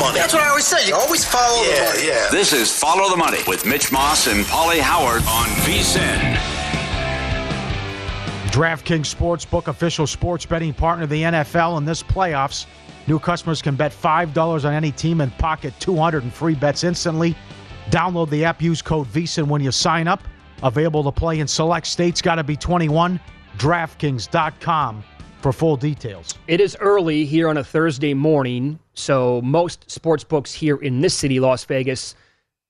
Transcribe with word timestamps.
Money. 0.00 0.18
That's 0.18 0.32
what 0.32 0.42
I 0.42 0.48
always 0.48 0.66
say. 0.66 0.88
You 0.88 0.94
always 0.94 1.24
follow 1.24 1.62
Yeah, 1.62 1.84
the 1.84 1.90
money. 1.98 2.06
yeah. 2.08 2.28
This 2.30 2.52
is 2.52 2.76
Follow 2.76 3.10
the 3.10 3.16
Money 3.16 3.38
with 3.46 3.66
Mitch 3.66 3.92
Moss 3.92 4.26
and 4.26 4.44
Paulie 4.46 4.80
Howard 4.80 5.22
on 5.28 5.46
VSIN. 5.64 6.36
DraftKings 8.50 9.14
Sportsbook, 9.14 9.68
official 9.68 10.06
sports 10.06 10.44
betting 10.44 10.72
partner 10.74 11.04
of 11.04 11.10
the 11.10 11.22
NFL 11.22 11.78
in 11.78 11.84
this 11.84 12.02
playoffs. 12.02 12.66
New 13.06 13.18
customers 13.18 13.62
can 13.62 13.76
bet 13.76 13.92
$5 13.92 14.64
on 14.64 14.72
any 14.72 14.90
team 14.90 15.20
and 15.20 15.36
pocket 15.38 15.72
200 15.78 16.24
in 16.24 16.30
free 16.30 16.54
bets 16.54 16.82
instantly. 16.82 17.36
Download 17.90 18.28
the 18.30 18.44
app, 18.44 18.60
use 18.60 18.82
code 18.82 19.06
VSIN 19.08 19.46
when 19.46 19.62
you 19.62 19.70
sign 19.70 20.08
up. 20.08 20.22
Available 20.62 21.04
to 21.04 21.12
play 21.12 21.38
in 21.40 21.46
select 21.48 21.86
states, 21.86 22.20
got 22.20 22.36
to 22.36 22.44
be 22.44 22.56
21. 22.56 23.20
DraftKings.com 23.58 25.04
for 25.40 25.52
full 25.52 25.76
details. 25.76 26.34
It 26.46 26.60
is 26.60 26.76
early 26.80 27.24
here 27.24 27.48
on 27.48 27.56
a 27.56 27.64
Thursday 27.64 28.14
morning, 28.14 28.78
so 28.94 29.40
most 29.42 29.90
sports 29.90 30.22
books 30.22 30.52
here 30.52 30.76
in 30.76 31.00
this 31.00 31.14
city, 31.14 31.40
Las 31.40 31.64
Vegas, 31.64 32.14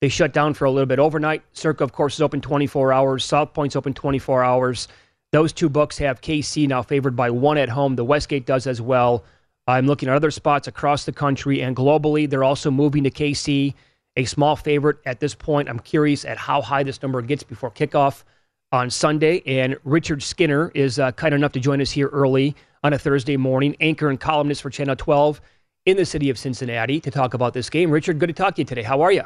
they 0.01 0.09
shut 0.09 0.33
down 0.33 0.55
for 0.55 0.65
a 0.65 0.71
little 0.71 0.87
bit 0.87 0.99
overnight. 0.99 1.43
Circa, 1.53 1.85
of 1.85 1.93
course, 1.93 2.15
is 2.15 2.23
open 2.23 2.41
24 2.41 2.93
hours. 2.93 3.25
South 3.25 3.53
Point's 3.53 3.77
open 3.77 3.93
24 3.93 4.43
hours. 4.43 4.89
Those 5.33 5.53
two 5.53 5.69
books 5.69 5.99
have 5.99 6.23
KC 6.23 6.67
now 6.69 6.83
favored 6.83 7.15
by 7.15 7.31
one 7.31 7.59
at 7.59 7.69
home. 7.69 7.97
The 7.97 8.05
Westgate 8.05 8.47
does 8.47 8.67
as 8.67 8.81
well. 8.81 9.25
I'm 9.67 9.87
looking 9.87 10.09
at 10.09 10.15
other 10.15 10.31
spots 10.31 10.67
across 10.67 11.05
the 11.05 11.13
country 11.13 11.61
and 11.61 11.77
globally. 11.77 12.29
They're 12.29 12.45
also 12.45 12.71
moving 12.71 13.05
to 13.05 13.11
KC, 13.11 13.75
a 14.17 14.25
small 14.25 14.57
favorite 14.57 14.99
at 15.05 15.21
this 15.21 15.35
point. 15.35 15.69
I'm 15.69 15.79
curious 15.79 16.25
at 16.25 16.39
how 16.39 16.63
high 16.63 16.83
this 16.83 17.03
number 17.03 17.21
gets 17.21 17.43
before 17.43 17.71
kickoff 17.71 18.25
on 18.73 18.91
Sunday. 18.91 19.43
And 19.47 19.77
Richard 19.85 20.23
Skinner 20.23 20.71
is 20.75 20.99
uh, 20.99 21.13
kind 21.13 21.35
enough 21.35 21.53
to 21.53 21.61
join 21.61 21.81
us 21.81 21.91
here 21.91 22.09
early 22.09 22.55
on 22.83 22.93
a 22.93 22.99
Thursday 22.99 23.37
morning, 23.37 23.77
anchor 23.81 24.09
and 24.09 24.19
columnist 24.19 24.63
for 24.63 24.71
Channel 24.71 24.97
12 24.97 25.41
in 25.87 25.97
the 25.97 26.05
city 26.05 26.31
of 26.31 26.39
Cincinnati 26.39 27.01
to 27.01 27.11
talk 27.11 27.35
about 27.35 27.55
this 27.55 27.69
game. 27.69 27.91
Richard, 27.91 28.19
good 28.19 28.29
to 28.29 28.33
talk 28.33 28.55
to 28.57 28.63
you 28.63 28.67
today. 28.67 28.83
How 28.83 29.01
are 29.01 29.13
you? 29.13 29.23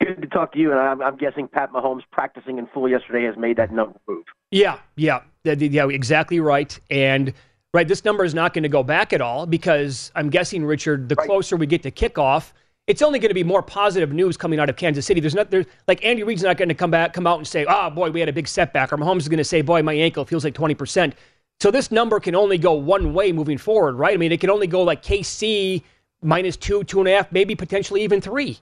Good 0.00 0.22
to 0.22 0.28
talk 0.28 0.52
to 0.52 0.58
you, 0.58 0.70
and 0.70 0.78
I'm, 0.78 1.02
I'm 1.02 1.16
guessing 1.16 1.48
Pat 1.48 1.72
Mahomes 1.72 2.02
practicing 2.12 2.58
in 2.58 2.68
full 2.68 2.88
yesterday 2.88 3.24
has 3.24 3.36
made 3.36 3.56
that 3.56 3.72
number 3.72 3.98
move. 4.06 4.24
Yeah, 4.52 4.78
yeah, 4.94 5.22
yeah, 5.42 5.88
exactly 5.88 6.38
right. 6.38 6.78
And 6.88 7.32
right, 7.74 7.88
this 7.88 8.04
number 8.04 8.24
is 8.24 8.32
not 8.32 8.54
going 8.54 8.62
to 8.62 8.68
go 8.68 8.84
back 8.84 9.12
at 9.12 9.20
all 9.20 9.44
because 9.46 10.12
I'm 10.14 10.30
guessing, 10.30 10.64
Richard, 10.64 11.08
the 11.08 11.16
closer 11.16 11.56
we 11.56 11.66
get 11.66 11.82
to 11.82 11.90
kickoff, 11.90 12.52
it's 12.88 13.02
only 13.02 13.18
going 13.18 13.28
to 13.28 13.34
be 13.34 13.44
more 13.44 13.62
positive 13.62 14.12
news 14.12 14.36
coming 14.36 14.58
out 14.58 14.68
of 14.70 14.76
Kansas 14.76 15.04
City. 15.06 15.20
There's 15.20 15.34
not 15.34 15.50
there's 15.50 15.66
like 15.86 16.04
Andy 16.04 16.22
Reid's 16.24 16.42
not 16.42 16.56
going 16.56 16.70
to 16.70 16.74
come 16.74 16.90
back, 16.90 17.12
come 17.12 17.26
out 17.26 17.38
and 17.38 17.46
say, 17.46 17.64
"Oh 17.68 17.90
boy, 17.90 18.10
we 18.10 18.18
had 18.18 18.28
a 18.30 18.32
big 18.32 18.48
setback," 18.48 18.92
or 18.92 18.96
Mahomes 18.96 19.18
is 19.18 19.28
going 19.28 19.38
to 19.38 19.44
say, 19.44 19.60
"Boy, 19.60 19.82
my 19.82 19.92
ankle 19.92 20.24
feels 20.24 20.42
like 20.42 20.54
20 20.54 20.74
percent." 20.74 21.14
So 21.60 21.70
this 21.70 21.90
number 21.92 22.18
can 22.18 22.34
only 22.34 22.56
go 22.56 22.72
one 22.72 23.12
way 23.12 23.30
moving 23.30 23.58
forward, 23.58 23.96
right? 23.96 24.14
I 24.14 24.16
mean, 24.16 24.32
it 24.32 24.40
can 24.40 24.48
only 24.48 24.66
go 24.66 24.82
like 24.82 25.02
KC 25.02 25.82
minus 26.22 26.56
two, 26.56 26.82
two 26.84 27.00
and 27.00 27.08
a 27.08 27.12
half, 27.16 27.30
maybe 27.30 27.54
potentially 27.54 28.02
even 28.02 28.20
three. 28.20 28.58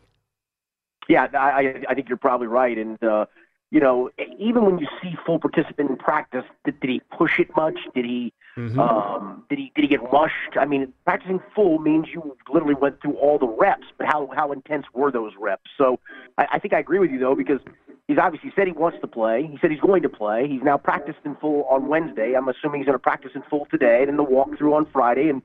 Yeah, 1.08 1.28
I- 1.32 1.84
I 1.88 1.94
think 1.94 2.08
you're 2.08 2.18
probably 2.18 2.48
right. 2.48 2.76
And, 2.76 3.00
uh, 3.04 3.26
you 3.70 3.80
know, 3.80 4.10
even 4.38 4.64
when 4.64 4.78
you 4.78 4.86
see 5.02 5.14
full 5.24 5.38
participant 5.38 5.90
in 5.90 5.96
practice, 5.96 6.44
did, 6.64 6.78
did 6.80 6.90
he 6.90 7.00
push 7.16 7.38
it 7.38 7.48
much? 7.56 7.78
Did 7.94 8.04
he, 8.04 8.32
um, 8.78 9.44
did 9.50 9.58
he, 9.58 9.72
did 9.74 9.82
he 9.82 9.88
get 9.88 10.02
rushed? 10.12 10.56
I 10.58 10.64
mean, 10.64 10.92
practicing 11.04 11.40
full 11.54 11.78
means 11.78 12.06
you 12.12 12.36
literally 12.52 12.74
went 12.74 13.02
through 13.02 13.14
all 13.14 13.38
the 13.38 13.48
reps, 13.48 13.86
but 13.98 14.06
how, 14.06 14.30
how 14.34 14.52
intense 14.52 14.86
were 14.94 15.10
those 15.10 15.32
reps? 15.38 15.68
So 15.76 15.98
I, 16.38 16.46
I 16.54 16.58
think 16.58 16.74
I 16.74 16.78
agree 16.78 17.00
with 17.00 17.10
you, 17.10 17.18
though, 17.18 17.34
because 17.34 17.60
he's 18.06 18.18
obviously 18.18 18.52
said 18.54 18.66
he 18.66 18.72
wants 18.72 18.98
to 19.00 19.08
play. 19.08 19.48
He 19.50 19.58
said 19.60 19.70
he's 19.72 19.80
going 19.80 20.02
to 20.02 20.08
play. 20.08 20.48
He's 20.48 20.62
now 20.62 20.78
practiced 20.78 21.18
in 21.24 21.34
full 21.36 21.64
on 21.64 21.88
Wednesday. 21.88 22.34
I'm 22.34 22.48
assuming 22.48 22.80
he's 22.80 22.86
going 22.86 22.98
to 22.98 23.02
practice 23.02 23.32
in 23.34 23.42
full 23.50 23.66
today, 23.70 23.98
and 24.00 24.08
then 24.08 24.16
the 24.16 24.24
walkthrough 24.24 24.74
on 24.74 24.86
Friday, 24.92 25.28
and 25.28 25.42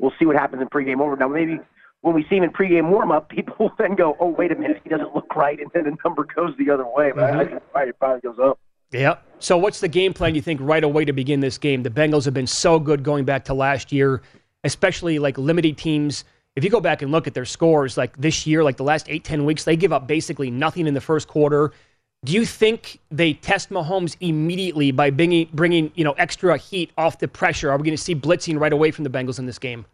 we'll 0.00 0.12
see 0.18 0.26
what 0.26 0.36
happens 0.36 0.60
in 0.60 0.68
pregame 0.68 1.00
over. 1.00 1.16
Now, 1.16 1.28
maybe 1.28 1.60
when 2.02 2.14
we 2.14 2.24
see 2.28 2.36
him 2.36 2.44
in 2.44 2.50
pregame 2.50 2.90
warm-up, 2.90 3.28
people 3.28 3.54
will 3.58 3.72
then 3.78 3.94
go, 3.94 4.16
"Oh, 4.20 4.28
wait 4.28 4.52
a 4.52 4.54
minute, 4.54 4.80
he 4.82 4.88
doesn't 4.88 5.14
look 5.14 5.34
right," 5.36 5.58
and 5.58 5.70
then 5.74 5.84
the 5.84 5.96
number 6.04 6.24
goes 6.24 6.54
the 6.58 6.70
other 6.70 6.86
way. 6.86 7.12
But 7.14 7.24
I 7.24 7.30
mm-hmm. 7.30 7.50
think 7.50 7.62
right, 7.74 7.88
it 7.88 7.98
probably 7.98 8.20
goes 8.20 8.38
up. 8.38 8.58
Yeah. 8.90 9.16
So 9.38 9.56
what's 9.56 9.80
the 9.80 9.88
game 9.88 10.12
plan 10.12 10.34
you 10.34 10.42
think 10.42 10.60
right 10.62 10.82
away 10.82 11.04
to 11.04 11.12
begin 11.12 11.40
this 11.40 11.58
game? 11.58 11.82
The 11.82 11.90
Bengals 11.90 12.24
have 12.24 12.34
been 12.34 12.46
so 12.46 12.78
good 12.78 13.02
going 13.02 13.24
back 13.24 13.44
to 13.44 13.54
last 13.54 13.92
year, 13.92 14.22
especially 14.64 15.18
like 15.18 15.38
limited 15.38 15.78
teams. 15.78 16.24
If 16.56 16.64
you 16.64 16.70
go 16.70 16.80
back 16.80 17.00
and 17.00 17.12
look 17.12 17.26
at 17.26 17.34
their 17.34 17.44
scores, 17.44 17.96
like 17.96 18.16
this 18.16 18.46
year, 18.46 18.64
like 18.64 18.76
the 18.76 18.82
last 18.82 19.08
eight, 19.08 19.22
ten 19.22 19.44
weeks, 19.44 19.64
they 19.64 19.76
give 19.76 19.92
up 19.92 20.06
basically 20.06 20.50
nothing 20.50 20.86
in 20.86 20.94
the 20.94 21.00
first 21.00 21.28
quarter. 21.28 21.72
Do 22.24 22.32
you 22.32 22.44
think 22.44 22.98
they 23.10 23.32
test 23.34 23.70
Mahomes 23.70 24.16
immediately 24.20 24.90
by 24.90 25.10
bringing, 25.10 25.48
bringing 25.54 25.92
you 25.94 26.04
know, 26.04 26.12
extra 26.12 26.58
heat 26.58 26.90
off 26.98 27.18
the 27.18 27.28
pressure? 27.28 27.70
Are 27.70 27.78
we 27.78 27.84
going 27.84 27.96
to 27.96 28.02
see 28.02 28.14
blitzing 28.14 28.58
right 28.58 28.72
away 28.72 28.90
from 28.90 29.04
the 29.04 29.10
Bengals 29.10 29.38
in 29.38 29.46
this 29.46 29.58
game? 29.58 29.86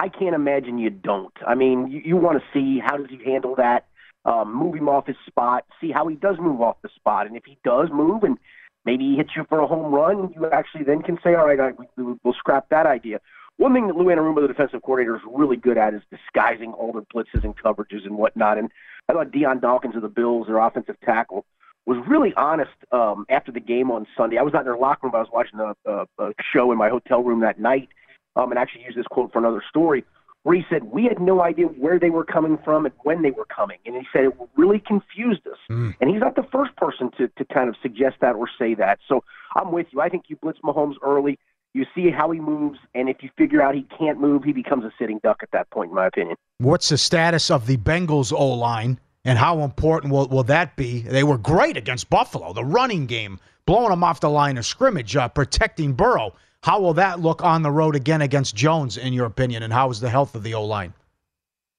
I 0.00 0.08
can't 0.08 0.34
imagine 0.34 0.78
you 0.78 0.88
don't. 0.88 1.34
I 1.46 1.54
mean, 1.54 1.90
you, 1.90 2.00
you 2.02 2.16
want 2.16 2.40
to 2.40 2.44
see 2.54 2.80
how 2.82 2.96
does 2.96 3.10
he 3.10 3.22
handle 3.22 3.54
that, 3.56 3.86
um, 4.24 4.54
move 4.54 4.74
him 4.74 4.88
off 4.88 5.06
his 5.06 5.16
spot, 5.26 5.66
see 5.78 5.90
how 5.90 6.08
he 6.08 6.16
does 6.16 6.36
move 6.38 6.62
off 6.62 6.76
the 6.82 6.88
spot, 6.96 7.26
and 7.26 7.36
if 7.36 7.44
he 7.44 7.58
does 7.64 7.88
move 7.92 8.22
and 8.22 8.38
maybe 8.86 9.04
he 9.04 9.16
hits 9.16 9.30
you 9.36 9.44
for 9.46 9.60
a 9.60 9.66
home 9.66 9.92
run, 9.94 10.32
you 10.34 10.48
actually 10.50 10.84
then 10.84 11.02
can 11.02 11.18
say, 11.22 11.34
all 11.34 11.46
right, 11.46 11.60
I, 11.60 11.72
we, 11.98 12.14
we'll 12.24 12.32
scrap 12.32 12.70
that 12.70 12.86
idea. 12.86 13.20
One 13.58 13.74
thing 13.74 13.88
that 13.88 13.96
Lou 13.96 14.06
Anarumo, 14.06 14.40
the 14.40 14.48
defensive 14.48 14.80
coordinator, 14.80 15.16
is 15.16 15.22
really 15.30 15.58
good 15.58 15.76
at 15.76 15.92
is 15.92 16.00
disguising 16.10 16.72
all 16.72 16.94
their 16.94 17.02
blitzes 17.02 17.44
and 17.44 17.54
coverages 17.54 18.06
and 18.06 18.16
whatnot. 18.16 18.56
And 18.56 18.70
I 19.06 19.12
thought 19.12 19.32
Dion 19.32 19.60
Dawkins 19.60 19.96
of 19.96 20.02
the 20.02 20.08
Bills, 20.08 20.46
their 20.46 20.56
offensive 20.56 20.96
tackle, 21.04 21.44
was 21.84 21.98
really 22.08 22.32
honest 22.38 22.70
um, 22.90 23.26
after 23.28 23.52
the 23.52 23.60
game 23.60 23.90
on 23.90 24.06
Sunday. 24.16 24.38
I 24.38 24.42
was 24.42 24.54
not 24.54 24.60
in 24.60 24.64
their 24.64 24.78
locker 24.78 25.00
room, 25.02 25.12
but 25.12 25.18
I 25.18 25.20
was 25.20 25.30
watching 25.30 25.60
a, 25.60 25.74
a, 25.84 26.06
a 26.18 26.32
show 26.54 26.72
in 26.72 26.78
my 26.78 26.88
hotel 26.88 27.22
room 27.22 27.40
that 27.40 27.60
night, 27.60 27.90
um, 28.36 28.50
and 28.50 28.58
actually 28.58 28.84
used 28.84 28.96
this 28.96 29.06
quote 29.06 29.32
for 29.32 29.38
another 29.38 29.62
story 29.68 30.04
where 30.42 30.56
he 30.56 30.64
said 30.70 30.84
we 30.84 31.04
had 31.04 31.20
no 31.20 31.42
idea 31.42 31.66
where 31.66 31.98
they 31.98 32.10
were 32.10 32.24
coming 32.24 32.58
from 32.64 32.86
and 32.86 32.94
when 33.02 33.22
they 33.22 33.30
were 33.30 33.44
coming, 33.44 33.78
and 33.84 33.94
he 33.94 34.02
said 34.12 34.24
it 34.24 34.32
really 34.56 34.78
confused 34.78 35.46
us. 35.46 35.58
Mm. 35.70 35.94
And 36.00 36.10
he's 36.10 36.20
not 36.20 36.36
the 36.36 36.46
first 36.50 36.74
person 36.76 37.10
to 37.18 37.28
to 37.28 37.44
kind 37.52 37.68
of 37.68 37.76
suggest 37.82 38.16
that 38.20 38.34
or 38.36 38.48
say 38.58 38.74
that. 38.74 38.98
So 39.06 39.22
I'm 39.54 39.72
with 39.72 39.88
you. 39.90 40.00
I 40.00 40.08
think 40.08 40.24
you 40.28 40.36
blitz 40.36 40.60
Mahomes 40.60 40.94
early. 41.02 41.38
You 41.72 41.86
see 41.94 42.10
how 42.10 42.32
he 42.32 42.40
moves, 42.40 42.80
and 42.96 43.08
if 43.08 43.18
you 43.22 43.30
figure 43.38 43.62
out 43.62 43.76
he 43.76 43.86
can't 43.96 44.20
move, 44.20 44.42
he 44.42 44.52
becomes 44.52 44.84
a 44.84 44.90
sitting 44.98 45.20
duck 45.22 45.38
at 45.42 45.52
that 45.52 45.70
point, 45.70 45.90
in 45.90 45.94
my 45.94 46.06
opinion. 46.06 46.36
What's 46.58 46.88
the 46.88 46.98
status 46.98 47.48
of 47.48 47.68
the 47.68 47.76
Bengals 47.76 48.32
O 48.32 48.48
line, 48.54 48.98
and 49.24 49.38
how 49.38 49.60
important 49.60 50.12
will, 50.12 50.26
will 50.26 50.42
that 50.44 50.74
be? 50.74 51.02
They 51.02 51.22
were 51.22 51.38
great 51.38 51.76
against 51.76 52.10
Buffalo, 52.10 52.52
the 52.52 52.64
running 52.64 53.06
game, 53.06 53.38
blowing 53.66 53.90
them 53.90 54.02
off 54.02 54.18
the 54.18 54.30
line 54.30 54.58
of 54.58 54.66
scrimmage, 54.66 55.14
uh, 55.14 55.28
protecting 55.28 55.92
Burrow. 55.92 56.34
How 56.62 56.80
will 56.80 56.94
that 56.94 57.20
look 57.20 57.42
on 57.42 57.62
the 57.62 57.70
road 57.70 57.96
again 57.96 58.20
against 58.20 58.54
Jones, 58.54 58.98
in 58.98 59.12
your 59.12 59.26
opinion, 59.26 59.62
and 59.62 59.72
how 59.72 59.90
is 59.90 60.00
the 60.00 60.10
health 60.10 60.34
of 60.34 60.42
the 60.42 60.54
O 60.54 60.64
line? 60.64 60.92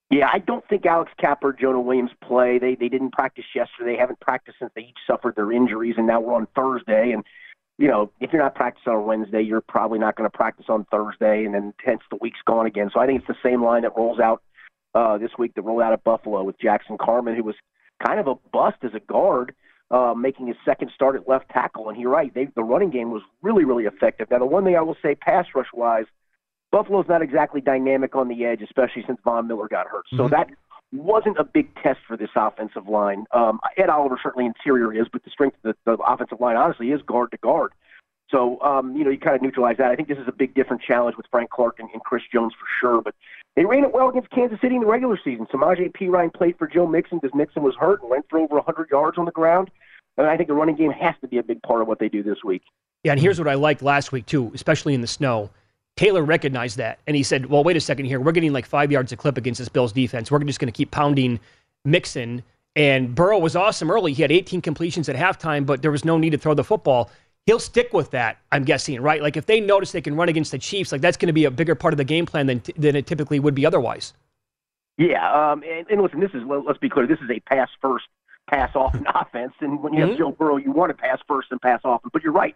Yeah, 0.09 0.29
I 0.31 0.39
don't 0.39 0.67
think 0.67 0.85
Alex 0.85 1.11
Cappa 1.17 1.53
Jonah 1.59 1.79
Williams 1.79 2.11
play. 2.21 2.57
They 2.59 2.75
they 2.75 2.89
didn't 2.89 3.11
practice 3.11 3.45
yesterday. 3.55 3.93
They 3.93 3.97
haven't 3.97 4.19
practiced 4.19 4.57
since 4.59 4.71
they 4.75 4.81
each 4.81 4.97
suffered 5.07 5.35
their 5.35 5.51
injuries, 5.51 5.95
and 5.97 6.07
now 6.07 6.19
we're 6.19 6.33
on 6.33 6.47
Thursday. 6.55 7.11
And 7.11 7.23
you 7.77 7.87
know, 7.87 8.11
if 8.19 8.33
you're 8.33 8.41
not 8.41 8.55
practicing 8.55 8.91
on 8.91 9.05
Wednesday, 9.05 9.41
you're 9.41 9.61
probably 9.61 9.99
not 9.99 10.15
going 10.15 10.29
to 10.29 10.35
practice 10.35 10.65
on 10.67 10.85
Thursday, 10.91 11.45
and 11.45 11.53
then 11.53 11.73
hence 11.83 12.01
the 12.09 12.17
week's 12.19 12.41
gone 12.45 12.65
again. 12.65 12.89
So 12.93 12.99
I 12.99 13.05
think 13.05 13.19
it's 13.19 13.27
the 13.27 13.49
same 13.49 13.63
line 13.63 13.83
that 13.83 13.95
rolls 13.95 14.19
out 14.19 14.41
uh, 14.95 15.17
this 15.17 15.31
week 15.37 15.53
that 15.55 15.61
rolled 15.61 15.81
out 15.81 15.93
at 15.93 16.03
Buffalo 16.03 16.43
with 16.43 16.59
Jackson 16.59 16.97
Carman, 16.99 17.35
who 17.35 17.43
was 17.43 17.55
kind 18.05 18.19
of 18.19 18.27
a 18.27 18.35
bust 18.51 18.77
as 18.81 18.91
a 18.95 18.99
guard 18.99 19.55
uh, 19.91 20.13
making 20.15 20.47
his 20.47 20.55
second 20.65 20.89
start 20.95 21.15
at 21.15 21.27
left 21.27 21.49
tackle. 21.49 21.89
And 21.89 21.99
you're 21.99 22.09
right, 22.09 22.33
they, 22.33 22.45
the 22.55 22.63
running 22.63 22.89
game 22.89 23.11
was 23.11 23.21
really, 23.41 23.65
really 23.65 23.83
effective. 23.83 24.29
Now, 24.31 24.39
the 24.39 24.45
one 24.45 24.63
thing 24.63 24.75
I 24.75 24.81
will 24.81 24.97
say, 25.01 25.15
pass 25.15 25.45
rush 25.53 25.67
wise, 25.73 26.05
Buffalo's 26.71 27.07
not 27.09 27.21
exactly 27.21 27.59
dynamic 27.59 28.15
on 28.15 28.29
the 28.29 28.45
edge, 28.45 28.61
especially 28.61 29.03
since 29.05 29.19
Von 29.23 29.47
Miller 29.47 29.67
got 29.67 29.87
hurt. 29.87 30.05
Mm-hmm. 30.13 30.17
So 30.17 30.27
that 30.29 30.47
wasn't 30.93 31.37
a 31.37 31.43
big 31.43 31.73
test 31.75 31.99
for 32.07 32.17
this 32.17 32.29
offensive 32.35 32.87
line. 32.87 33.25
Um, 33.31 33.59
Ed 33.77 33.89
Oliver 33.89 34.17
certainly 34.21 34.45
interior 34.45 34.93
is, 34.93 35.07
but 35.11 35.23
the 35.23 35.29
strength 35.29 35.57
of 35.63 35.75
the, 35.85 35.97
the 35.97 36.03
offensive 36.03 36.39
line 36.39 36.55
honestly 36.55 36.91
is 36.91 37.01
guard 37.01 37.31
to 37.31 37.37
guard. 37.37 37.71
So, 38.31 38.61
um, 38.61 38.95
you 38.95 39.03
know, 39.03 39.09
you 39.09 39.19
kind 39.19 39.35
of 39.35 39.41
neutralize 39.41 39.77
that. 39.77 39.91
I 39.91 39.95
think 39.95 40.07
this 40.07 40.17
is 40.17 40.27
a 40.27 40.31
big 40.31 40.55
different 40.55 40.81
challenge 40.81 41.17
with 41.17 41.25
Frank 41.29 41.49
Clark 41.49 41.79
and, 41.79 41.89
and 41.93 42.01
Chris 42.01 42.23
Jones 42.33 42.53
for 42.53 42.65
sure. 42.79 43.01
But 43.01 43.13
they 43.55 43.65
ran 43.65 43.83
it 43.83 43.93
well 43.93 44.09
against 44.09 44.29
Kansas 44.29 44.59
City 44.61 44.75
in 44.75 44.81
the 44.81 44.87
regular 44.87 45.19
season. 45.21 45.45
Samaje 45.53 45.91
Perine 45.91 46.33
played 46.33 46.57
for 46.57 46.67
Joe 46.67 46.87
Mixon 46.87 47.19
because 47.21 47.35
Mixon 47.35 47.61
was 47.61 47.75
hurt 47.75 48.01
and 48.01 48.09
went 48.09 48.25
for 48.29 48.39
over 48.39 48.55
100 48.55 48.89
yards 48.89 49.17
on 49.17 49.25
the 49.25 49.31
ground. 49.31 49.69
And 50.17 50.27
I 50.27 50.37
think 50.37 50.47
the 50.47 50.55
running 50.55 50.75
game 50.75 50.91
has 50.91 51.15
to 51.21 51.27
be 51.27 51.37
a 51.37 51.43
big 51.43 51.61
part 51.61 51.81
of 51.81 51.87
what 51.87 51.99
they 51.99 52.07
do 52.07 52.23
this 52.23 52.37
week. 52.43 52.63
Yeah, 53.03 53.13
and 53.13 53.21
here's 53.21 53.39
what 53.39 53.47
I 53.47 53.55
liked 53.55 53.81
last 53.81 54.11
week, 54.11 54.25
too, 54.25 54.51
especially 54.53 54.93
in 54.93 55.01
the 55.01 55.07
snow. 55.07 55.49
Taylor 55.97 56.23
recognized 56.23 56.77
that, 56.77 56.99
and 57.07 57.15
he 57.15 57.23
said, 57.23 57.47
well, 57.47 57.63
wait 57.63 57.75
a 57.75 57.81
second 57.81 58.05
here. 58.05 58.19
We're 58.19 58.31
getting 58.31 58.53
like 58.53 58.65
five 58.65 58.91
yards 58.91 59.11
a 59.11 59.17
clip 59.17 59.37
against 59.37 59.59
this 59.59 59.69
Bills 59.69 59.91
defense. 59.91 60.31
We're 60.31 60.39
just 60.43 60.59
going 60.59 60.71
to 60.71 60.77
keep 60.77 60.91
pounding 60.91 61.39
Mixon. 61.83 62.43
And 62.75 63.13
Burrow 63.13 63.39
was 63.39 63.55
awesome 63.55 63.91
early. 63.91 64.13
He 64.13 64.21
had 64.21 64.31
18 64.31 64.61
completions 64.61 65.09
at 65.09 65.15
halftime, 65.15 65.65
but 65.65 65.81
there 65.81 65.91
was 65.91 66.05
no 66.05 66.17
need 66.17 66.29
to 66.29 66.37
throw 66.37 66.53
the 66.53 66.63
football 66.63 67.09
he'll 67.45 67.59
stick 67.59 67.93
with 67.93 68.11
that. 68.11 68.37
I'm 68.51 68.63
guessing, 68.63 69.01
right? 69.01 69.21
Like 69.21 69.37
if 69.37 69.45
they 69.45 69.59
notice 69.59 69.91
they 69.91 70.01
can 70.01 70.15
run 70.15 70.29
against 70.29 70.51
the 70.51 70.57
Chiefs, 70.57 70.91
like 70.91 71.01
that's 71.01 71.17
going 71.17 71.27
to 71.27 71.33
be 71.33 71.45
a 71.45 71.51
bigger 71.51 71.75
part 71.75 71.93
of 71.93 71.97
the 71.97 72.03
game 72.03 72.25
plan 72.25 72.47
than 72.47 72.61
than 72.77 72.95
it 72.95 73.07
typically 73.07 73.39
would 73.39 73.55
be 73.55 73.65
otherwise. 73.65 74.13
Yeah, 74.97 75.31
um, 75.31 75.63
and, 75.63 75.87
and 75.89 76.01
listen, 76.01 76.19
this 76.19 76.31
is 76.33 76.43
let's 76.45 76.79
be 76.79 76.89
clear, 76.89 77.07
this 77.07 77.19
is 77.19 77.29
a 77.29 77.39
pass 77.41 77.69
first, 77.81 78.05
pass 78.49 78.71
often 78.75 79.05
offense, 79.15 79.53
and 79.59 79.81
when 79.81 79.93
you 79.93 79.99
mm-hmm. 79.99 80.09
have 80.09 80.17
Joe 80.17 80.31
Burrow, 80.31 80.57
you 80.57 80.71
want 80.71 80.89
to 80.89 81.01
pass 81.01 81.19
first 81.27 81.47
and 81.51 81.61
pass 81.61 81.81
often. 81.83 82.09
But 82.13 82.23
you're 82.23 82.33
right. 82.33 82.55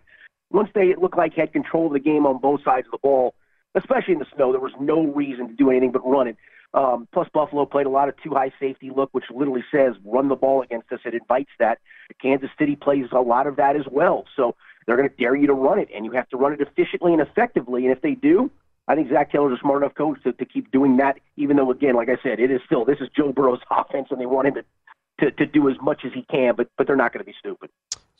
Once 0.51 0.69
they 0.75 0.93
look 0.95 1.17
like 1.17 1.33
had 1.33 1.51
control 1.53 1.87
of 1.87 1.93
the 1.93 1.99
game 1.99 2.25
on 2.27 2.39
both 2.39 2.63
sides 2.63 2.85
of 2.87 2.91
the 2.91 2.99
ball, 2.99 3.33
especially 3.73 4.13
in 4.13 4.19
the 4.19 4.27
snow, 4.35 4.51
there 4.51 4.61
was 4.61 4.73
no 4.79 5.05
reason 5.07 5.47
to 5.47 5.53
do 5.55 5.71
anything 5.71 5.91
but 5.91 6.07
run 6.07 6.27
it. 6.27 6.37
Um, 6.75 7.07
plus, 7.13 7.27
Buffalo 7.33 7.65
played 7.65 7.85
a 7.85 7.89
lot 7.89 8.09
of 8.09 8.15
two 8.21 8.31
high 8.31 8.51
safety 8.59 8.91
look, 8.95 9.09
which 9.13 9.23
literally 9.33 9.63
says 9.71 9.95
run 10.03 10.27
the 10.27 10.35
ball 10.35 10.61
against 10.61 10.91
us. 10.91 10.99
It 11.05 11.13
invites 11.13 11.51
that. 11.57 11.79
Kansas 12.21 12.49
City 12.59 12.75
plays 12.75 13.05
a 13.11 13.21
lot 13.21 13.47
of 13.47 13.55
that 13.55 13.75
as 13.75 13.85
well. 13.89 14.25
So 14.35 14.55
they're 14.85 14.97
going 14.97 15.09
to 15.09 15.15
dare 15.15 15.35
you 15.35 15.47
to 15.47 15.53
run 15.53 15.79
it, 15.79 15.89
and 15.93 16.05
you 16.05 16.11
have 16.11 16.29
to 16.29 16.37
run 16.37 16.53
it 16.53 16.61
efficiently 16.61 17.13
and 17.13 17.21
effectively. 17.21 17.83
And 17.85 17.91
if 17.91 18.01
they 18.01 18.13
do, 18.13 18.51
I 18.87 18.95
think 18.95 19.09
Zac 19.09 19.31
Taylor's 19.31 19.57
a 19.57 19.61
smart 19.61 19.81
enough 19.81 19.95
coach 19.95 20.21
to, 20.23 20.33
to 20.33 20.45
keep 20.45 20.71
doing 20.71 20.97
that, 20.97 21.19
even 21.37 21.57
though, 21.57 21.71
again, 21.71 21.95
like 21.95 22.09
I 22.09 22.17
said, 22.21 22.39
it 22.39 22.51
is 22.51 22.61
still, 22.65 22.85
this 22.85 22.99
is 23.01 23.09
Joe 23.15 23.31
Burrow's 23.31 23.61
offense, 23.71 24.07
and 24.11 24.19
they 24.19 24.25
want 24.25 24.47
him 24.47 24.53
to, 24.55 24.63
to, 25.19 25.31
to 25.31 25.45
do 25.45 25.69
as 25.69 25.75
much 25.81 26.01
as 26.05 26.13
he 26.13 26.23
can, 26.29 26.55
but, 26.55 26.69
but 26.77 26.87
they're 26.87 26.95
not 26.95 27.13
going 27.13 27.23
to 27.23 27.25
be 27.25 27.35
stupid. 27.39 27.69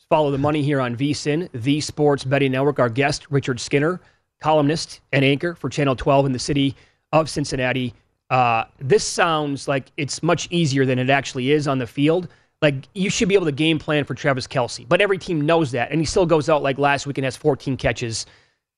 Follow 0.08 0.30
the 0.30 0.38
money 0.38 0.62
here 0.62 0.80
on 0.80 0.96
VSIN, 0.96 1.48
the 1.52 1.80
Sports 1.80 2.22
Betting 2.22 2.52
Network. 2.52 2.78
Our 2.78 2.88
guest, 2.88 3.26
Richard 3.28 3.58
Skinner, 3.58 4.00
columnist 4.40 5.00
and 5.12 5.24
anchor 5.24 5.54
for 5.54 5.68
Channel 5.68 5.96
12 5.96 6.26
in 6.26 6.32
the 6.32 6.38
city 6.38 6.76
of 7.12 7.28
Cincinnati. 7.28 7.92
Uh, 8.30 8.64
this 8.78 9.04
sounds 9.04 9.66
like 9.66 9.90
it's 9.96 10.22
much 10.22 10.46
easier 10.50 10.84
than 10.84 10.98
it 10.98 11.10
actually 11.10 11.50
is 11.50 11.66
on 11.66 11.78
the 11.78 11.86
field. 11.86 12.28
Like 12.62 12.88
you 12.94 13.10
should 13.10 13.28
be 13.28 13.34
able 13.34 13.46
to 13.46 13.52
game 13.52 13.78
plan 13.78 14.04
for 14.04 14.14
Travis 14.14 14.46
Kelce, 14.46 14.88
but 14.88 15.00
every 15.00 15.18
team 15.18 15.42
knows 15.42 15.72
that, 15.72 15.90
and 15.90 16.00
he 16.00 16.06
still 16.06 16.26
goes 16.26 16.48
out 16.48 16.62
like 16.62 16.78
last 16.78 17.06
week 17.06 17.18
and 17.18 17.24
has 17.24 17.36
14 17.36 17.76
catches. 17.76 18.24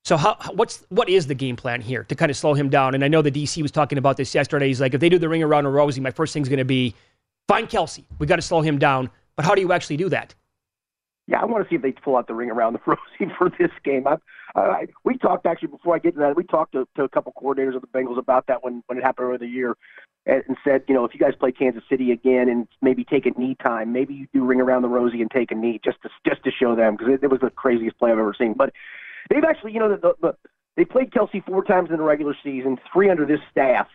So 0.04 0.16
how 0.16 0.36
what's 0.54 0.84
what 0.88 1.08
is 1.08 1.26
the 1.26 1.34
game 1.34 1.54
plan 1.54 1.80
here 1.80 2.02
to 2.04 2.14
kind 2.14 2.30
of 2.30 2.36
slow 2.36 2.54
him 2.54 2.70
down? 2.70 2.94
And 2.94 3.04
I 3.04 3.08
know 3.08 3.22
the 3.22 3.30
DC 3.30 3.62
was 3.62 3.70
talking 3.70 3.98
about 3.98 4.16
this 4.16 4.34
yesterday. 4.34 4.66
He's 4.66 4.80
like, 4.80 4.94
if 4.94 5.00
they 5.00 5.08
do 5.08 5.18
the 5.18 5.28
ring 5.28 5.42
around 5.42 5.66
a 5.66 5.70
Rosie, 5.70 6.00
my 6.00 6.10
first 6.10 6.34
thing's 6.34 6.48
going 6.48 6.58
to 6.58 6.64
be 6.64 6.94
find 7.46 7.68
Kelce. 7.68 8.04
We 8.18 8.26
got 8.26 8.36
to 8.36 8.42
slow 8.42 8.62
him 8.62 8.78
down. 8.78 9.10
But 9.36 9.44
how 9.44 9.54
do 9.54 9.60
you 9.60 9.72
actually 9.72 9.96
do 9.96 10.08
that? 10.08 10.34
Yeah, 11.28 11.40
I 11.40 11.44
want 11.44 11.62
to 11.62 11.68
see 11.68 11.76
if 11.76 11.82
they 11.82 11.92
pull 11.92 12.16
out 12.16 12.26
the 12.26 12.34
ring 12.34 12.50
around 12.50 12.72
the 12.72 12.80
Rosie 12.86 13.32
for 13.36 13.50
this 13.58 13.70
game. 13.84 14.06
I, 14.08 14.16
I, 14.56 14.86
we 15.04 15.18
talked 15.18 15.46
actually 15.46 15.68
before 15.68 15.94
I 15.94 15.98
get 15.98 16.14
to 16.14 16.20
that. 16.20 16.36
We 16.36 16.42
talked 16.42 16.72
to, 16.72 16.88
to 16.96 17.04
a 17.04 17.08
couple 17.08 17.32
coordinators 17.40 17.76
of 17.76 17.82
the 17.82 17.86
Bengals 17.88 18.18
about 18.18 18.46
that 18.48 18.64
when 18.64 18.82
when 18.86 18.98
it 18.98 19.04
happened 19.04 19.26
earlier 19.26 19.38
the 19.38 19.46
year 19.46 19.76
and 20.26 20.56
said, 20.62 20.82
you 20.88 20.94
know, 20.94 21.04
if 21.04 21.14
you 21.14 21.20
guys 21.20 21.34
play 21.34 21.52
Kansas 21.52 21.82
City 21.88 22.12
again 22.12 22.48
and 22.48 22.68
maybe 22.82 23.02
take 23.02 23.24
a 23.26 23.30
knee 23.38 23.56
time, 23.62 23.92
maybe 23.92 24.14
you 24.14 24.26
do 24.32 24.44
ring 24.44 24.60
around 24.60 24.82
the 24.82 24.88
Rosie 24.88 25.22
and 25.22 25.30
take 25.30 25.50
a 25.50 25.54
knee 25.54 25.80
just 25.82 26.02
to 26.02 26.10
just 26.26 26.44
to 26.44 26.50
show 26.50 26.76
them 26.76 26.96
because 26.96 27.14
it, 27.14 27.24
it 27.24 27.30
was 27.30 27.40
the 27.40 27.50
craziest 27.50 27.98
play 27.98 28.12
I've 28.12 28.18
ever 28.18 28.34
seen. 28.38 28.52
But 28.52 28.72
they've 29.30 29.44
actually, 29.44 29.72
you 29.72 29.80
know, 29.80 29.96
the, 29.96 30.14
the, 30.20 30.36
they 30.76 30.84
played 30.84 31.10
Kelce 31.10 31.44
four 31.44 31.64
times 31.64 31.90
in 31.90 31.96
the 31.96 32.02
regular 32.02 32.36
season, 32.44 32.78
three 32.92 33.08
under 33.10 33.24
this 33.24 33.40
staff, 33.50 33.88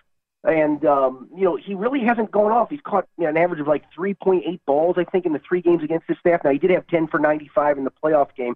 and 0.44 0.84
um, 0.86 1.30
you 1.36 1.44
know 1.44 1.56
he 1.56 1.76
really 1.76 2.04
hasn't 2.04 2.32
gone 2.32 2.52
off. 2.52 2.70
He's 2.70 2.82
caught 2.82 3.08
you 3.18 3.26
know, 3.26 3.30
an 3.30 3.38
average 3.38 3.60
of 3.60 3.68
like 3.68 3.84
3.8 3.98 4.60
balls, 4.66 4.96
I 4.98 5.04
think, 5.04 5.26
in 5.26 5.34
the 5.34 5.42
three 5.48 5.62
games 5.62 5.84
against 5.84 6.08
this 6.08 6.18
staff. 6.20 6.42
Now 6.44 6.52
he 6.52 6.58
did 6.58 6.72
have 6.72 6.88
10 6.88 7.08
for 7.08 7.20
95 7.20 7.78
in 7.78 7.84
the 7.84 7.92
playoff 7.92 8.36
game. 8.36 8.56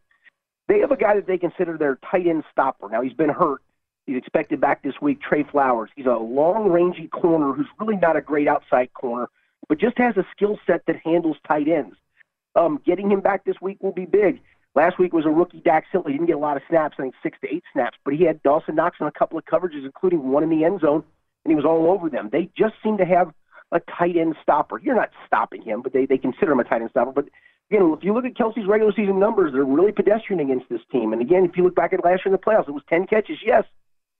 They 0.68 0.80
have 0.80 0.92
a 0.92 0.98
guy 0.98 1.16
that 1.16 1.28
they 1.28 1.38
consider 1.38 1.78
their 1.78 1.98
tight 2.10 2.28
end 2.28 2.44
stopper. 2.52 2.90
Now 2.90 3.02
he's 3.02 3.14
been 3.14 3.30
hurt 3.30 3.62
He's 4.08 4.18
expected 4.18 4.60
back 4.60 4.82
this 4.82 4.96
week. 5.02 5.22
Tre 5.22 5.44
Flowers. 5.44 5.92
He's 5.96 6.06
a 6.06 6.18
long, 6.18 6.70
rangy 6.70 7.08
corner 7.10 7.54
who's 7.54 7.68
really 7.80 7.98
not 7.98 8.16
a 8.16 8.22
great 8.22 8.48
outside 8.48 8.92
corner, 8.94 9.30
but 9.70 9.80
just 9.80 9.98
has 9.98 10.18
a 10.18 10.26
skill 10.36 10.58
set 10.66 10.86
that 10.88 10.96
handles 11.04 11.38
tight 11.46 11.68
ends. 11.68 11.96
Um, 12.56 12.82
getting 12.86 13.12
him 13.12 13.20
back 13.20 13.44
this 13.46 13.58
week 13.62 13.78
will 13.84 13.92
be 13.92 14.06
big. 14.06 14.42
Last 14.76 14.98
week 14.98 15.12
was 15.12 15.26
a 15.26 15.30
rookie 15.30 15.60
Dax 15.60 15.88
He 15.92 16.12
didn't 16.12 16.28
get 16.28 16.36
a 16.36 16.40
lot 16.40 16.56
of 16.56 16.64
snaps, 16.70 16.96
I 16.98 17.04
think 17.04 17.16
six 17.22 17.38
to 17.42 17.54
eight 17.54 17.64
snaps, 17.74 17.98
but 18.06 18.14
he 18.14 18.24
had 18.24 18.42
Dawson 18.44 18.76
Knox 18.76 18.98
on 19.02 19.08
a 19.08 19.12
couple 19.12 19.38
of 19.38 19.46
coverages, 19.46 19.84
including 19.84 20.30
one 20.30 20.44
in 20.44 20.50
the 20.50 20.64
end 20.64 20.82
zone, 20.82 21.04
and 21.44 21.52
he 21.52 21.56
was 21.56 21.66
all 21.66 21.92
over 21.92 22.10
them. 22.10 22.30
They 22.32 22.50
just 22.58 22.76
seem 22.82 22.98
to 22.98 23.06
have 23.06 23.34
a 23.72 23.82
tight 23.82 24.16
end 24.16 24.36
stopper. 24.42 24.80
You're 24.80 24.96
not 24.96 25.10
stopping 25.26 25.62
him, 25.62 25.82
but 25.82 25.94
they, 25.94 26.06
they 26.06 26.18
consider 26.18 26.54
him 26.54 26.60
a 26.60 26.64
tight 26.64 26.82
end 26.82 26.92
stopper. 26.92 27.12
But 27.12 27.26
know, 27.72 27.94
if 27.94 28.04
you 28.04 28.14
look 28.14 28.26
at 28.26 28.36
Kelce's 28.36 28.68
regular 28.68 28.94
season 28.94 29.20
numbers, 29.20 29.52
they're 29.52 29.66
really 29.66 29.92
pedestrian 29.92 30.40
against 30.40 30.70
this 30.70 30.82
team. 30.92 31.12
And 31.12 31.22
again, 31.22 31.44
if 31.44 31.58
you 31.58 31.64
look 31.64 31.76
back 31.76 31.92
at 31.92 32.04
last 32.04 32.26
year 32.26 32.28
in 32.28 32.32
the 32.32 32.38
playoffs, 32.38 32.68
it 32.68 32.72
was 32.72 32.84
10 32.90 33.08
catches, 33.08 33.40
yes, 33.46 33.66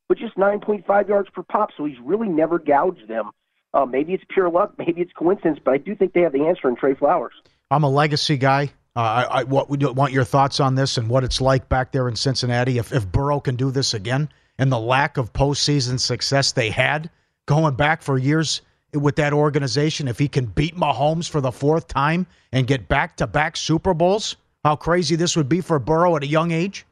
but 0.08 0.18
just 0.18 0.36
9.5 0.36 1.08
yards 1.08 1.30
per 1.30 1.44
pop. 1.44 1.70
So 1.76 1.86
he's 1.86 2.00
really 2.04 2.30
never 2.30 2.60
gouged 2.60 3.08
them. 3.08 3.32
Uh, 3.74 3.86
maybe 3.86 4.14
it's 4.14 4.24
pure 4.30 4.50
luck, 4.50 4.74
maybe 4.78 5.02
it's 5.02 5.14
coincidence, 5.14 5.60
but 5.64 5.74
I 5.74 5.78
do 5.78 5.96
think 5.96 6.14
they 6.14 6.22
have 6.22 6.34
the 6.34 6.46
answer 6.46 6.68
in 6.70 6.76
Tre 6.76 6.96
Flowers. 6.96 7.34
I'm 7.70 7.84
a 7.84 7.90
legacy 7.90 8.38
guy. 8.38 8.72
Uh, 8.96 9.28
I, 9.30 9.40
I 9.40 9.44
what, 9.44 9.70
want 9.70 10.12
your 10.12 10.24
thoughts 10.24 10.60
on 10.60 10.74
this 10.74 10.98
and 10.98 11.08
what 11.08 11.24
it's 11.24 11.40
like 11.40 11.70
back 11.70 11.92
there 11.92 12.08
in 12.10 12.16
Cincinnati. 12.16 12.80
If, 12.80 12.92
if 12.92 13.12
Burrow 13.12 13.40
can 13.40 13.56
do 13.56 13.70
this 13.70 13.94
again 13.94 14.28
and 14.58 14.72
the 14.72 14.80
lack 14.80 15.18
of 15.18 15.34
postseason 15.34 16.00
success 16.00 16.52
they 16.52 16.72
had 16.72 17.12
going 17.46 17.76
back 17.76 18.02
for 18.02 18.18
years 18.18 18.62
with 18.94 19.18
that 19.18 19.34
organization, 19.34 20.08
if 20.08 20.18
he 20.18 20.28
can 20.28 20.46
beat 20.46 20.76
Mahomes 20.76 21.30
for 21.30 21.42
the 21.42 21.52
fourth 21.52 21.88
time 21.88 22.26
and 22.52 22.66
get 22.66 22.88
back 22.88 23.18
to 23.18 23.28
back 23.28 23.56
Super 23.56 23.94
Bowls, 23.94 24.36
how 24.64 24.76
crazy 24.76 25.16
this 25.16 25.36
would 25.36 25.48
be 25.48 25.62
for 25.62 25.78
Burrow 25.78 26.16
at 26.16 26.24
a 26.24 26.28
young 26.28 26.52
age? 26.52 26.86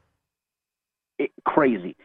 It, 1.18 1.32
crazy. 1.46 1.96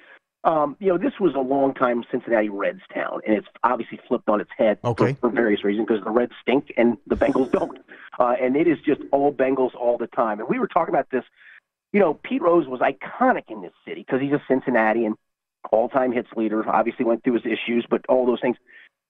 Um, 0.42 0.76
you 0.80 0.88
know, 0.88 0.96
this 0.96 1.12
was 1.20 1.34
a 1.34 1.40
long 1.40 1.74
time 1.74 2.02
Cincinnati 2.10 2.48
Reds 2.48 2.80
town, 2.94 3.20
and 3.26 3.36
it's 3.36 3.46
obviously 3.62 4.00
flipped 4.08 4.28
on 4.28 4.40
its 4.40 4.50
head 4.56 4.78
okay. 4.84 5.12
for, 5.14 5.28
for 5.28 5.30
various 5.30 5.62
reasons 5.64 5.86
because 5.86 6.02
the 6.02 6.10
Reds 6.10 6.32
stink 6.40 6.72
and 6.76 6.96
the 7.06 7.16
Bengals 7.16 7.50
don't. 7.58 7.78
Uh, 8.18 8.34
and 8.40 8.56
it 8.56 8.66
is 8.66 8.78
just 8.84 9.02
all 9.12 9.32
Bengals 9.32 9.74
all 9.74 9.98
the 9.98 10.06
time. 10.06 10.40
And 10.40 10.48
we 10.48 10.58
were 10.58 10.68
talking 10.68 10.94
about 10.94 11.10
this. 11.10 11.24
You 11.92 12.00
know, 12.00 12.14
Pete 12.14 12.40
Rose 12.40 12.68
was 12.68 12.80
iconic 12.80 13.50
in 13.50 13.62
this 13.62 13.72
city 13.86 14.04
because 14.06 14.20
he's 14.20 14.32
a 14.32 14.42
Cincinnati 14.48 15.04
and 15.04 15.16
all-time 15.72 16.12
hits 16.12 16.28
leader. 16.36 16.66
Obviously 16.68 17.04
went 17.04 17.22
through 17.24 17.34
his 17.34 17.46
issues, 17.46 17.84
but 17.88 18.06
all 18.08 18.24
those 18.24 18.40
things. 18.40 18.56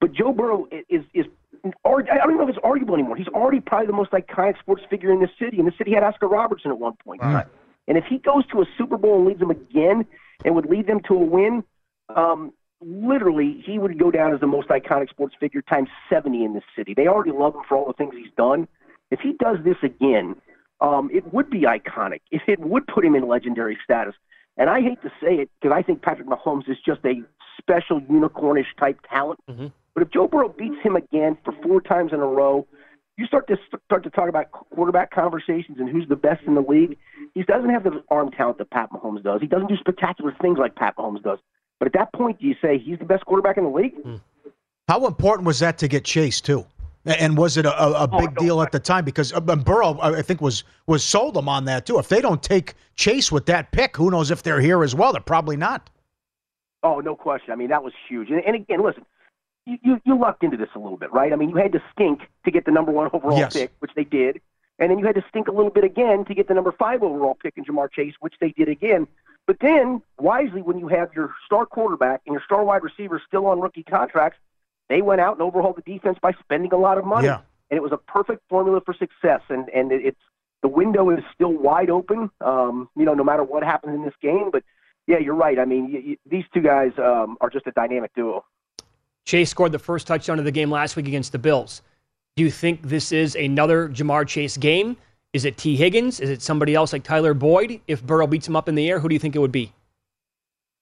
But 0.01 0.13
Joe 0.13 0.33
Burrow 0.33 0.67
is 0.89 1.05
is 1.13 1.27
I 1.63 2.03
don't 2.03 2.39
know 2.39 2.45
if 2.45 2.49
it's 2.49 2.59
arguable 2.65 2.95
anymore. 2.95 3.17
He's 3.17 3.29
already 3.29 3.61
probably 3.61 3.87
the 3.87 3.93
most 3.93 4.13
iconic 4.13 4.59
sports 4.59 4.83
figure 4.89 5.13
in 5.13 5.21
the 5.21 5.29
city, 5.39 5.59
and 5.59 5.69
the 5.69 5.75
city 5.77 5.93
had 5.93 6.03
Oscar 6.03 6.27
Robertson 6.27 6.71
at 6.71 6.79
one 6.79 6.95
point. 7.05 7.21
And 7.87 7.99
if 7.99 8.05
he 8.05 8.19
goes 8.19 8.47
to 8.49 8.63
a 8.63 8.65
Super 8.79 8.97
Bowl 8.97 9.17
and 9.17 9.27
leads 9.27 9.41
them 9.41 9.51
again, 9.51 10.07
and 10.44 10.54
would 10.54 10.66
lead 10.66 10.87
them 10.87 11.00
to 11.09 11.14
a 11.14 11.18
win, 11.18 11.64
um, 12.14 12.52
literally 12.80 13.62
he 13.64 13.78
would 13.78 13.99
go 13.99 14.11
down 14.11 14.32
as 14.32 14.40
the 14.40 14.47
most 14.47 14.68
iconic 14.68 15.11
sports 15.11 15.35
figure 15.38 15.62
times 15.62 15.88
70 16.09 16.44
in 16.44 16.54
this 16.54 16.64
city. 16.76 16.94
They 16.94 17.06
already 17.06 17.32
love 17.32 17.54
him 17.54 17.62
for 17.68 17.76
all 17.76 17.87
the 17.87 17.92
things 17.92 18.14
he's 18.16 18.32
done. 18.37 18.66
If 19.11 19.20
he 19.20 19.32
does 19.35 19.59
this 19.64 19.76
again, 19.82 20.37
um, 20.80 21.11
it 21.12 21.32
would 21.32 21.50
be 21.50 21.62
iconic. 21.62 22.20
If 22.30 22.42
it 22.49 22.61
would 22.61 22.87
put 22.87 23.04
him 23.04 23.14
in 23.14 23.28
legendary 23.28 23.78
status. 23.85 24.14
And 24.56 24.68
I 24.68 24.80
hate 24.80 25.00
to 25.02 25.11
say 25.23 25.37
it 25.37 25.50
because 25.61 25.75
I 25.75 25.82
think 25.82 26.02
Patrick 26.02 26.28
Mahomes 26.28 26.68
is 26.68 26.76
just 26.85 27.00
a 27.04 27.23
special 27.59 28.00
unicornish 28.02 28.66
type 28.78 28.99
talent. 29.09 29.40
Mm-hmm. 29.49 29.68
But 29.94 30.02
if 30.02 30.11
Joe 30.11 30.28
Burrow 30.28 30.49
beats 30.49 30.82
him 30.82 30.97
again 30.97 31.37
for 31.44 31.52
four 31.62 31.80
times 31.80 32.12
in 32.12 32.20
a 32.20 32.26
row, 32.26 32.66
you 33.21 33.27
start 33.27 33.47
to 33.49 33.57
start 33.85 34.03
to 34.05 34.11
talk 34.11 34.29
about 34.29 34.50
quarterback 34.50 35.11
conversations 35.11 35.79
and 35.79 35.91
who's 35.91 36.09
the 36.09 36.17
best 36.17 36.43
in 36.47 36.55
the 36.55 36.62
league. 36.62 36.97
He 37.35 37.43
doesn't 37.43 37.69
have 37.69 37.85
the 37.85 38.03
arm 38.09 38.31
talent 38.31 38.59
that 38.59 38.71
Pat 38.71 38.91
Mahomes 38.91 39.23
does. 39.23 39.43
He 39.43 39.47
doesn't 39.47 39.69
do 39.69 39.77
spectacular 39.77 40.35
things 40.41 40.59
like 40.59 40.75
Pat 40.75 40.97
Mahomes 40.97 41.23
does. 41.23 41.39
But 41.79 41.87
at 41.87 41.93
that 41.93 42.12
point, 42.15 42.41
do 42.41 42.47
you 42.47 42.55
say 42.62 42.79
he's 42.79 42.99
the 42.99 43.05
best 43.05 43.27
quarterback 43.27 43.59
in 43.59 43.65
the 43.65 43.71
league? 43.71 43.95
How 44.89 45.07
important 45.07 45.47
was 45.47 45.59
that 45.59 45.77
to 45.79 45.89
get 45.89 46.05
Chase 46.05 46.41
too? 46.41 46.65
And 47.05 47.37
was 47.37 47.57
it 47.57 47.65
a, 47.67 47.83
a, 47.83 48.05
a 48.05 48.09
big 48.09 48.37
deal 48.37 48.61
at 48.62 48.73
the 48.73 48.81
time? 48.81 49.05
Because 49.05 49.33
uh, 49.33 49.41
Burrow, 49.41 49.99
I 50.00 50.23
think, 50.23 50.41
was 50.41 50.65
was 50.87 51.05
sold 51.05 51.35
them 51.35 51.49
on 51.49 51.67
that 51.67 51.87
too. 51.87 51.99
If 51.99 52.09
they 52.09 52.21
don't 52.21 52.43
take 52.43 52.75
Chase 52.97 53.31
with 53.31 53.47
that 53.47 53.71
pick, 53.71 53.97
who 53.97 54.11
knows 54.11 54.31
if 54.31 54.43
they're 54.43 54.61
here 54.61 54.83
as 54.83 54.95
well? 54.95 55.12
They're 55.12 55.21
probably 55.21 55.57
not. 55.57 55.91
Oh, 56.83 57.00
no 57.00 57.15
question. 57.15 57.53
I 57.53 57.57
mean, 57.57 57.69
that 57.69 57.83
was 57.83 57.93
huge. 58.09 58.31
And, 58.31 58.43
and 58.45 58.57
again, 58.57 58.83
listen, 58.83 59.05
you, 59.67 59.79
you 59.83 60.00
you 60.05 60.19
lucked 60.19 60.43
into 60.43 60.57
this 60.57 60.69
a 60.75 60.79
little 60.79 60.97
bit, 60.97 61.12
right? 61.12 61.33
I 61.33 61.37
mean, 61.37 61.50
you 61.50 61.57
had 61.57 61.73
to 61.73 61.83
stink 61.93 62.23
to 62.45 62.50
get 62.50 62.64
the 62.64 62.71
number 62.71 62.93
one 62.93 63.11
overall 63.12 63.38
Yes. 63.38 63.52
pick, 63.52 63.73
which 63.81 63.93
they 63.95 64.05
did, 64.05 64.40
and 64.79 64.90
then 64.90 64.99
you 64.99 65.07
had 65.07 65.14
to 65.17 65.25
stink 65.29 65.49
a 65.49 65.52
little 65.52 65.71
bit 65.71 65.85
again 65.85 66.25
to 66.26 66.35
get 66.35 66.49
the 66.49 66.55
number 66.55 66.73
five 66.73 67.02
overall 67.02 67.35
pick 67.40 67.55
in 67.57 67.64
Ja'Marr 67.64 67.90
Chase, 67.93 68.14
which 68.21 68.35
they 68.40 68.50
did 68.50 68.69
again. 68.69 69.07
But 69.47 69.59
then, 69.61 70.02
wisely, 70.19 70.62
when 70.62 70.79
you 70.79 70.88
have 70.88 71.12
your 71.14 71.35
star 71.45 71.67
quarterback 71.67 72.21
and 72.26 72.33
your 72.33 72.43
star 72.45 72.64
wide 72.64 72.83
receiver 72.83 73.21
still 73.26 73.47
on 73.47 73.61
rookie 73.61 73.83
contracts, 73.83 74.38
they 74.88 75.02
went 75.02 75.21
out 75.21 75.35
and 75.35 75.43
overhauled 75.43 75.76
the 75.76 75.93
defense 75.93 76.19
by 76.21 76.33
spending 76.40 76.73
a 76.73 76.76
lot 76.76 76.99
of 76.99 77.05
money, 77.05 77.26
Yeah. 77.26 77.40
and 77.71 77.76
it 77.76 77.83
was 77.83 77.93
a 77.93 77.97
perfect 77.97 78.43
formula 78.49 78.81
for 78.85 78.95
success. 78.95 79.40
And 79.49 79.69
and 79.71 79.93
it, 79.93 80.05
it's 80.05 80.21
the 80.62 80.69
window 80.69 81.11
is 81.11 81.25
still 81.35 81.52
wide 81.52 81.90
open. 81.90 82.31
Um, 82.40 82.88
you 82.97 83.05
know, 83.05 83.14
no 83.14 83.25
matter 83.25 83.43
what 83.45 83.62
happens 83.62 83.95
in 83.95 84.05
this 84.05 84.14
game, 84.23 84.50
but. 84.50 84.62
Yeah, 85.07 85.19
you're 85.19 85.35
right. 85.35 85.59
I 85.59 85.64
mean, 85.64 85.90
y 85.93 86.02
y 86.07 86.17
these 86.26 86.45
two 86.55 86.61
guys 86.61 86.93
um, 86.99 87.37
are 87.40 87.50
just 87.50 87.67
a 87.67 87.73
dynamic 87.73 88.12
duo. 88.14 88.45
Chase 89.31 89.49
scored 89.49 89.71
the 89.71 89.79
first 89.79 90.09
touchdown 90.09 90.41
of 90.41 90.45
the 90.45 90.51
game 90.51 90.73
last 90.73 90.97
week 90.97 91.07
against 91.07 91.31
the 91.31 91.39
Bills. 91.39 91.83
Do 92.35 92.43
you 92.43 92.51
think 92.51 92.83
this 92.83 93.13
is 93.13 93.37
another 93.37 93.89
Ja'Marr 93.89 94.27
Chase 94.27 94.57
game? 94.57 94.97
Is 95.33 95.45
it 95.45 95.57
Tee 95.57 95.77
Higgins? 95.77 96.19
Is 96.19 96.31
it 96.31 96.43
somebody 96.43 96.75
else 96.75 96.93
like 96.93 97.05
Tyler 97.05 97.33
Boyd? 97.33 97.81
If 97.87 98.03
Burrow 98.05 98.27
beats 98.27 98.49
him 98.49 98.57
up 98.57 98.69
in 98.69 98.75
the 98.75 98.91
air, 98.91 98.99
who 98.99 99.09
do 99.09 99.15
you 99.15 99.21
think 99.21 99.37
it 99.37 99.39
would 99.39 99.53
be? 99.53 99.73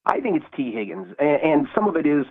I 0.07 0.21
think 0.21 0.37
it's 0.37 0.47
Tee 0.57 0.73
Higgins, 0.73 1.15
and, 1.19 1.43
and 1.43 1.69
some 1.75 1.89
of 1.89 1.97
it 1.97 2.07
is, 2.07 2.25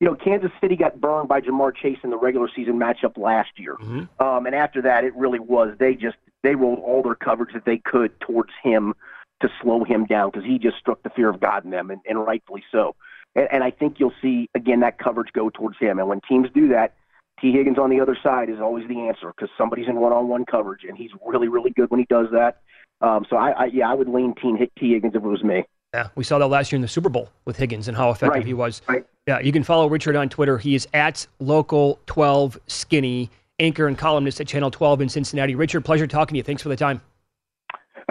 you 0.00 0.06
know, 0.06 0.14
Kansas 0.14 0.50
City 0.60 0.76
got 0.76 1.00
burned 1.00 1.30
by 1.30 1.40
Ja'Marr 1.40 1.74
Chase 1.74 1.96
in 2.04 2.10
the 2.10 2.18
regular 2.18 2.50
season 2.54 2.78
matchup 2.78 3.16
last 3.16 3.52
year, 3.56 3.78
um, 4.20 4.44
and 4.44 4.54
after 4.54 4.82
that, 4.82 5.04
it 5.04 5.16
really 5.16 5.38
was 5.38 5.74
they 5.78 5.94
just 5.94 6.16
they 6.42 6.54
rolled 6.54 6.80
all 6.80 7.02
their 7.02 7.14
coverage 7.14 7.54
that 7.54 7.64
they 7.64 7.78
could 7.78 8.20
towards 8.20 8.50
him 8.62 8.92
to 9.40 9.48
slow 9.62 9.82
him 9.82 10.04
down 10.04 10.30
because 10.30 10.44
he 10.44 10.58
just 10.58 10.76
struck 10.76 11.02
the 11.02 11.10
fear 11.10 11.30
of 11.30 11.40
God 11.40 11.64
in 11.64 11.70
them, 11.70 11.90
and, 11.90 12.02
and 12.06 12.22
rightfully 12.22 12.62
so. 12.70 12.94
And, 13.34 13.48
and 13.50 13.64
I 13.64 13.70
think 13.70 13.96
you'll 13.98 14.14
see 14.22 14.48
again 14.54 14.80
that 14.80 14.98
coverage 14.98 15.32
go 15.32 15.50
towards 15.50 15.78
him, 15.78 15.98
and 15.98 16.08
when 16.08 16.20
teams 16.28 16.48
do 16.54 16.68
that. 16.68 16.94
Tee 17.40 17.50
Higgins 17.50 17.78
on 17.78 17.90
the 17.90 18.00
other 18.00 18.16
side 18.22 18.48
is 18.48 18.60
always 18.60 18.86
the 18.86 19.08
answer 19.08 19.32
because 19.36 19.48
somebody's 19.58 19.88
in 19.88 19.96
one-on-one 19.96 20.44
coverage, 20.44 20.82
and 20.88 20.96
he's 20.96 21.10
really, 21.26 21.48
really 21.48 21.70
good 21.70 21.90
when 21.90 21.98
he 21.98 22.06
does 22.08 22.28
that. 22.30 22.60
Um, 23.00 23.26
so 23.28 23.36
I, 23.36 23.50
I, 23.50 23.64
yeah, 23.66 23.90
I 23.90 23.94
would 23.94 24.08
lean 24.08 24.34
T. 24.40 24.70
Tee 24.78 24.92
Higgins 24.92 25.16
if 25.16 25.22
it 25.22 25.26
was 25.26 25.42
me. 25.42 25.64
Yeah, 25.92 26.08
we 26.14 26.24
saw 26.24 26.38
that 26.38 26.46
last 26.46 26.72
year 26.72 26.76
in 26.76 26.82
the 26.82 26.88
Super 26.88 27.08
Bowl 27.08 27.28
with 27.44 27.56
Higgins 27.56 27.88
and 27.88 27.96
how 27.96 28.10
effective 28.10 28.38
Right, 28.38 28.46
he 28.46 28.54
was. 28.54 28.82
right. 28.88 29.06
Yeah, 29.26 29.40
you 29.40 29.52
can 29.52 29.62
follow 29.62 29.88
Richard 29.88 30.16
on 30.16 30.28
Twitter. 30.28 30.58
He 30.58 30.74
is 30.74 30.88
at 30.92 31.26
local 31.38 32.00
12 32.06 32.58
skinny, 32.66 33.30
anchor 33.58 33.86
and 33.86 33.96
columnist 33.96 34.40
at 34.40 34.46
Channel 34.46 34.70
12 34.70 35.02
in 35.02 35.08
Cincinnati. 35.08 35.54
Richard, 35.54 35.84
pleasure 35.84 36.06
talking 36.06 36.34
to 36.34 36.38
you. 36.38 36.42
Thanks 36.42 36.62
for 36.62 36.68
the 36.68 36.76
time. 36.76 37.00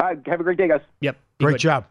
All 0.02 0.08
right, 0.08 0.18
have 0.28 0.40
a 0.40 0.44
great 0.44 0.58
day, 0.58 0.68
guys. 0.68 0.82
Yep. 1.02 1.18
Great 1.40 1.52
good. 1.54 1.60
job. 1.60 1.86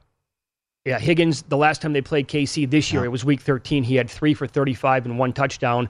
Yeah, 0.85 0.99
Higgins, 0.99 1.43
the 1.43 1.57
last 1.57 1.81
time 1.81 1.93
they 1.93 2.01
played 2.01 2.27
KC 2.27 2.69
this 2.69 2.93
year, 2.93 3.05
it 3.05 3.09
was 3.09 3.25
week 3.25 3.41
13. 3.41 3.85
He 3.85 3.95
had 3.95 4.11
three 4.11 4.35
for 4.35 4.47
35 4.47 5.07
and 5.07 5.19
one 5.19 5.33
touchdown. 5.33 5.89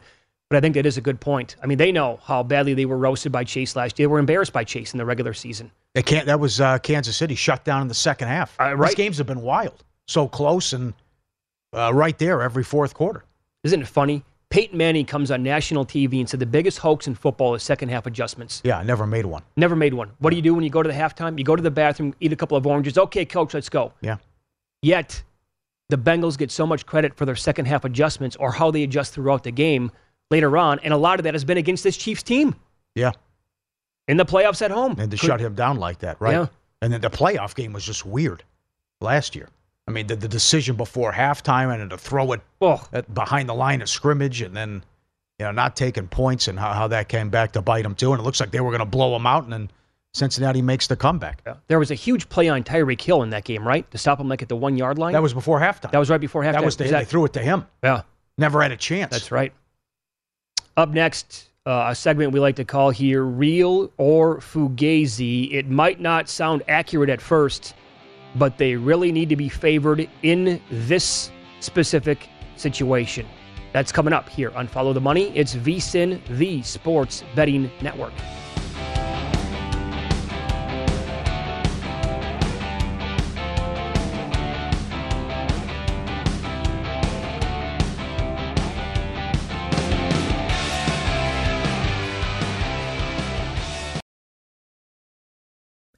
But 0.50 0.58
I 0.58 0.61
think 0.61 0.75
that 0.75 0.84
is 0.84 0.99
a 0.99 1.00
good 1.00 1.18
point. 1.18 1.56
I 1.62 1.66
mean, 1.66 1.78
they 1.78 1.90
know 1.92 2.20
how 2.22 2.42
badly 2.42 2.75
they 2.75 2.84
were 2.84 2.99
roasted 2.99 3.32
by 3.32 3.42
Chase 3.42 3.75
last 3.75 3.99
year. 3.99 4.06
They 4.06 4.12
were 4.12 4.18
embarrassed 4.18 4.52
by 4.52 4.64
Chase 4.64 4.92
in 4.92 4.99
the 4.99 5.06
regular 5.06 5.32
season. 5.32 5.70
They 5.94 6.02
can't. 6.02 6.26
That 6.26 6.40
was 6.40 6.61
uh, 6.61 6.78
Kansas 6.78 7.16
City 7.16 7.34
shut 7.34 7.64
down 7.64 7.80
in 7.80 7.88
the 7.88 7.94
second 7.94 8.28
half. 8.28 8.54
Uh, 8.61 8.76
These 8.76 8.94
games 8.94 9.16
have 9.16 9.26
been 9.26 9.40
wild, 9.40 9.82
so 10.08 10.28
close 10.28 10.75
and 10.75 10.92
uh, 11.72 11.90
right 11.94 12.18
there 12.18 12.42
every 12.42 12.64
fourth 12.64 12.92
quarter. 12.92 13.25
Isn't 13.64 13.80
it 13.80 13.88
funny? 13.88 14.25
Peyton 14.50 14.76
Manning 14.76 15.06
comes 15.06 15.30
on 15.30 15.42
national 15.42 15.87
TV 15.87 16.20
and 16.20 16.28
said 16.28 16.38
the 16.38 16.44
biggest 16.44 16.76
hoax 16.80 17.06
in 17.06 17.14
football 17.14 17.54
is 17.54 17.62
second 17.62 17.88
half 17.88 18.04
adjustments. 18.04 18.61
Yeah, 18.62 18.76
I 18.76 18.82
never 18.82 19.06
made 19.06 19.25
one. 19.25 19.42
Never 19.56 19.75
made 19.75 19.94
one. 19.94 20.11
What 20.18 20.28
do 20.28 20.37
you 20.37 20.42
do 20.42 20.52
when 20.52 20.64
you 20.64 20.68
go 20.68 20.82
to 20.82 20.88
the 20.88 20.94
halftime? 20.94 21.38
You 21.38 21.44
go 21.44 21.56
to 21.56 21.62
the 21.62 21.70
bathroom, 21.70 22.14
eat 22.20 22.34
a 22.34 22.37
couple 22.37 22.58
of 22.58 22.66
oranges. 22.66 22.99
Okay, 22.99 23.25
coach, 23.25 23.54
let's 23.54 23.70
go. 23.70 23.94
Yeah. 24.02 24.18
Yet, 24.82 25.22
the 25.88 25.96
Bengals 25.96 26.36
get 26.36 26.50
so 26.50 26.66
much 26.66 26.86
credit 26.86 27.14
for 27.16 27.24
their 27.24 27.36
second 27.36 27.66
half 27.66 27.84
adjustments 27.84 28.36
or 28.36 28.52
how 28.52 28.70
they 28.70 28.82
adjust 28.82 29.12
throughout 29.14 29.44
the 29.44 29.50
game 29.52 29.90
later 30.30 30.56
on. 30.56 30.78
And 30.80 30.92
a 30.92 30.96
lot 30.96 31.20
of 31.20 31.24
that 31.24 31.34
has 31.34 31.44
been 31.44 31.58
against 31.58 31.84
this 31.84 31.96
Chiefs 31.96 32.22
team 32.22 32.54
Yeah, 32.94 33.12
in 34.08 34.16
the 34.16 34.24
playoffs 34.24 34.62
at 34.62 34.70
home. 34.70 34.96
and 34.98 35.10
to 35.10 35.16
Could- 35.16 35.26
shut 35.26 35.40
him 35.40 35.54
down 35.54 35.76
like 35.78 35.98
that, 36.00 36.20
right? 36.20 36.32
Yeah. 36.32 36.46
And 36.80 36.92
then 36.92 37.00
the 37.00 37.10
playoff 37.10 37.54
game 37.54 37.72
was 37.72 37.84
just 37.84 38.04
weird 38.04 38.42
last 39.00 39.36
year. 39.36 39.48
I 39.86 39.90
mean, 39.90 40.06
the, 40.06 40.16
the 40.16 40.28
decision 40.28 40.76
before 40.76 41.12
halftime 41.12 41.72
and 41.74 41.90
to 41.90 41.98
throw 41.98 42.32
it 42.32 42.40
Oh, 42.60 42.84
at, 42.92 43.12
behind 43.12 43.48
the 43.48 43.54
line 43.54 43.82
of 43.82 43.88
scrimmage 43.88 44.40
and 44.40 44.56
then, 44.56 44.84
you 45.38 45.46
know, 45.46 45.52
not 45.52 45.76
taking 45.76 46.06
points 46.08 46.48
and 46.48 46.58
how, 46.58 46.72
how 46.72 46.88
that 46.88 47.08
came 47.08 47.30
back 47.30 47.52
to 47.52 47.62
bite 47.62 47.82
them 47.82 47.94
too. 47.94 48.12
And 48.12 48.20
it 48.20 48.22
looks 48.24 48.40
like 48.40 48.50
they 48.52 48.60
were 48.60 48.70
going 48.70 48.78
to 48.80 48.84
blow 48.86 49.12
them 49.12 49.26
out, 49.26 49.44
and 49.44 49.52
then 49.52 49.70
Cincinnati 50.14 50.61
makes 50.61 50.87
the 50.87 50.97
comeback. 50.97 51.40
yeah. 51.47 51.54
There 51.69 51.78
was 51.78 51.90
a 51.90 51.95
huge 51.95 52.28
play 52.28 52.49
on 52.49 52.62
Tyreek 52.64 53.00
Hill 53.00 53.23
in 53.23 53.31
that 53.31 53.45
game, 53.45 53.66
right? 53.66 53.90
To 53.92 53.99
stop 53.99 54.21
him 54.21 54.28
like 54.28 54.42
at 54.42 54.49
the 54.49 54.57
one 54.57 54.76
yard 54.76 54.99
line. 54.99 55.12
That 55.14 55.23
was 55.23 55.33
before 55.33 55.59
halftime. 55.59 55.90
That 55.90 55.99
was 55.99 56.11
right 56.11 56.21
before 56.21 56.42
halftime. 56.42 56.52
That 56.52 56.64
was 56.64 56.76
the, 56.76 56.85
they 56.85 57.04
threw 57.04 57.25
it 57.25 57.33
to 57.35 57.40
him. 57.40 57.66
yeah. 57.83 58.02
Never 58.38 58.62
had 58.62 58.73
a 58.73 58.76
chance. 58.76 59.11
That's 59.11 59.31
right. 59.31 59.52
Up 60.76 60.88
next, 60.90 61.50
uh, 61.66 61.87
a 61.90 61.95
segment 61.95 62.33
we 62.33 62.40
like 62.40 62.57
to 62.57 62.64
call 62.64 62.90
here 62.90 63.25
Real 63.25 63.92
or 63.99 64.38
Fugazi. 64.38 65.52
It 65.52 65.69
might 65.69 66.00
not 66.00 66.28
sound 66.28 66.62
accurate 66.66 67.11
at 67.11 67.21
first, 67.21 67.75
but 68.37 68.57
they 68.57 68.75
really 68.75 69.12
need 69.12 69.28
to 69.28 69.37
be 69.37 69.49
favored 69.50 70.09
in 70.23 70.61
this 70.71 71.31
specific 71.61 72.28
situation. 72.57 73.26
That's 73.75 73.92
coming 73.92 74.12
up 74.14 74.28
here 74.28 74.50
on 74.52 74.66
Follow 74.66 74.92
the 74.95 75.00
Money. 75.00 75.31
It's 75.37 75.54
VSIN, 75.54 76.21
the 76.38 76.62
sports 76.62 77.23
betting 77.35 77.71
network. 77.83 78.12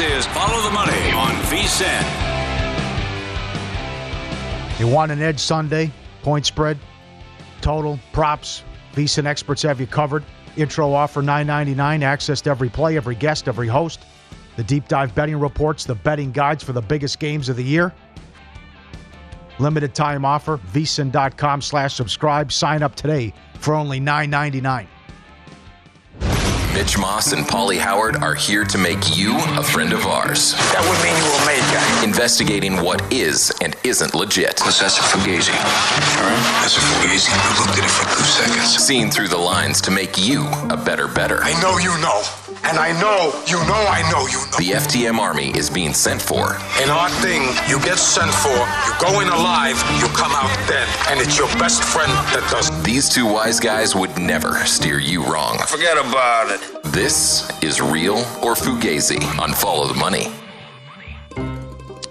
Is 0.00 0.26
Follow 0.28 0.62
the 0.62 0.70
Money 0.70 1.10
on 1.10 1.32
VSIN. 1.50 2.04
You 4.78 4.86
want 4.86 5.10
an 5.10 5.20
edge 5.20 5.40
Sunday? 5.40 5.90
Point 6.22 6.46
spread, 6.46 6.78
total, 7.60 7.98
props. 8.12 8.62
VSiN 8.94 9.26
experts 9.26 9.62
have 9.62 9.80
you 9.80 9.88
covered. 9.88 10.22
Intro 10.56 10.92
offer 10.92 11.20
$9.99. 11.20 12.02
Access 12.02 12.40
to 12.42 12.50
every 12.50 12.68
play, 12.68 12.96
every 12.96 13.16
guest, 13.16 13.48
every 13.48 13.66
host. 13.66 14.04
The 14.54 14.62
deep 14.62 14.86
dive 14.86 15.16
betting 15.16 15.40
reports, 15.40 15.84
the 15.84 15.96
betting 15.96 16.30
guides 16.30 16.62
for 16.62 16.72
the 16.72 16.82
biggest 16.82 17.18
games 17.18 17.48
of 17.48 17.56
the 17.56 17.64
year. 17.64 17.92
Limited 19.58 19.96
time 19.96 20.24
offer. 20.24 20.58
VSiN.com 20.72 21.60
slash 21.60 21.94
subscribe. 21.94 22.52
Sign 22.52 22.84
up 22.84 22.94
today 22.94 23.34
for 23.54 23.74
only 23.74 23.98
$9.99. 23.98 24.86
Mitch 26.78 26.96
Moss 26.96 27.32
and 27.32 27.44
Paulie 27.44 27.76
Howard 27.76 28.22
are 28.22 28.36
here 28.36 28.64
to 28.64 28.78
make 28.78 29.16
you 29.16 29.36
a 29.58 29.64
friend 29.64 29.92
of 29.92 30.06
ours. 30.06 30.52
That 30.70 30.86
would 30.86 30.94
mean 31.02 31.10
you 31.18 31.26
were 31.26 31.44
made 31.44 31.58
guy. 31.74 32.04
Investigating 32.04 32.76
what 32.76 33.02
is 33.12 33.52
and 33.60 33.74
isn't 33.82 34.14
legit. 34.14 34.54
Because 34.54 34.78
that's 34.78 34.96
a 34.96 35.02
fugazi. 35.02 35.50
All 35.50 36.30
right? 36.30 36.62
That's 36.62 36.76
a 36.76 36.80
fugazi. 36.80 37.34
I 37.34 37.66
looked 37.66 37.78
at 37.78 37.84
it 37.84 37.90
for 37.90 38.06
two 38.14 38.22
seconds. 38.22 38.78
Seeing 38.78 39.10
through 39.10 39.26
the 39.26 39.38
lines 39.38 39.80
to 39.80 39.90
make 39.90 40.16
you 40.18 40.46
a 40.70 40.76
better 40.76 41.08
better. 41.08 41.40
I 41.42 41.60
know 41.60 41.78
you 41.78 41.98
know. 41.98 42.22
And 42.64 42.78
I 42.78 42.92
know 43.00 43.32
you 43.46 43.56
know 43.66 43.82
I 43.88 44.02
know 44.10 44.26
you 44.26 44.38
know. 44.50 44.58
The 44.58 44.78
FTM 44.84 45.18
Army 45.18 45.56
is 45.56 45.70
being 45.70 45.94
sent 45.94 46.20
for. 46.20 46.56
In 46.82 46.90
our 46.90 47.08
thing, 47.22 47.42
you 47.68 47.80
get 47.80 47.98
sent 47.98 48.32
for, 48.32 48.58
you 48.86 48.92
go 49.00 49.20
in 49.20 49.28
alive, 49.28 49.76
you 50.00 50.06
come 50.08 50.32
out 50.32 50.50
dead. 50.68 50.88
And 51.08 51.20
it's 51.20 51.38
your 51.38 51.48
best 51.58 51.82
friend 51.82 52.12
that 52.34 52.46
does 52.50 52.70
it. 52.70 52.84
These 52.84 53.08
two 53.08 53.26
wise 53.26 53.60
guys 53.60 53.94
would 53.94 54.16
never 54.18 54.54
steer 54.66 54.98
you 54.98 55.24
wrong. 55.24 55.58
Forget 55.66 55.96
about 55.96 56.50
it. 56.50 56.82
This 56.92 57.48
is 57.62 57.80
Real 57.80 58.18
or 58.42 58.54
Fugazi 58.54 59.22
on 59.38 59.52
Follow 59.52 59.86
the 59.86 59.94
Money. 59.94 60.26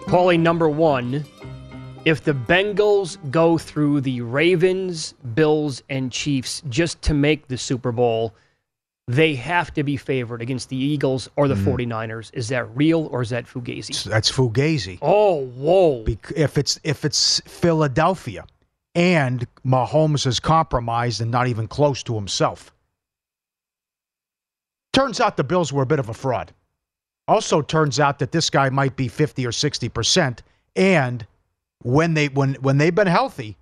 Paulie, 0.07 0.39
number 0.39 0.69
one, 0.69 1.25
if 2.05 2.23
the 2.23 2.33
Bengals 2.33 3.17
go 3.31 3.57
through 3.57 3.99
the 3.99 4.21
Ravens, 4.21 5.13
Bills, 5.33 5.83
and 5.89 6.09
Chiefs 6.09 6.63
just 6.69 7.01
to 7.01 7.13
make 7.13 7.49
the 7.49 7.57
Super 7.57 7.91
Bowl, 7.91 8.33
they 9.07 9.35
have 9.35 9.73
to 9.73 9.83
be 9.83 9.95
favored 9.95 10.41
against 10.41 10.69
the 10.69 10.75
Eagles 10.75 11.29
or 11.37 11.47
the 11.47 11.55
mm-hmm. 11.55 11.91
49ers. 11.91 12.29
Is 12.33 12.49
that 12.49 12.75
real 12.75 13.07
or 13.07 13.21
is 13.21 13.29
that 13.29 13.45
Fugazi? 13.45 14.03
That's 14.03 14.29
Fugazi. 14.29 14.99
Oh, 15.01 15.45
whoa. 15.45 16.03
Bec- 16.03 16.33
if 16.35 16.57
it's 16.57 16.79
if 16.83 17.05
it's 17.05 17.41
Philadelphia 17.45 18.45
and 18.95 19.47
Mahomes 19.65 20.27
is 20.27 20.39
compromised 20.39 21.21
and 21.21 21.31
not 21.31 21.47
even 21.47 21.67
close 21.67 22.03
to 22.03 22.15
himself. 22.15 22.73
Turns 24.91 25.21
out 25.21 25.37
the 25.37 25.43
Bills 25.43 25.71
were 25.71 25.83
a 25.83 25.85
bit 25.85 25.99
of 25.99 26.09
a 26.09 26.13
fraud. 26.13 26.51
Also 27.27 27.61
turns 27.61 27.99
out 27.99 28.19
that 28.19 28.31
this 28.31 28.49
guy 28.49 28.69
might 28.69 28.95
be 28.95 29.07
50 29.07 29.45
or 29.45 29.51
60% 29.51 30.39
and 30.75 31.25
when 31.83 32.13
they 32.13 32.27
when 32.27 32.55
when 32.55 32.77
they've 32.77 32.93
been 32.93 33.07
healthy, 33.07 33.57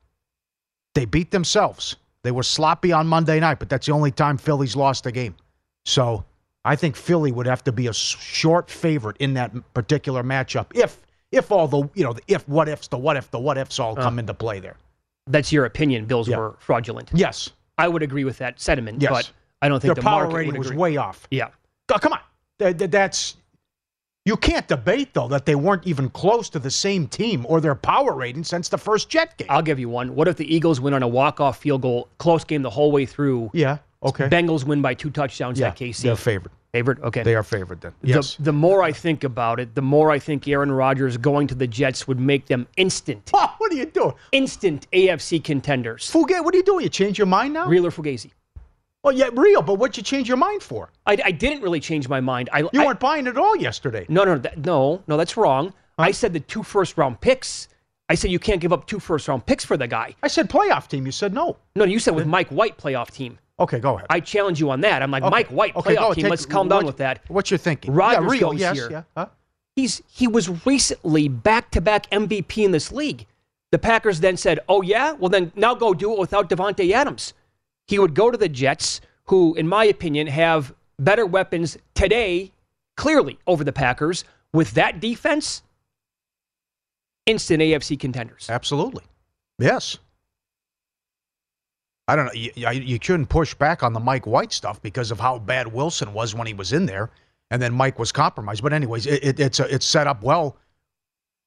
they 0.96 1.06
beat 1.06 1.32
themselves. 1.32 1.98
They 2.26 2.32
were 2.32 2.44
sloppy 2.44 2.92
on 2.92 3.06
Monday 3.06 3.40
night, 3.40 3.60
but 3.60 3.70
that's 3.70 3.86
the 3.86 3.92
only 3.94 4.10
time 4.10 4.38
Philly's 4.38 4.76
lost 4.76 5.06
a 5.06 5.12
game. 5.12 5.36
So, 5.86 6.26
I 6.66 6.76
think 6.76 6.96
Philly 6.96 7.32
would 7.32 7.46
have 7.46 7.64
to 7.66 7.72
be 7.72 7.86
a 7.86 7.94
short 7.94 8.72
favorite 8.72 9.18
in 9.20 9.36
that 9.36 9.52
particular 9.76 10.24
matchup 10.24 10.66
if 10.74 11.00
if 11.32 11.52
all 11.52 11.68
the 11.68 11.88
you 11.94 12.04
know 12.04 12.14
the 12.14 12.22
if 12.28 12.48
what 12.50 12.68
ifs 12.68 12.88
the 12.88 12.98
what 12.98 13.16
if 13.16 13.30
the 13.30 13.38
what 13.38 13.60
ifs 13.60 13.80
all 13.80 13.98
uh. 13.98 14.02
come 14.02 14.18
into 14.18 14.34
play 14.34 14.60
there. 14.60 14.76
That's 15.28 15.52
your 15.52 15.66
opinion. 15.66 16.06
Bills 16.06 16.28
Yeah. 16.28 16.38
were 16.38 16.56
fraudulent. 16.60 17.12
Yes. 17.14 17.52
I 17.78 17.88
would 17.88 18.02
agree 18.02 18.24
with 18.24 18.40
that 18.40 18.60
sentiment, 18.60 19.02
Yes. 19.02 19.12
but 19.12 19.32
I 19.62 19.70
don't 19.70 19.80
think 19.80 19.90
Their 19.90 19.96
the 19.96 20.02
power 20.02 20.24
market 20.24 20.36
rating 20.38 20.54
would 20.54 20.70
was 20.70 20.74
way 20.74 20.98
off. 20.98 21.28
Yeah. 21.30 21.50
Oh, 21.94 21.98
come 22.00 22.14
on. 22.14 22.20
Th- 22.58 22.76
th- 22.78 22.90
That's 22.90 23.36
you 24.26 24.36
can't 24.36 24.68
debate 24.68 25.14
though 25.14 25.28
that 25.28 25.46
they 25.46 25.56
weren't 25.56 25.86
even 25.86 26.10
close 26.10 26.50
to 26.50 26.60
the 26.60 26.72
same 26.72 27.08
team 27.08 27.46
or 27.48 27.62
their 27.62 27.76
power 27.76 28.14
rating 28.14 28.44
since 28.44 28.68
the 28.70 28.78
first 28.78 29.08
Jet 29.08 29.38
game. 29.38 29.48
I'll 29.50 29.62
give 29.62 29.80
you 29.80 29.88
one. 29.88 30.16
What 30.16 30.28
if 30.28 30.36
the 30.36 30.54
Eagles 30.54 30.82
win 30.82 30.94
on 30.94 31.04
a 31.04 31.08
walk-off 31.08 31.60
field 31.60 31.84
goal, 31.84 32.10
close 32.18 32.44
game 32.44 32.64
the 32.64 32.70
whole 32.70 32.92
way 32.92 33.06
through? 33.06 33.52
Yeah. 33.54 33.78
Okay. 34.04 34.28
Bengals 34.28 34.64
win 34.66 34.82
by 34.82 34.94
two 34.94 35.10
touchdowns 35.10 35.60
yeah, 35.60 35.68
at 35.70 35.78
KC. 35.78 36.02
they're 36.02 36.16
favored. 36.16 36.52
Favored? 36.74 37.00
Okay. 37.02 37.24
They 37.24 37.36
are 37.36 37.44
favored 37.44 37.80
then. 37.82 37.94
Yes. 38.04 38.36
The, 38.36 38.44
the 38.44 38.54
more 38.54 38.84
I 38.84 38.92
think 38.92 39.24
about 39.24 39.60
it, 39.62 39.76
the 39.76 39.82
more 39.82 40.12
I 40.12 40.20
think 40.20 40.48
Aaron 40.48 40.72
Rodgers 40.72 41.16
going 41.18 41.48
to 41.48 41.56
the 41.56 41.68
Jets 41.68 42.06
would 42.08 42.20
make 42.20 42.48
them 42.48 42.68
instant, 42.78 43.30
Oh, 43.34 43.54
what 43.60 43.72
are 43.72 43.76
you 43.76 43.86
doing? 43.86 44.14
instant 44.34 44.86
AFC 44.92 45.44
contenders. 45.44 46.12
Fugazi, 46.12 46.44
what 46.44 46.54
are 46.54 46.58
you 46.58 46.64
doing? 46.64 46.84
You 46.84 46.90
change 46.90 47.18
your 47.18 47.28
mind 47.28 47.54
now? 47.54 47.68
Real 47.68 47.86
or 47.86 47.92
Fugazi? 47.92 48.32
Well, 49.06 49.14
yeah, 49.14 49.30
real, 49.34 49.62
but 49.62 49.76
what'd 49.76 49.96
you 49.98 50.02
change 50.02 50.28
your 50.28 50.36
mind 50.38 50.64
for? 50.64 50.90
I, 51.06 51.16
I 51.26 51.30
didn't 51.32 51.62
really 51.62 51.80
change 51.80 52.10
my 52.10 52.20
mind. 52.20 52.50
I, 52.52 52.62
You 52.62 52.70
I- 52.82 52.86
weren't 52.88 53.00
buying 53.00 53.28
it 53.28 53.38
all 53.38 53.56
yesterday. 53.56 54.08
No, 54.10 54.24
no, 54.24 54.40
that, 54.40 54.58
no, 54.66 55.04
no, 55.08 55.16
that's 55.16 55.38
wrong. 55.38 55.74
I 56.00 56.10
said 56.10 56.34
the 56.34 56.40
two 56.40 56.64
first 56.64 56.98
round 56.98 57.22
picks. 57.22 57.68
I 58.10 58.16
said 58.16 58.32
you 58.32 58.40
can't 58.40 58.60
give 58.60 58.74
up 58.74 58.88
two 58.88 59.00
first 59.00 59.28
round 59.28 59.46
picks 59.46 59.64
for 59.64 59.78
the 59.78 59.86
guy. 59.88 60.16
I 60.24 60.28
said 60.28 60.50
playoff 60.50 60.88
team. 60.88 61.06
You 61.06 61.12
said 61.12 61.36
no. 61.36 61.58
No, 61.76 61.86
you 61.86 62.00
said 62.00 62.16
with 62.16 62.26
Mike 62.26 62.50
White 62.50 62.80
playoff 62.80 63.12
team. 63.12 63.38
Okay, 63.60 63.80
go 63.80 63.94
ahead. 63.96 64.08
I 64.10 64.20
challenge 64.22 64.60
you 64.60 64.72
on 64.72 64.82
that. 64.82 65.04
I'm 65.04 65.12
like 65.12 65.22
Okay. 65.22 65.30
Mike 65.30 65.48
White 65.50 65.76
Okay, 65.76 65.96
playoff 65.96 66.16
team. 66.16 66.24
take- 66.24 66.32
Let's 66.32 66.48
calm 66.48 66.68
down 66.68 66.78
what- 66.80 66.86
with 66.88 66.98
that. 66.98 67.22
What 67.28 67.52
you're 67.52 67.60
thinking? 67.60 67.94
Rodgers 67.94 68.24
yeah, 68.26 68.30
real, 68.32 68.52
goes 68.54 68.60
yes, 68.60 68.76
here. 68.76 68.90
yeah. 68.90 69.04
Huh? 69.16 69.28
He's 69.76 70.02
he 70.12 70.28
was 70.28 70.66
recently 70.66 71.28
back 71.28 71.70
to 71.72 71.80
back 71.82 72.10
MVP 72.10 72.66
in 72.66 72.72
this 72.72 72.92
league. 72.92 73.28
The 73.72 73.78
Packers 73.78 74.20
then 74.20 74.36
said, 74.36 74.62
"Oh 74.68 74.82
yeah, 74.82 75.12
well 75.14 75.30
then 75.30 75.52
now 75.56 75.76
go 75.76 75.94
do 75.94 76.12
it 76.14 76.18
without 76.18 76.50
Davante 76.50 76.92
Adams." 76.92 77.34
He 77.88 78.00
would 78.00 78.14
go 78.16 78.32
to 78.32 78.38
the 78.38 78.50
Jets, 78.50 79.02
who, 79.26 79.54
in 79.56 79.68
my 79.68 79.86
opinion, 79.86 80.28
have 80.28 80.74
better 81.00 81.26
weapons 81.26 81.78
today, 81.94 82.52
clearly 82.98 83.38
over 83.48 83.64
the 83.64 83.74
Packers. 83.74 84.24
With 84.54 84.72
that 84.72 85.00
defense, 85.00 85.62
instant 87.26 87.62
AFC 87.62 88.00
contenders. 88.00 88.48
Absolutely. 88.50 89.04
Yes. 89.60 89.98
I 92.08 92.16
don't 92.16 92.26
know. 92.28 92.32
You, 92.34 92.52
you- 92.56 93.00
shouldn't 93.02 93.30
push 93.30 93.54
back 93.56 93.84
on 93.84 93.94
the 93.94 94.00
Mike 94.00 94.28
White 94.28 94.54
stuff 94.54 94.82
because 94.82 95.12
of 95.12 95.20
how 95.20 95.40
bad 95.40 95.68
Wilson 95.72 96.14
was 96.14 96.36
when 96.36 96.48
he 96.48 96.54
was 96.54 96.72
in 96.72 96.86
there, 96.86 97.10
and 97.52 97.62
then 97.62 97.74
Mike 97.74 97.98
was 98.00 98.12
compromised. 98.12 98.62
But 98.64 98.74
anyways, 98.74 99.06
it, 99.08 99.24
it, 99.24 99.40
it's 99.40 99.60
a, 99.60 99.74
it's 99.74 99.86
set 99.86 100.08
up 100.08 100.22
well 100.24 100.56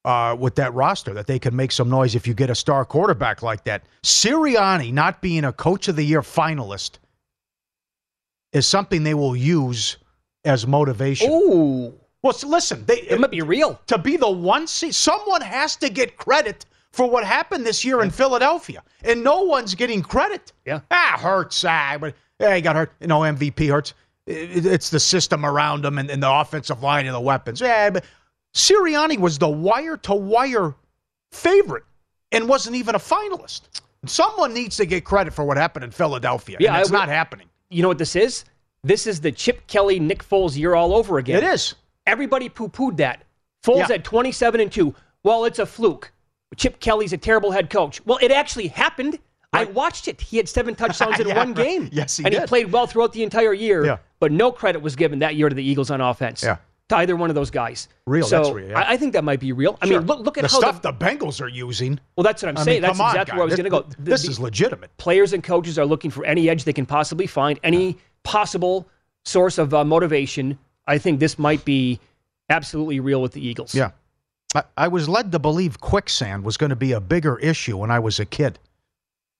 uh, 0.08 0.34
with 0.34 0.54
that 0.54 0.72
roster 0.72 1.12
that 1.12 1.26
they 1.26 1.38
can 1.38 1.54
make 1.54 1.70
some 1.70 1.90
noise 1.90 2.14
if 2.14 2.26
you 2.26 2.32
get 2.34 2.48
a 2.48 2.54
star 2.54 2.84
quarterback 2.84 3.42
like 3.42 3.62
that. 3.64 3.82
Sirianni 4.02 4.90
not 4.92 5.20
being 5.20 5.44
a 5.44 5.52
Coach 5.52 5.86
of 5.88 5.96
the 5.96 6.02
Year 6.02 6.22
finalist 6.22 6.92
is 8.52 8.66
something 8.66 9.02
they 9.02 9.14
will 9.14 9.36
use 9.36 9.98
as 10.44 10.66
motivation. 10.66 11.30
Ooh. 11.30 11.92
Well, 12.22 12.32
s- 12.32 12.42
listen, 12.44 12.84
they, 12.86 13.00
It 13.02 13.20
might 13.20 13.30
be 13.30 13.42
real. 13.42 13.78
to 13.86 13.98
be 13.98 14.16
the 14.16 14.30
one 14.30 14.66
seed. 14.66 14.94
Someone 14.94 15.42
has 15.42 15.76
to 15.76 15.90
get 15.90 16.16
credit 16.16 16.64
for 16.90 17.08
what 17.08 17.22
happened 17.24 17.66
this 17.66 17.84
year 17.84 18.02
in 18.02 18.08
Philadelphia, 18.10 18.82
and 19.04 19.22
no 19.22 19.42
one's 19.42 19.74
getting 19.74 20.00
credit. 20.02 20.52
Yeah. 20.64 20.80
Ah, 20.90 21.18
hurts. 21.20 21.62
Ah, 21.68 21.96
but 22.00 22.14
yeah, 22.40 22.54
he 22.54 22.62
got 22.62 22.76
hurt. 22.76 22.92
You 23.00 23.08
know, 23.08 23.20
MVP 23.20 23.68
hurts. 23.70 23.92
It's 24.26 24.90
the 24.90 25.00
system 25.00 25.44
around 25.46 25.84
him 25.84 25.96
and, 25.98 26.10
and 26.10 26.22
the 26.22 26.30
offensive 26.30 26.82
line 26.82 27.06
and 27.06 27.14
the 27.14 27.20
weapons. 27.20 27.60
Yeah, 27.60 27.90
but 27.90 28.04
Sirianni 28.54 29.18
was 29.18 29.38
the 29.38 29.48
wire 29.48 29.96
to 29.98 30.14
wire 30.14 30.74
favorite 31.32 31.84
and 32.32 32.48
wasn't 32.48 32.76
even 32.76 32.94
a 32.94 32.98
finalist. 32.98 33.62
Someone 34.06 34.54
needs 34.54 34.76
to 34.76 34.86
get 34.86 35.04
credit 35.04 35.32
for 35.32 35.44
what 35.44 35.56
happened 35.56 35.84
in 35.84 35.90
Philadelphia. 35.90 36.56
Yeah, 36.60 36.72
and 36.74 36.80
it's 36.80 36.90
would- 36.90 36.96
not 36.96 37.08
happening. 37.08 37.48
You 37.70 37.82
know 37.82 37.88
what 37.88 37.98
this 37.98 38.16
is? 38.16 38.44
This 38.84 39.06
is 39.06 39.20
the 39.20 39.32
Chip 39.32 39.66
Kelly, 39.66 39.98
Nick 39.98 40.24
Foles 40.24 40.56
year 40.56 40.74
all 40.74 40.94
over 40.94 41.18
again. 41.18 41.38
It 41.42 41.44
is. 41.44 41.74
Everybody 42.06 42.48
poo 42.48 42.68
pooed 42.68 42.96
that. 42.98 43.24
Foles 43.62 43.88
Yeah. 43.88 43.96
at 43.96 44.04
27 44.04 44.60
and 44.60 44.72
2. 44.72 44.94
Well, 45.24 45.44
it's 45.44 45.58
a 45.58 45.66
fluke. 45.66 46.12
Chip 46.56 46.80
Kelly's 46.80 47.12
a 47.12 47.18
terrible 47.18 47.50
head 47.50 47.68
coach. 47.68 48.00
Well, 48.06 48.18
it 48.22 48.30
actually 48.30 48.68
happened. 48.68 49.18
I 49.52 49.64
watched 49.64 50.08
it. 50.08 50.20
He 50.20 50.36
had 50.36 50.48
seven 50.48 50.74
touchdowns 50.74 51.18
in 51.20 51.28
Yeah, 51.28 51.36
one 51.36 51.48
right. 51.54 51.64
game. 51.66 51.88
Yes, 51.92 52.16
he 52.16 52.24
And 52.24 52.32
he 52.32 52.40
played 52.46 52.70
well 52.72 52.86
throughout 52.86 53.12
the 53.12 53.22
entire 53.22 53.52
year. 53.52 53.84
Yeah. 53.84 53.96
But 54.20 54.32
no 54.32 54.52
credit 54.52 54.80
was 54.80 54.94
given 54.96 55.18
that 55.18 55.34
year 55.34 55.48
to 55.48 55.54
the 55.54 55.62
Eagles 55.64 55.90
on 55.90 56.00
offense. 56.00 56.42
Yeah. 56.42 56.56
To 56.88 56.96
either 56.96 57.16
one 57.16 57.28
of 57.28 57.34
those 57.34 57.50
guys. 57.50 57.86
Real, 58.06 58.26
So 58.26 58.38
that's 58.42 58.50
real, 58.54 58.70
yeah. 58.70 58.78
I, 58.78 58.92
I 58.92 58.96
think 58.96 59.12
that 59.12 59.22
might 59.22 59.40
be 59.40 59.52
real. 59.52 59.76
I 59.82 59.86
Sure. 59.86 59.98
mean, 59.98 60.06
look, 60.06 60.20
look 60.20 60.38
at 60.38 60.42
the 60.42 60.48
how 60.48 60.58
stuff 60.58 60.80
the, 60.80 60.90
the 60.92 60.98
Bengals 61.04 61.38
are 61.42 61.48
using. 61.48 62.00
well, 62.16 62.24
that's 62.24 62.42
what 62.42 62.48
I'm 62.48 62.56
I 62.56 62.62
saying. 62.64 62.76
mean, 62.76 62.82
that's 62.82 62.98
on, 62.98 63.10
exactly 63.10 63.34
where 63.34 63.42
I 63.42 63.44
was 63.44 63.52
guys. 63.56 63.68
going 63.68 63.82
to 63.84 63.88
go. 63.94 64.02
The- 64.02 64.10
This 64.10 64.26
is 64.26 64.40
legitimate. 64.40 64.96
Players 64.96 65.34
and 65.34 65.42
coaches 65.44 65.78
are 65.78 65.84
looking 65.84 66.10
for 66.10 66.24
any 66.24 66.48
edge 66.48 66.64
they 66.64 66.72
can 66.72 66.86
possibly 66.86 67.26
find, 67.26 67.60
any 67.62 67.98
possible 68.22 68.88
source 69.26 69.58
of 69.58 69.74
uh, 69.74 69.84
motivation. 69.84 70.58
I 70.86 70.96
think 70.96 71.20
this 71.20 71.38
might 71.38 71.62
be 71.66 72.00
absolutely 72.48 73.00
real 73.00 73.20
with 73.20 73.32
the 73.32 73.46
Eagles. 73.46 73.74
Yeah. 73.74 73.90
I, 74.54 74.62
I 74.78 74.88
was 74.88 75.10
led 75.10 75.30
to 75.32 75.38
believe 75.38 75.80
quicksand 75.80 76.42
was 76.42 76.56
going 76.56 76.70
to 76.70 76.76
be 76.76 76.92
a 76.92 77.00
bigger 77.00 77.38
issue 77.38 77.76
when 77.76 77.90
I 77.90 77.98
was 77.98 78.18
a 78.18 78.24
kid. 78.24 78.58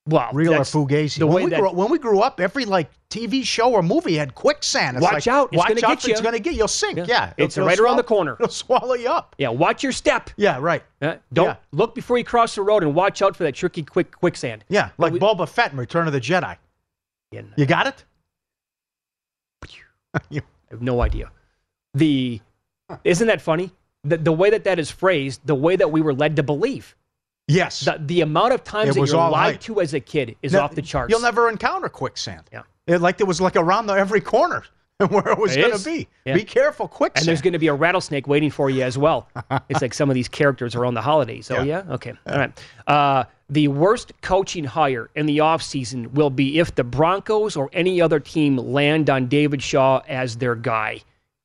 Wow. 0.09 0.31
Real 0.33 0.55
or 0.55 0.61
fugazi. 0.61 1.19
the 1.19 1.27
when, 1.27 1.35
way 1.37 1.45
we 1.45 1.51
that- 1.51 1.61
grew 1.61 1.69
up, 1.69 1.75
when 1.75 1.91
we 1.91 1.99
grew 1.99 2.21
up, 2.21 2.41
every 2.41 2.65
like 2.65 2.91
TV 3.11 3.45
show 3.45 3.73
or 3.73 3.83
movie 3.83 4.15
had 4.17 4.35
quicksand. 4.35 4.97
It's 4.97 5.05
Watch 5.05 5.13
like, 5.13 5.27
out, 5.29 5.49
it's 5.53 5.59
watch 5.59 5.69
gonna 5.69 5.87
out, 5.87 6.01
get 6.03 6.11
It's 6.11 6.21
going 6.21 6.35
to 6.35 6.41
get 6.41 6.55
you'll 6.55 6.67
sink. 6.69 6.97
Yeah. 6.99 7.05
Yeah, 7.09 7.33
It's 7.37 7.57
It'll- 7.57 7.67
right 7.67 7.75
it'll 7.75 7.85
around 7.87 7.97
the 7.99 8.03
corner. 8.05 8.33
It'll 8.41 8.49
swallow 8.49 8.95
you 8.95 9.09
up. 9.11 9.35
Yeah, 9.39 9.51
watch 9.51 9.83
your 9.83 9.93
step. 9.93 10.31
Yeah, 10.37 10.59
right. 10.61 10.83
Uh, 11.03 11.17
don't 11.33 11.47
Yeah. 11.47 11.57
look 11.73 11.95
before 11.95 12.17
you 12.19 12.25
cross 12.25 12.55
the 12.55 12.63
road 12.63 12.83
and 12.83 12.95
watch 12.95 13.21
out 13.23 13.37
for 13.37 13.45
that 13.45 13.55
tricky 13.55 13.83
quick 13.83 14.11
quicksand. 14.17 14.65
Yeah, 14.69 14.91
like 14.99 15.13
we- 15.13 15.21
Boba 15.21 15.49
Fett 15.49 15.73
in 15.73 15.79
Return 15.79 16.07
of 16.07 16.13
the 16.13 16.21
Jedi. 16.21 16.57
Yeah, 17.31 17.43
You 17.57 17.67
got 17.67 17.87
it? 17.87 18.05
I 20.15 20.43
have 20.71 20.81
no 20.83 21.01
idea. 21.03 21.31
The 21.95 22.41
isn't 23.05 23.27
that 23.27 23.41
funny? 23.43 23.73
The, 24.05 24.17
the 24.17 24.33
way 24.33 24.51
that 24.51 24.65
that 24.65 24.79
is 24.79 24.91
phrased, 24.91 25.41
the 25.45 25.55
way 25.55 25.77
that 25.77 25.91
we 25.91 26.01
were 26.01 26.15
led 26.15 26.37
to 26.37 26.43
believe. 26.43 26.95
Yes. 27.49 27.81
The, 27.81 28.01
the 28.01 28.21
amount 28.21 28.53
of 28.53 28.63
times 28.63 28.91
It 28.91 29.01
that 29.01 29.09
you're 29.09 29.17
lied 29.17 29.61
to 29.63 29.81
as 29.81 29.95
a 29.95 30.01
kid 30.01 30.37
is 30.43 30.53
Ne- 30.53 30.59
off 30.59 30.75
the 30.75 30.83
charts. 30.83 31.11
You'll 31.11 31.21
never 31.21 31.49
encounter 31.49 31.89
quicksand. 31.89 32.43
Yeah. 32.53 32.63
It, 32.87 33.01
like 33.01 33.21
it 33.21 33.27
was 33.27 33.41
like 33.41 33.57
around 33.57 33.87
the, 33.87 33.95
every 33.95 34.21
corner 34.21 34.65
where 35.09 35.29
it 35.29 35.39
was 35.39 35.57
going 35.57 35.77
to 35.77 35.85
be. 35.85 36.09
Yeah. 36.25 36.35
Be 36.35 36.45
careful, 36.45 36.89
quicksand. 36.89 37.23
and 37.23 37.29
there's 37.29 37.43
going 37.43 37.53
to 37.53 37.59
be 37.59 37.69
a 37.69 37.75
rattlesnake 37.75 38.27
waiting 38.27 38.51
for 38.51 38.71
you 38.71 38.83
as 38.83 38.97
well. 38.97 39.29
it's 39.69 39.83
like 39.83 39.95
some 39.95 40.09
of 40.09 40.15
these 40.15 40.29
characters 40.29 40.75
are 40.75 40.85
on 40.85 40.95
the 40.95 41.03
holidays. 41.03 41.51
Oh, 41.51 41.63
yeah? 41.63 41.85
Yeah. 41.87 41.95
Okay. 41.95 42.13
All 42.27 42.39
right. 42.39 42.65
Uh, 42.87 43.25
the 43.51 43.69
worst 43.69 44.13
coaching 44.21 44.65
hire 44.65 45.09
in 45.15 45.27
the 45.27 45.39
offseason 45.39 46.13
will 46.13 46.31
be 46.31 46.59
if 46.59 46.75
the 46.75 46.85
Broncos 46.85 47.57
or 47.57 47.71
any 47.73 48.01
other 48.01 48.21
team 48.21 48.57
land 48.57 49.09
on 49.09 49.27
David 49.27 49.63
Shaw 49.63 50.03
as 50.09 50.37
their 50.37 50.55
guy. 50.55 51.01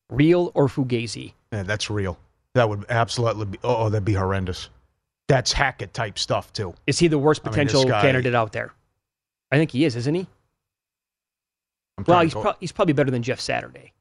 Real 0.09 0.51
or 0.53 0.67
Fugazi? 0.67 1.33
Yeah, 1.51 1.63
that's 1.63 1.89
real. 1.89 2.17
That 2.55 2.69
would 2.69 2.85
absolutely 2.89 3.45
be. 3.45 3.59
Oh, 3.63 3.89
that'd 3.89 4.05
be 4.05 4.13
horrendous. 4.13 4.69
That's 5.27 5.53
Hackett 5.53 5.93
type 5.93 6.19
stuff 6.19 6.51
too. 6.53 6.73
Is 6.87 6.99
he 6.99 7.07
the 7.07 7.17
worst 7.17 7.41
I 7.43 7.47
mean, 7.47 7.53
potential 7.53 7.85
guy- 7.85 8.01
candidate 8.01 8.35
out 8.35 8.51
there? 8.51 8.73
I 9.51 9.57
think 9.57 9.71
he 9.71 9.85
is, 9.85 9.95
isn't 9.95 10.15
he? 10.15 10.27
I'm 11.97 12.03
Well, 12.07 12.21
he's, 12.21 12.33
pro- 12.33 12.55
he's 12.59 12.71
probably 12.71 12.93
better 12.93 13.11
than 13.11 13.21
Jeff 13.23 13.39
Saturday. 13.39 13.93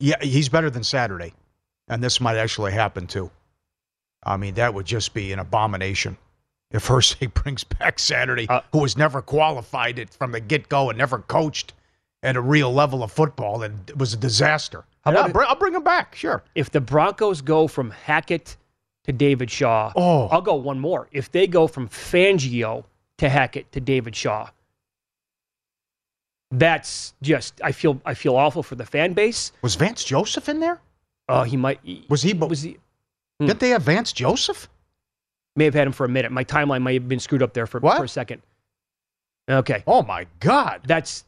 yeah, 0.00 0.16
he's 0.20 0.48
better 0.48 0.68
than 0.70 0.82
Saturday, 0.82 1.32
and 1.88 2.02
this 2.02 2.20
might 2.20 2.36
actually 2.36 2.72
happen 2.72 3.06
too. 3.06 3.30
I 4.24 4.36
mean, 4.36 4.54
that 4.54 4.74
would 4.74 4.86
just 4.86 5.14
be 5.14 5.32
an 5.32 5.38
abomination 5.38 6.16
if 6.72 6.86
Irsay 6.88 7.32
brings 7.32 7.64
back 7.64 7.98
Saturday, 7.98 8.46
Uh, 8.48 8.60
who 8.72 8.80
was 8.80 8.96
never 8.96 9.22
qualified 9.22 9.98
it 9.98 10.10
from 10.10 10.32
the 10.32 10.40
get 10.40 10.68
go 10.68 10.90
and 10.90 10.98
never 10.98 11.18
coached 11.20 11.72
at 12.22 12.36
a 12.36 12.40
real 12.40 12.72
level 12.72 13.02
of 13.02 13.10
football, 13.12 13.62
and 13.62 13.88
it 13.88 13.96
was 13.96 14.12
a 14.12 14.16
disaster. 14.16 14.84
How 15.04 15.12
about 15.12 15.34
I'll 15.48 15.56
bring 15.56 15.74
him 15.74 15.82
back, 15.84 16.14
sure. 16.14 16.42
If 16.54 16.70
the 16.70 16.80
Broncos 16.80 17.40
go 17.40 17.66
from 17.66 17.90
Hackett 17.92 18.56
to 19.04 19.12
David 19.12 19.50
Shaw, 19.50 19.92
Oh. 19.96 20.28
I'll 20.28 20.42
go 20.42 20.54
one 20.54 20.78
more. 20.80 21.08
If 21.12 21.30
they 21.32 21.46
go 21.46 21.66
from 21.66 21.88
Fangio 21.88 22.84
to 23.18 23.28
Hackett 23.28 23.70
to 23.72 23.80
David 23.80 24.14
Shaw, 24.16 24.48
that's 26.50 27.14
just 27.22 27.60
I 27.62 27.72
feel 27.72 28.00
I 28.04 28.14
feel 28.14 28.36
awful 28.36 28.62
for 28.62 28.74
the 28.74 28.84
fan 28.84 29.12
base. 29.12 29.52
Was 29.62 29.76
Vance 29.76 30.02
Joseph 30.04 30.48
in 30.48 30.60
there? 30.60 30.80
Oh, 31.28 31.42
he 31.44 31.56
might 31.56 31.80
Was 32.08 32.22
he? 32.22 32.32
was 32.34 32.62
he 32.62 32.78
Hmm. 33.40 33.46
Didn't 33.46 33.60
they 33.60 33.70
have 33.70 33.82
Vance 33.82 34.12
Joseph? 34.12 34.68
may 35.56 35.64
have 35.64 35.74
had 35.74 35.86
him 35.86 35.92
for 35.92 36.04
a 36.04 36.08
minute. 36.08 36.30
My 36.30 36.44
timeline 36.44 36.82
might 36.82 36.94
have 36.94 37.08
been 37.08 37.18
screwed 37.20 37.42
up 37.42 37.52
there 37.54 37.66
for, 37.66 37.80
for 37.80 38.04
a 38.04 38.08
second. 38.08 38.40
Okay. 39.50 39.82
Oh 39.86 40.02
my 40.02 40.26
God! 40.40 40.82
That's 40.86 41.24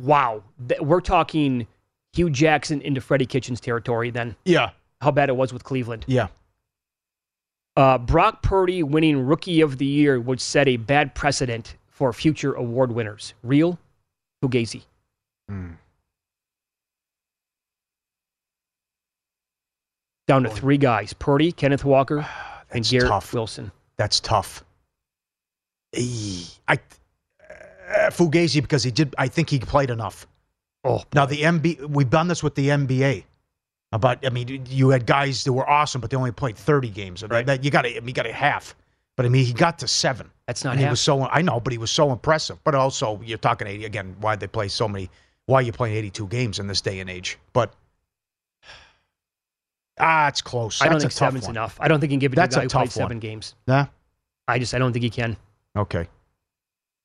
wow. 0.00 0.42
We're 0.80 1.00
talking 1.00 1.66
Hue 2.14 2.30
Jackson 2.30 2.80
into 2.82 3.00
Freddie 3.00 3.26
Kitchens 3.26 3.60
territory 3.60 4.10
then. 4.10 4.34
Yeah, 4.44 4.70
How 5.02 5.10
bad 5.10 5.28
it 5.28 5.36
was 5.36 5.52
with 5.52 5.62
Cleveland. 5.64 6.04
yeah. 6.08 6.28
Uh, 7.76 7.98
Brock 7.98 8.42
Purdy 8.42 8.82
winning 8.82 9.24
Rookie 9.24 9.60
of 9.60 9.78
the 9.78 9.86
Year 9.86 10.20
would 10.20 10.40
set 10.40 10.68
a 10.68 10.76
bad 10.76 11.14
precedent 11.14 11.76
for 11.88 12.12
future 12.12 12.54
award 12.54 12.92
winners. 12.92 13.34
Real? 13.42 13.78
Fugazi. 14.42 14.82
Hmm. 15.48 15.72
Down 20.26 20.44
to 20.44 20.50
three 20.50 20.78
guys 20.78 21.12
Purdy, 21.12 21.52
Kenneth 21.52 21.84
Walker, 21.84 22.26
and 22.70 22.84
Garrett 22.84 23.08
tough. 23.08 23.32
Wilson. 23.34 23.72
That's 23.96 24.20
tough. 24.20 24.64
I 25.94 25.98
uh, 26.68 28.10
Fugazi 28.10 28.62
because 28.62 28.84
he 28.84 28.90
did. 28.90 29.14
I 29.18 29.26
think 29.28 29.50
he 29.50 29.58
played 29.58 29.90
enough. 29.90 30.26
Oh, 30.84 31.02
Now 31.12 31.26
the 31.26 31.42
MB, 31.42 31.90
we've 31.90 32.08
done 32.08 32.28
this 32.28 32.42
with 32.42 32.54
the 32.54 32.68
NBA. 32.68 33.24
About, 33.92 34.24
I 34.24 34.30
mean, 34.30 34.66
you 34.68 34.90
had 34.90 35.04
guys 35.04 35.42
that 35.44 35.52
were 35.52 35.68
awesome, 35.68 36.00
but 36.00 36.10
they 36.10 36.16
only 36.16 36.30
played 36.30 36.56
30 36.56 36.88
games. 36.90 37.24
Right. 37.24 37.44
That, 37.44 37.64
you 37.64 37.70
got 37.70 37.82
to, 37.82 37.90
you 37.92 38.12
got 38.12 38.26
a 38.26 38.32
half. 38.32 38.76
But 39.16 39.26
I 39.26 39.28
mean, 39.28 39.44
he 39.44 39.52
got 39.52 39.78
to 39.80 39.88
seven. 39.88 40.30
That's 40.46 40.64
not 40.64 40.72
and 40.72 40.80
he 40.80 40.88
was 40.88 41.00
so. 41.00 41.24
I 41.24 41.42
know, 41.42 41.60
but 41.60 41.72
he 41.72 41.78
was 41.78 41.90
so 41.90 42.10
impressive. 42.10 42.62
But 42.64 42.74
also, 42.74 43.20
you're 43.22 43.36
talking 43.36 43.66
80 43.66 43.84
again. 43.84 44.16
Why 44.20 44.34
they 44.34 44.46
play 44.46 44.68
so 44.68 44.88
many? 44.88 45.10
Why 45.44 45.58
are 45.58 45.62
you 45.62 45.72
playing 45.72 45.94
82 45.96 46.26
games 46.28 46.58
in 46.58 46.66
this 46.68 46.80
day 46.80 47.00
and 47.00 47.10
age? 47.10 47.38
But 47.52 47.74
ah, 49.98 50.28
it's 50.28 50.40
close. 50.40 50.80
I 50.80 50.88
don't 50.88 51.00
think 51.00 51.12
seven's 51.12 51.44
one. 51.44 51.50
enough. 51.50 51.76
I 51.80 51.88
don't 51.88 52.00
think 52.00 52.12
you 52.12 52.14
can 52.14 52.20
give 52.20 52.32
it 52.32 52.36
That's 52.36 52.54
to 52.54 52.60
a 52.60 52.62
a 52.62 52.64
who 52.64 52.68
played 52.70 52.86
tough 52.86 52.96
one. 52.96 53.08
seven 53.08 53.18
games. 53.18 53.56
Nah. 53.66 53.86
I 54.48 54.58
just 54.58 54.72
I 54.72 54.78
don't 54.78 54.92
think 54.92 55.02
he 55.02 55.10
can. 55.10 55.36
Okay. 55.76 56.08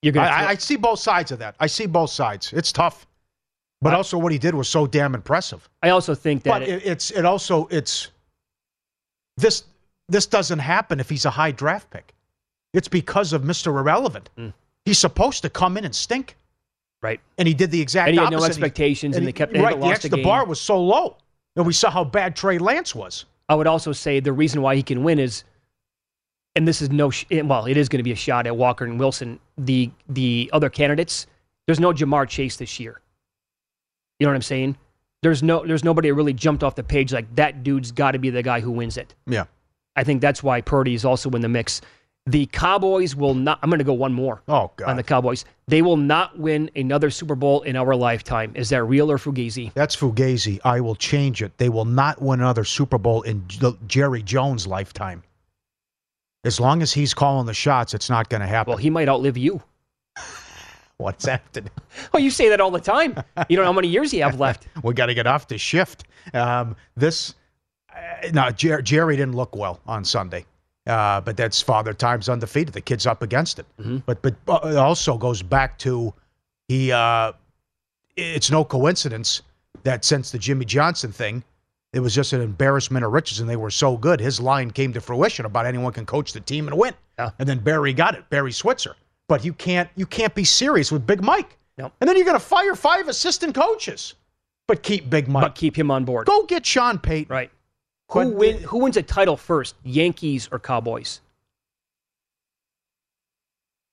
You're 0.02 0.14
gonna 0.14 0.28
I, 0.28 0.50
I 0.50 0.56
see 0.56 0.76
both 0.78 1.00
sides 1.00 1.32
of 1.32 1.40
that. 1.40 1.56
I 1.60 1.68
see 1.68 1.86
both 1.86 2.12
sides. 2.12 2.54
It's 2.54 2.72
tough, 2.72 3.06
but 3.86 3.94
I- 3.94 3.98
also 3.98 4.18
what 4.18 4.32
he 4.32 4.38
did 4.38 4.54
was 4.56 4.68
so 4.68 4.86
damn 4.88 5.16
impressive. 5.16 5.68
I 5.84 5.90
also 5.90 6.14
think 6.16 6.44
that 6.44 6.50
But 6.50 6.62
it- 6.64 6.70
it, 6.70 6.86
it's 6.86 7.12
it 7.12 7.24
also 7.26 7.68
it's 7.72 8.12
this 9.38 9.64
this 10.10 10.26
doesn't 10.28 10.60
happen 10.60 11.00
if 11.00 11.10
he's 11.10 11.26
a 11.26 11.30
high 11.32 11.52
draft 11.52 11.90
pick. 11.90 12.14
It's 12.74 12.88
because 12.88 13.34
of 13.34 13.42
Mr. 13.44 13.68
Irrelevant. 13.68 14.30
Mm. 14.38 14.54
He's 14.86 15.00
supposed 15.00 15.42
to 15.44 15.50
come 15.50 15.78
in 15.78 15.86
and 15.86 15.96
stink, 15.96 16.38
right. 17.02 17.20
and 17.40 17.48
he 17.48 17.54
did 17.54 17.72
the 17.72 17.82
exact 17.82 18.10
And 18.10 18.18
he 18.20 18.24
had 18.24 18.32
no 18.32 18.44
expectations, 18.44 19.16
and 19.16 19.24
he- 19.24 19.28
they 19.28 19.32
kept- 19.32 19.54
they 19.54 19.62
right. 19.62 19.80
The, 19.80 19.88
ex- 19.88 20.04
the 20.04 20.22
bar 20.22 20.46
was 20.46 20.62
so 20.62 20.80
low, 20.80 21.18
and 21.56 21.66
we 21.66 21.74
saw 21.74 21.90
how 21.90 22.04
bad 22.04 22.36
Trey 22.36 22.58
Lance 22.60 22.94
was. 22.94 23.26
I 23.50 23.56
would 23.56 23.66
also 23.68 23.92
say 23.94 24.20
the 24.20 24.34
reason 24.34 24.62
why 24.62 24.76
he 24.76 24.84
can 24.84 25.04
win 25.04 25.18
is, 25.20 25.44
and 26.56 26.68
this 26.68 26.82
is 26.82 26.90
no, 26.92 27.10
sh- 27.10 27.26
eh, 27.32 27.42
well, 27.42 27.66
it 27.66 27.78
is 27.78 27.90
going 27.90 28.00
to 28.00 28.04
be 28.04 28.12
a 28.12 28.16
shot 28.16 28.46
at 28.46 28.56
Walker 28.56 28.86
and 28.86 29.00
Wilson. 29.00 29.40
The 29.58 29.90
the 30.10 30.50
other 30.54 30.70
candidates, 30.70 31.26
there's 31.66 31.80
no 31.80 31.94
Ja'Marr 31.94 32.28
Chase 32.30 32.58
this 32.58 32.80
year. 32.80 33.02
You 34.20 34.26
know 34.26 34.32
what 34.32 34.36
I'm 34.36 34.42
saying? 34.42 34.78
There's 35.22 35.42
no 35.42 35.66
there's 35.66 35.84
nobody 35.84 36.10
that 36.10 36.14
really 36.14 36.34
jumped 36.34 36.64
off 36.64 36.76
the 36.76 36.84
page 36.84 37.12
like 37.12 37.34
that 37.36 37.64
dude's 37.64 37.92
got 37.92 38.12
to 38.12 38.20
be 38.20 38.30
the 38.30 38.44
guy 38.44 38.60
who 38.60 38.72
wins 38.72 38.98
it. 38.98 39.16
Yeah. 39.26 39.46
I 39.96 40.04
think 40.04 40.22
that's 40.22 40.44
why 40.44 40.62
Purdy 40.62 40.94
is 40.94 41.06
also 41.06 41.30
in 41.32 41.42
the 41.42 41.50
mix. 41.50 41.82
The 42.28 42.48
Cowboys 42.48 43.16
will 43.16 43.36
not. 43.36 43.60
I'm 43.62 43.70
going 43.70 43.80
to 43.80 43.86
go 43.86 43.94
one 43.94 44.12
more. 44.12 44.42
Oh 44.48 44.72
God. 44.76 44.90
On 44.90 44.98
the 44.98 45.04
Cowboys, 45.04 45.46
they 45.68 45.82
will 45.82 45.98
not 45.98 46.38
win 46.40 46.72
another 46.76 47.10
Super 47.12 47.36
Bowl 47.36 47.62
in 47.62 47.76
our 47.76 47.96
lifetime. 47.96 48.52
Is 48.56 48.70
that 48.70 48.84
real 48.84 49.12
or 49.12 49.18
fugazi? 49.18 49.72
That's 49.74 49.96
Fugazi. 49.96 50.60
I 50.66 50.82
will 50.82 50.96
change 50.96 51.44
it. 51.44 51.58
They 51.58 51.70
will 51.70 51.86
not 51.86 52.22
win 52.22 52.40
another 52.40 52.64
Super 52.64 52.98
Bowl 52.98 53.22
in 53.22 53.46
Jerry 53.88 54.24
Jones' 54.24 54.66
lifetime. 54.66 55.24
As 56.44 56.60
long 56.60 56.82
as 56.82 56.94
he's 56.94 57.14
calling 57.14 57.46
the 57.46 57.54
shots, 57.54 57.94
it's 57.94 58.10
not 58.10 58.30
going 58.30 58.42
to 58.42 58.48
happen. 58.48 58.72
Well, 58.72 58.78
he 58.78 58.90
might 58.90 59.10
outlive 59.10 59.38
you. 59.38 59.62
What's 60.98 61.26
do? 61.26 61.62
Oh, 62.14 62.18
you 62.18 62.30
say 62.30 62.48
that 62.50 62.62
all 62.62 62.72
the 62.72 62.80
time. 62.80 63.22
You 63.50 63.58
don't 63.58 63.66
know 63.66 63.72
how 63.72 63.74
many 63.74 63.90
years 63.90 64.14
you 64.14 64.24
have 64.24 64.40
left. 64.40 64.68
we 64.84 64.94
got 64.94 65.08
to 65.08 65.14
get 65.14 65.28
off 65.28 65.48
the 65.48 65.58
shift. 65.58 66.06
Um, 66.34 66.76
this, 66.96 67.36
uh, 67.94 68.30
no, 68.34 68.50
Jer- 68.52 68.82
Jerry 68.82 69.18
didn't 69.18 69.36
look 69.36 69.56
well 69.58 69.82
on 69.86 70.06
Sunday, 70.06 70.46
uh, 70.88 71.20
but 71.20 71.36
that's 71.36 71.62
Father 71.62 71.94
Time's 71.94 72.30
undefeated. 72.30 72.74
The 72.74 72.82
kid's 72.82 73.06
up 73.06 73.22
against 73.22 73.60
it. 73.60 73.66
But 74.06 74.22
but 74.22 74.36
uh, 74.48 74.68
it 74.70 74.78
also 74.78 75.18
goes 75.18 75.42
back 75.42 75.78
to 75.80 76.14
he. 76.70 76.92
Uh, 76.94 77.34
it's 78.16 78.50
no 78.50 78.64
coincidence 78.64 79.42
that 79.84 80.06
since 80.06 80.32
the 80.32 80.40
Jimmy 80.40 80.64
Johnson 80.64 81.12
thing, 81.12 81.44
it 81.92 82.00
was 82.00 82.16
just 82.16 82.32
an 82.32 82.40
embarrassment 82.40 83.04
of 83.04 83.12
riches, 83.12 83.42
and 83.42 83.50
they 83.50 83.58
were 83.58 83.70
so 83.70 83.98
good. 83.98 84.22
His 84.22 84.40
line 84.40 84.72
came 84.72 84.94
to 84.94 85.02
fruition 85.02 85.46
about 85.46 85.66
anyone 85.66 85.92
can 85.92 86.06
coach 86.06 86.32
the 86.32 86.40
team 86.40 86.70
and 86.70 86.78
win. 86.78 86.94
And 87.18 87.48
then 87.50 87.60
Barry 87.60 87.92
got 87.92 88.16
it, 88.16 88.30
Barry 88.30 88.54
Switzer. 88.54 88.96
But 89.28 89.44
you 89.44 89.54
can't 89.54 89.90
you 89.96 90.06
can't 90.06 90.36
be 90.36 90.44
serious 90.44 90.92
with 90.92 91.06
Big 91.08 91.22
Mike. 91.24 91.58
Nope. 91.78 91.94
And 92.00 92.08
then 92.08 92.16
you're 92.16 92.26
going 92.26 92.40
to 92.40 92.46
fire 92.46 92.76
five 92.76 93.08
assistant 93.08 93.56
coaches. 93.56 94.16
But 94.68 94.84
keep 94.84 95.10
Big 95.10 95.28
Mike. 95.28 95.44
But 95.44 95.56
keep 95.56 95.78
him 95.78 95.92
on 95.92 96.06
board. 96.06 96.28
Go 96.28 96.46
get 96.46 96.66
Sean 96.66 97.00
Payton. 97.00 97.34
Right. 97.34 97.52
Who 98.12 98.30
win? 98.30 98.62
Who 98.64 98.80
wins 98.80 98.98
a 98.98 99.04
title 99.04 99.38
first? 99.38 99.76
Yankees 99.84 100.48
or 100.52 100.60
Cowboys? 100.60 101.22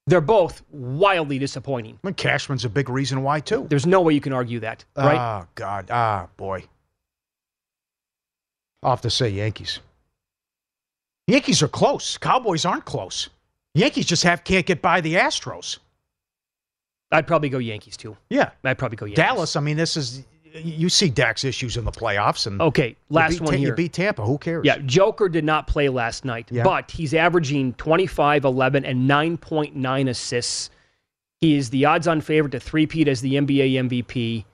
They're 0.06 0.20
both 0.20 0.62
wildly 0.70 1.38
disappointing. 1.38 1.98
I 2.02 2.08
mean, 2.08 2.14
Cashman's 2.14 2.64
a 2.64 2.68
big 2.68 2.88
reason 2.88 3.22
why 3.22 3.40
too. 3.40 3.66
There's 3.70 3.86
no 3.86 4.00
way 4.00 4.14
you 4.14 4.20
can 4.20 4.32
argue 4.32 4.60
that, 4.60 4.84
right? 4.96 5.42
Oh 5.42 5.46
God. 5.54 5.86
Ah 5.90 6.28
boy. 6.36 6.64
I'll 8.82 8.90
have 8.90 9.00
to 9.02 9.10
say 9.10 9.28
Yankees. 9.28 9.78
Yankees 11.28 11.62
are 11.62 11.68
close. 11.68 12.18
Cowboys 12.18 12.64
aren't 12.64 12.84
close. 12.84 13.28
Yankees 13.74 14.06
just 14.06 14.22
have 14.24 14.44
can't 14.44 14.66
get 14.66 14.82
by 14.82 15.00
the 15.00 15.14
Astros. 15.14 15.78
I'd 17.10 17.26
probably 17.26 17.48
go 17.48 17.58
Yankees 17.58 17.96
too. 17.96 18.16
Yeah. 18.30 18.50
I'd 18.64 18.78
probably 18.78 18.96
go 18.96 19.06
Yankees. 19.06 19.16
Dallas, 19.22 19.56
I 19.56 19.60
mean, 19.60 19.76
this 19.76 19.96
is 19.96 20.24
you 20.54 20.88
see 20.90 21.08
Dak's 21.08 21.44
issues 21.44 21.76
in 21.78 21.84
the 21.84 21.90
playoffs 21.92 22.46
and 22.46 22.60
Okay, 22.60 22.94
last 23.08 23.32
beat 23.32 23.40
one 23.40 23.54
here. 23.54 23.68
You 23.70 23.74
beat 23.74 23.92
Tampa. 23.94 24.22
Who 24.24 24.36
cares? 24.36 24.64
Yeah, 24.66 24.78
Joker 24.84 25.28
did 25.30 25.44
not 25.44 25.66
play 25.66 25.88
last 25.88 26.24
night, 26.26 26.48
Yeah. 26.50 26.62
but 26.62 26.90
he's 26.90 27.14
averaging 27.14 27.72
25, 27.74 28.44
11, 28.44 28.84
and 28.84 29.08
9.9 29.08 30.08
assists. 30.10 30.68
He 31.40 31.56
is 31.56 31.70
the 31.70 31.86
odds 31.86 32.06
on 32.06 32.20
favorite 32.20 32.50
to 32.50 32.60
three-peat 32.60 33.08
as 33.08 33.22
the 33.22 33.34
NBA 33.36 33.72
MVP. 33.88 34.44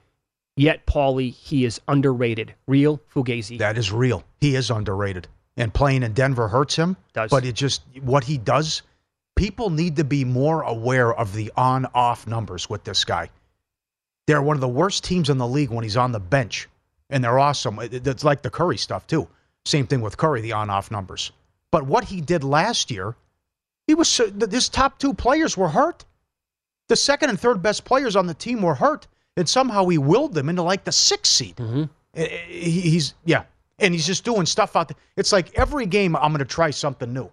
Yet, 0.55 0.85
Paulie, 0.85 1.33
he 1.33 1.65
is 1.65 1.79
underrated. 1.87 2.53
Real 2.67 2.99
Fugazi. 3.13 3.57
That 3.59 3.77
is 3.77 3.91
real. 3.91 4.23
He 4.39 4.55
is 4.55 4.69
underrated. 4.69 5.27
And 5.57 5.73
playing 5.73 6.03
in 6.03 6.13
Denver 6.13 6.47
hurts 6.47 6.75
him. 6.77 6.95
Does. 7.13 7.29
But 7.29 7.45
it 7.45 7.53
just 7.55 7.81
what 8.01 8.23
he 8.23 8.37
does, 8.37 8.81
people 9.39 9.69
need 9.69 9.95
to 9.95 10.03
be 10.03 10.25
more 10.25 10.63
aware 10.63 11.13
of 11.13 11.33
the 11.33 11.49
on 11.55 11.85
off 11.95 12.27
numbers 12.27 12.69
with 12.69 12.83
this 12.83 13.05
guy. 13.05 13.29
They're 14.27 14.41
one 14.41 14.57
of 14.57 14.61
the 14.61 14.67
worst 14.67 15.03
teams 15.05 15.29
in 15.29 15.37
the 15.37 15.47
league 15.47 15.69
when 15.69 15.83
he's 15.83 15.95
on 15.97 16.11
the 16.11 16.19
bench. 16.19 16.67
And 17.09 17.23
they're 17.23 17.39
awesome. 17.39 17.79
It's 17.81 18.23
like 18.25 18.41
the 18.41 18.49
Curry 18.49 18.77
stuff, 18.77 19.07
too. 19.07 19.27
Same 19.65 19.87
thing 19.87 20.01
with 20.01 20.17
Curry, 20.17 20.41
the 20.41 20.51
on 20.51 20.69
off 20.69 20.91
numbers. 20.91 21.31
But 21.71 21.85
what 21.85 22.03
he 22.03 22.19
did 22.21 22.43
last 22.43 22.91
year, 22.91 23.15
he 23.87 23.95
was 23.95 24.15
his 24.51 24.67
top 24.69 24.99
two 24.99 25.13
players 25.13 25.55
were 25.57 25.69
hurt. 25.69 26.03
The 26.89 26.95
second 26.95 27.29
and 27.29 27.39
third 27.39 27.61
best 27.63 27.85
players 27.85 28.15
on 28.15 28.27
the 28.27 28.33
team 28.33 28.61
were 28.61 28.75
hurt. 28.75 29.07
And 29.37 29.47
somehow 29.47 29.87
he 29.87 29.97
willed 29.97 30.33
them 30.33 30.49
into 30.49 30.63
like 30.63 30.83
the 30.83 30.91
sixth 30.91 31.31
seed. 31.31 31.55
Mm-hmm. 31.55 31.83
Eh, 32.15 32.23
eh, 32.23 32.37
he- 32.47 32.81
He's 32.81 33.13
yeah, 33.25 33.43
and 33.79 33.93
he's 33.93 34.05
just 34.05 34.25
doing 34.25 34.45
stuff 34.45 34.75
out 34.75 34.89
there. 34.89 34.97
It's 35.15 35.31
like 35.31 35.57
every 35.57 35.85
game 35.85 36.15
I'm 36.17 36.31
going 36.33 36.39
to 36.39 36.45
try 36.45 36.71
something 36.71 37.11
new. 37.13 37.31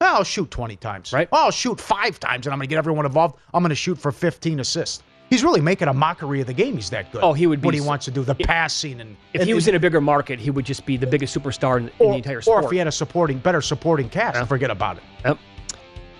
I'll 0.00 0.22
shoot 0.24 0.50
20 0.50 0.76
times. 0.76 1.12
Right. 1.12 1.28
I'll 1.32 1.50
shoot 1.50 1.80
five 1.80 2.20
times, 2.20 2.46
and 2.46 2.52
I'm 2.52 2.58
going 2.58 2.68
to 2.68 2.70
get 2.70 2.78
everyone 2.78 3.04
involved. 3.04 3.36
I'm 3.52 3.62
going 3.62 3.70
to 3.70 3.74
shoot 3.74 3.98
for 3.98 4.12
15 4.12 4.60
assists. 4.60 5.02
He's 5.28 5.44
really 5.44 5.60
making 5.60 5.88
a 5.88 5.92
mockery 5.92 6.40
of 6.40 6.46
the 6.46 6.54
game. 6.54 6.76
He's 6.76 6.88
that 6.90 7.12
good. 7.12 7.22
Oh, 7.22 7.32
he 7.34 7.46
would 7.46 7.60
be 7.60 7.66
What 7.66 7.74
he 7.74 7.80
wants 7.82 8.04
to 8.06 8.10
do, 8.10 8.22
the 8.24 8.34
passing 8.34 9.00
and 9.00 9.16
If 9.34 9.40
and- 9.42 9.48
he 9.48 9.54
was 9.54 9.66
and- 9.66 9.74
in 9.74 9.76
a 9.76 9.80
bigger 9.80 10.00
market, 10.00 10.38
he 10.38 10.50
would 10.50 10.64
just 10.64 10.86
be 10.86 10.96
the 10.96 11.06
biggest 11.06 11.36
superstar 11.36 11.76
in, 11.78 11.90
in 12.00 12.10
the 12.12 12.16
entire 12.16 12.40
sport. 12.40 12.62
or 12.64 12.66
if 12.66 12.70
he 12.72 12.78
had 12.78 12.86
a 12.86 12.92
supporting, 12.92 13.38
better 13.38 13.60
supporting 13.60 14.08
cast, 14.08 14.48
forget 14.48 14.70
about 14.70 14.96
it. 14.98 15.02
Yep. 15.24 15.38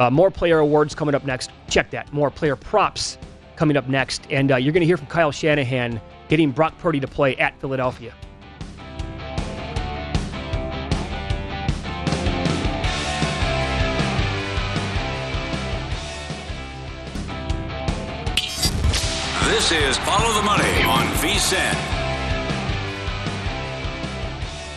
Uh, 0.00 0.10
more 0.10 0.30
player 0.30 0.58
awards 0.58 0.94
coming 0.94 1.14
up 1.14 1.24
next. 1.24 1.50
Check 1.70 1.90
that. 1.90 2.12
More 2.12 2.30
player 2.30 2.54
props 2.56 3.16
coming 3.56 3.76
up 3.76 3.88
next. 3.88 4.26
And 4.30 4.52
uh, 4.52 4.56
you're 4.56 4.72
going 4.72 4.82
to 4.82 4.86
hear 4.86 4.96
from 4.98 5.06
Kyle 5.06 5.32
Shanahan 5.32 6.00
getting 6.28 6.50
Brock 6.50 6.76
Purdy 6.78 7.00
to 7.00 7.08
play 7.08 7.34
at 7.36 7.58
Philadelphia. 7.60 8.12
This 19.68 19.98
is 19.98 19.98
Follow 19.98 20.32
the 20.32 20.40
Money 20.40 20.82
on 20.84 21.04
VSIN. 21.18 21.74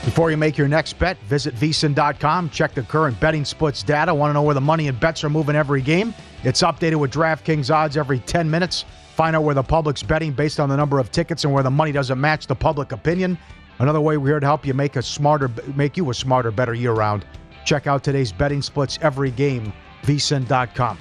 Before 0.04 0.30
you 0.30 0.36
make 0.36 0.58
your 0.58 0.68
next 0.68 1.00
bet, 1.00 1.18
visit 1.30 1.56
vsin.com. 1.56 2.50
Check 2.50 2.74
the 2.74 2.82
current 2.82 3.18
betting 3.22 3.46
splits 3.46 3.84
data. 3.84 4.14
Want 4.14 4.32
to 4.32 4.34
know 4.34 4.42
where 4.42 4.54
the 4.54 4.60
money 4.60 4.90
and 4.90 5.00
bets 5.00 5.24
are 5.24 5.30
moving 5.30 5.56
every 5.56 5.82
game? 5.82 6.14
It's 6.44 6.62
updated 6.62 6.98
with 6.98 7.10
DraftKings 7.10 7.74
odds 7.74 7.96
every 7.96 8.20
10 8.20 8.52
minutes. 8.52 8.84
Find 9.16 9.34
out 9.34 9.46
where 9.46 9.56
the 9.56 9.64
public's 9.64 10.04
betting 10.04 10.34
based 10.34 10.60
on 10.60 10.68
the 10.68 10.76
number 10.76 11.00
of 11.00 11.10
tickets 11.10 11.46
and 11.46 11.54
where 11.54 11.64
the 11.64 11.72
money 11.72 11.94
doesn't 11.94 12.20
match 12.20 12.48
the 12.48 12.56
public 12.56 12.92
opinion. 12.92 13.38
Another 13.80 14.02
way 14.02 14.18
we're 14.18 14.28
here 14.28 14.40
to 14.42 14.46
help 14.46 14.66
you 14.66 14.74
make 14.74 14.98
a 14.98 15.02
smarter, 15.02 15.50
make 15.74 15.96
you 15.96 16.10
a 16.10 16.14
smarter, 16.14 16.52
better 16.52 16.74
year 16.74 16.92
round. 16.92 17.26
Check 17.64 17.88
out 17.88 18.04
today's 18.04 18.34
betting 18.34 18.62
splits 18.62 19.00
every 19.02 19.32
game. 19.32 19.72
vsin.com. 20.04 20.98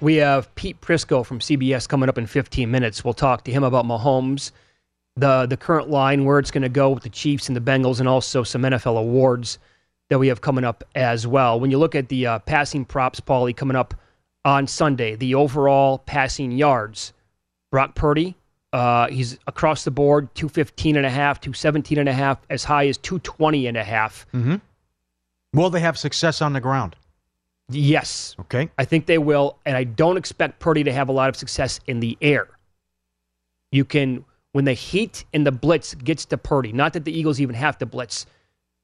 We 0.00 0.16
have 0.16 0.54
Pete 0.54 0.80
Prisco 0.80 1.24
from 1.24 1.38
CBS 1.38 1.88
coming 1.88 2.08
up 2.08 2.18
in 2.18 2.26
15 2.26 2.70
minutes. 2.70 3.04
We'll 3.04 3.14
talk 3.14 3.44
to 3.44 3.52
him 3.52 3.62
about 3.62 3.84
Mahomes, 3.84 4.50
the 5.16 5.46
the 5.46 5.56
current 5.56 5.88
line, 5.88 6.24
where 6.24 6.38
it's 6.38 6.50
going 6.50 6.62
to 6.62 6.68
go 6.68 6.90
with 6.90 7.02
the 7.02 7.08
Chiefs 7.08 7.48
and 7.48 7.56
the 7.56 7.60
Bengals, 7.60 8.00
and 8.00 8.08
also 8.08 8.42
some 8.42 8.62
NFL 8.62 8.98
awards 8.98 9.58
that 10.10 10.18
we 10.18 10.28
have 10.28 10.40
coming 10.40 10.64
up 10.64 10.84
as 10.94 11.26
well. 11.26 11.58
When 11.58 11.70
you 11.70 11.78
look 11.78 11.94
at 11.94 12.08
the 12.08 12.26
uh, 12.26 12.38
passing 12.40 12.84
props, 12.84 13.20
Paulie, 13.20 13.56
coming 13.56 13.76
up 13.76 13.94
on 14.44 14.66
Sunday, 14.66 15.16
the 15.16 15.34
overall 15.34 15.98
passing 15.98 16.52
yards, 16.52 17.12
Brock 17.70 17.94
Purdy, 17.94 18.36
uh, 18.72 19.08
he's 19.08 19.38
across 19.46 19.84
the 19.84 19.90
board 19.90 20.34
215 20.34 20.96
and 20.96 21.06
a 21.06 21.10
half, 21.10 21.40
217 21.40 21.98
and 21.98 22.08
a 22.08 22.12
half, 22.12 22.38
as 22.50 22.64
high 22.64 22.88
as 22.88 22.98
220 22.98 23.66
and 23.66 23.76
a 23.76 23.84
half. 23.84 24.26
Mm-hmm. 24.34 24.56
Will 25.54 25.70
they 25.70 25.80
have 25.80 25.96
success 25.96 26.42
on 26.42 26.52
the 26.52 26.60
ground? 26.60 26.96
Yes. 27.68 28.36
Okay. 28.40 28.70
I 28.78 28.84
think 28.84 29.06
they 29.06 29.18
will, 29.18 29.58
and 29.64 29.76
I 29.76 29.84
don't 29.84 30.16
expect 30.16 30.60
Purdy 30.60 30.84
to 30.84 30.92
have 30.92 31.08
a 31.08 31.12
lot 31.12 31.28
of 31.28 31.36
success 31.36 31.80
in 31.86 32.00
the 32.00 32.18
air. 32.20 32.48
You 33.72 33.84
can, 33.84 34.24
when 34.52 34.64
the 34.64 34.74
heat 34.74 35.24
and 35.32 35.46
the 35.46 35.52
blitz 35.52 35.94
gets 35.94 36.24
to 36.26 36.38
Purdy, 36.38 36.72
not 36.72 36.92
that 36.92 37.04
the 37.04 37.16
Eagles 37.16 37.40
even 37.40 37.54
have 37.54 37.78
to 37.78 37.86
blitz, 37.86 38.26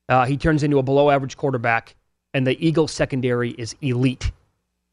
uh, 0.09 0.25
he 0.25 0.37
turns 0.37 0.63
into 0.63 0.79
a 0.79 0.83
below 0.83 1.11
average 1.11 1.37
quarterback, 1.37 1.95
and 2.35 2.47
the 2.47 2.65
Eagles 2.65 2.91
secondary 2.91 3.51
is 3.53 3.77
elite. 3.83 4.33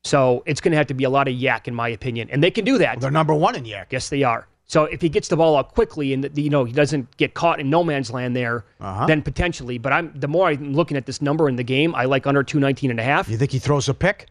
So 0.03 0.43
it's 0.45 0.61
going 0.61 0.71
to 0.71 0.77
have 0.77 0.87
to 0.87 0.93
be 0.93 1.05
a 1.05 1.09
lot 1.09 1.27
of 1.27 1.33
YAC, 1.33 1.67
in 1.67 1.75
my 1.75 1.89
opinion, 1.89 2.29
and 2.29 2.43
they 2.43 2.51
can 2.51 2.65
do 2.65 2.77
that. 2.77 2.99
they're 2.99 3.11
number 3.11 3.33
one 3.33 3.55
in 3.55 3.63
YAC. 3.63 3.87
Yes, 3.89 4.09
they 4.09 4.23
are. 4.23 4.47
So 4.67 4.83
if 4.83 4.99
he 5.01 5.07
gets 5.09 5.29
the 5.29 5.37
ball 5.37 5.55
out 5.55 5.73
quickly 5.73 6.13
and 6.13 6.29
you 6.37 6.49
know 6.49 6.65
he 6.65 6.73
doesn't 6.73 7.15
get 7.17 7.33
caught 7.33 7.59
in 7.59 7.69
no 7.69 7.83
man's 7.83 8.11
land 8.11 8.35
there, 8.35 8.65
Uh-huh. 8.81 9.05
then 9.05 9.21
potentially. 9.21 9.77
But 9.77 9.93
I'm 9.93 10.11
the 10.13 10.27
more 10.27 10.47
I'm 10.49 10.73
looking 10.73 10.97
at 10.97 11.05
this 11.05 11.21
number 11.21 11.47
in 11.47 11.55
the 11.55 11.63
game, 11.63 11.95
I 11.95 12.05
like 12.05 12.27
under 12.27 12.43
219 12.43 12.91
and 12.91 12.99
a 12.99 13.03
half. 13.03 13.29
You 13.29 13.37
think 13.37 13.51
he 13.51 13.59
throws 13.59 13.87
a 13.89 13.93
pick? 13.93 14.27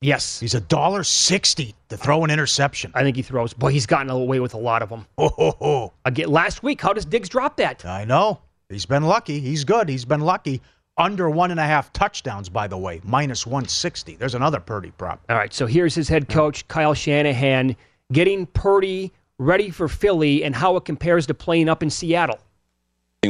Yes. 0.00 0.38
He's 0.38 0.54
a 0.54 0.60
dollar 0.60 1.02
sixty 1.02 1.74
to 1.88 1.96
throw 1.96 2.24
an 2.24 2.30
interception. 2.30 2.92
I 2.94 3.02
think 3.02 3.16
he 3.16 3.22
throws. 3.22 3.54
Boy, 3.54 3.70
he's 3.70 3.86
gotten 3.86 4.10
away 4.10 4.38
with 4.38 4.54
a 4.54 4.58
lot 4.58 4.82
of 4.82 4.90
them. 4.90 5.06
Oh, 5.16 5.28
ho, 5.28 5.50
ho. 5.58 5.92
Again, 6.04 6.28
last 6.28 6.62
week, 6.62 6.80
how 6.82 6.92
does 6.92 7.04
Diggs 7.06 7.28
drop 7.28 7.56
that? 7.56 7.84
I 7.86 8.04
know. 8.04 8.40
He's 8.68 8.84
been 8.86 9.04
lucky. 9.04 9.40
He's 9.40 9.64
good. 9.64 9.88
He's 9.88 10.04
been 10.04 10.20
lucky. 10.20 10.60
Under 10.98 11.28
one 11.30 11.50
and 11.50 11.58
a 11.58 11.64
half 11.64 11.92
touchdowns, 11.92 12.48
by 12.48 12.68
the 12.68 12.76
way, 12.78 13.00
minus 13.02 13.46
160. 13.46 14.16
There's 14.16 14.34
another 14.34 14.60
Purdy 14.60 14.92
prop. 14.92 15.20
All 15.28 15.36
right, 15.36 15.52
so 15.52 15.66
here's 15.66 15.94
his 15.94 16.08
head 16.08 16.28
coach, 16.28 16.68
Kyle 16.68 16.94
Shanahan, 16.94 17.74
getting 18.12 18.46
Purdy 18.46 19.12
ready 19.38 19.70
for 19.70 19.88
Philly 19.88 20.44
and 20.44 20.54
how 20.54 20.76
it 20.76 20.84
compares 20.84 21.26
to 21.26 21.34
playing 21.34 21.68
up 21.68 21.82
in 21.82 21.90
Seattle. 21.90 22.38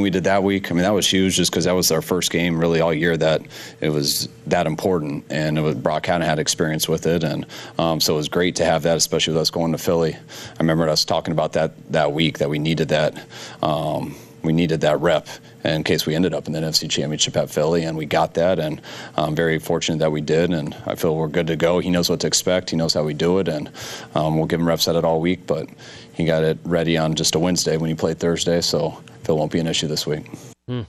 we 0.03 0.11
did 0.11 0.25
that 0.25 0.43
week, 0.43 0.71
I 0.71 0.75
mean, 0.75 0.83
that 0.83 0.93
was 0.93 1.07
huge 1.07 1.37
just 1.37 1.53
because 1.53 1.65
that 1.67 1.73
was 1.73 1.93
our 1.93 2.03
first 2.03 2.33
game 2.33 2.59
really 2.59 2.81
all 2.81 2.93
year 2.93 3.17
that 3.17 3.43
it 3.81 3.91
was 3.91 4.29
that 4.47 4.67
important. 4.67 5.25
And 5.31 5.57
it 5.57 5.61
was, 5.61 5.77
Brock 5.77 6.09
of 6.09 6.23
had 6.23 6.39
experience 6.39 6.89
with 6.89 7.07
it. 7.07 7.23
And 7.23 7.47
um, 7.79 8.01
so 8.01 8.15
it 8.15 8.17
was 8.17 8.29
great 8.29 8.57
to 8.57 8.65
have 8.65 8.83
that, 8.83 8.97
especially 8.97 9.35
with 9.35 9.43
us 9.43 9.51
going 9.51 9.73
to 9.73 9.79
Philly. 9.79 10.15
I 10.15 10.59
remember 10.59 10.89
us 10.89 11.05
talking 11.05 11.33
about 11.33 11.53
that 11.53 11.93
that 11.93 12.13
week 12.13 12.39
that 12.39 12.51
we 12.51 12.59
needed 12.59 12.89
that. 12.89 13.25
Um, 13.63 14.17
we 14.45 14.53
needed 14.53 14.83
that 14.83 15.01
rep 15.01 15.27
in 15.65 15.83
case 15.83 16.05
we 16.07 16.15
ended 16.15 16.35
up 16.35 16.47
in 16.47 16.53
the 16.53 16.61
NFC 16.61 16.89
Championship 16.89 17.37
at 17.37 17.51
Philly, 17.51 17.85
and 17.85 17.97
we 17.97 18.05
got 18.05 18.35
that. 18.35 18.59
And 18.59 18.81
I'm 19.17 19.35
very 19.35 19.59
fortunate 19.59 19.99
that 19.99 20.13
we 20.13 20.21
did, 20.21 20.53
and 20.53 20.77
I 20.87 20.95
feel 20.95 21.17
we're 21.17 21.29
good 21.29 21.47
to 21.47 21.57
go. 21.57 21.79
He 21.79 21.91
knows 21.91 22.11
what 22.11 22.21
to 22.21 22.27
expect. 22.27 22.71
He 22.71 22.77
knows 22.77 22.95
how 22.95 23.03
we 23.03 23.15
do 23.15 23.39
it, 23.39 23.49
and 23.49 23.71
um, 24.15 24.37
we'll 24.37 24.47
give 24.47 24.61
him 24.61 24.69
reps 24.69 24.87
at 24.87 24.97
it 24.97 25.05
all 25.05 25.21
week. 25.21 25.47
But 25.47 25.69
he 26.13 26.25
got 26.25 26.45
it 26.45 26.59
ready 26.65 26.99
on 26.99 27.15
just 27.15 27.35
a 27.35 27.39
Wednesday 27.39 27.77
when 27.77 27.89
he 27.89 27.97
played 27.97 28.19
Thursday, 28.19 28.61
so 28.61 29.03
I 29.09 29.33
it 29.33 29.35
won't 29.35 29.51
be 29.51 29.59
an 29.59 29.67
issue 29.67 29.89
this 29.89 30.07
week. 30.07 30.31
Hmm. 30.69 30.83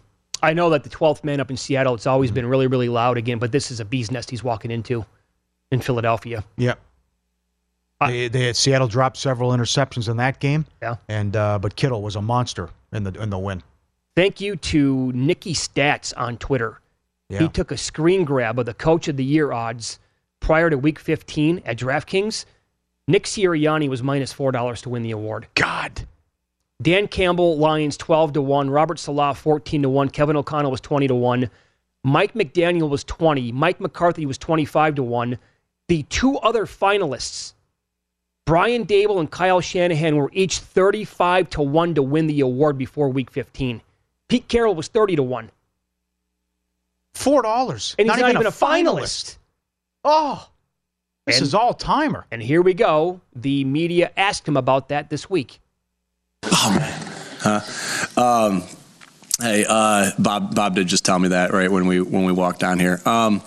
I 0.43 0.53
know 0.53 0.69
that 0.71 0.83
the 0.83 0.89
12th 0.89 1.23
man 1.23 1.39
up 1.39 1.49
in 1.49 1.57
Seattle, 1.57 1.95
it's 1.95 2.05
always 2.05 2.29
been 2.29 2.45
really, 2.45 2.67
really 2.67 2.89
loud 2.89 3.17
again, 3.17 3.39
but 3.39 3.51
this 3.51 3.71
is 3.71 3.79
a 3.79 3.85
bee's 3.85 4.11
nest 4.11 4.29
he's 4.29 4.43
walking 4.43 4.69
into 4.69 5.05
in 5.71 5.79
Philadelphia. 5.79 6.43
Yeah. 6.57 6.75
They, 8.01 8.27
they 8.27 8.45
had 8.45 8.55
Seattle 8.55 8.87
dropped 8.87 9.17
several 9.17 9.51
interceptions 9.51 10.09
in 10.09 10.17
that 10.17 10.39
game. 10.39 10.65
Yeah. 10.81 10.97
And 11.07 11.35
uh, 11.35 11.59
but 11.59 11.75
Kittle 11.75 12.01
was 12.01 12.15
a 12.15 12.21
monster 12.21 12.69
in 12.95 13.03
the 13.03 13.21
in 13.21 13.29
the 13.29 13.37
win. 13.37 13.61
Thank 14.15 14.39
you 14.39 14.55
to 14.55 15.11
Nikki 15.11 15.53
Stats 15.53 16.13
on 16.15 16.37
Twitter. 16.37 16.79
Yeah. 17.29 17.39
He 17.39 17.49
took 17.49 17.71
a 17.71 17.77
screen 17.77 18.23
grab 18.23 18.57
of 18.57 18.65
the 18.65 18.73
coach 18.73 19.07
of 19.07 19.17
the 19.17 19.23
year 19.23 19.51
odds 19.51 19.99
prior 20.39 20.69
to 20.69 20.77
week 20.77 20.99
15 20.99 21.63
at 21.65 21.77
DraftKings. 21.77 22.45
Nick 23.07 23.23
Sirianni 23.23 23.89
was 23.89 24.01
minus 24.01 24.33
$4 24.33 24.81
to 24.81 24.89
win 24.89 25.03
the 25.03 25.11
award. 25.11 25.47
God. 25.55 26.07
Dan 26.81 27.07
Campbell, 27.07 27.57
Lions 27.57 27.97
12 27.97 28.33
to 28.33 28.41
1. 28.41 28.69
Robert 28.69 28.99
Saleh 28.99 29.35
14 29.35 29.81
to 29.83 29.89
1. 29.89 30.09
Kevin 30.09 30.35
O'Connell 30.35 30.71
was 30.71 30.81
20 30.81 31.07
to 31.07 31.15
1. 31.15 31.49
Mike 32.03 32.33
McDaniel 32.33 32.89
was 32.89 33.03
20. 33.03 33.51
Mike 33.51 33.79
McCarthy 33.79 34.25
was 34.25 34.37
25 34.37 34.95
to 34.95 35.03
1. 35.03 35.37
The 35.87 36.03
two 36.03 36.37
other 36.37 36.65
finalists, 36.65 37.54
Brian 38.45 38.85
Daboll 38.85 39.19
and 39.19 39.29
Kyle 39.29 39.59
Shanahan, 39.59 40.15
were 40.15 40.29
each 40.33 40.59
35 40.59 41.49
to 41.51 41.61
1 41.61 41.95
to 41.95 42.03
win 42.03 42.27
the 42.27 42.41
award 42.41 42.77
before 42.77 43.09
week 43.09 43.31
15. 43.31 43.81
Pete 44.27 44.47
Carroll 44.47 44.75
was 44.75 44.87
30 44.87 45.15
to 45.17 45.23
1. 45.23 45.51
Four 47.15 47.41
dollars. 47.43 47.95
And 47.97 48.09
he's 48.09 48.19
not, 48.19 48.29
even, 48.31 48.45
a 48.45 48.51
finalist. 48.51 49.37
Oh, 50.03 50.49
this 51.25 51.37
And- 51.37 51.43
is 51.43 51.53
all 51.55 51.73
timer. 51.73 52.25
And 52.29 52.41
here 52.41 52.61
we 52.61 52.73
go. 52.73 53.21
The 53.33 53.63
media 53.63 54.11
asked 54.17 54.45
him 54.47 54.57
about 54.57 54.89
that 54.89 55.09
this 55.09 55.29
week. 55.29 55.59
Oh 56.43 56.75
man. 56.77 57.11
Huh? 57.39 58.21
Um, 58.21 58.63
hey, 59.39 59.65
uh, 59.67 60.11
Bob. 60.19 60.53
Bob 60.53 60.75
did 60.75 60.87
just 60.87 61.05
tell 61.05 61.17
me 61.17 61.29
that 61.29 61.53
right 61.53 61.71
when 61.71 61.87
we 61.87 62.01
when 62.01 62.25
we 62.25 62.31
walked 62.33 62.59
down 62.59 62.79
here. 62.79 62.99
Um, 63.05 63.41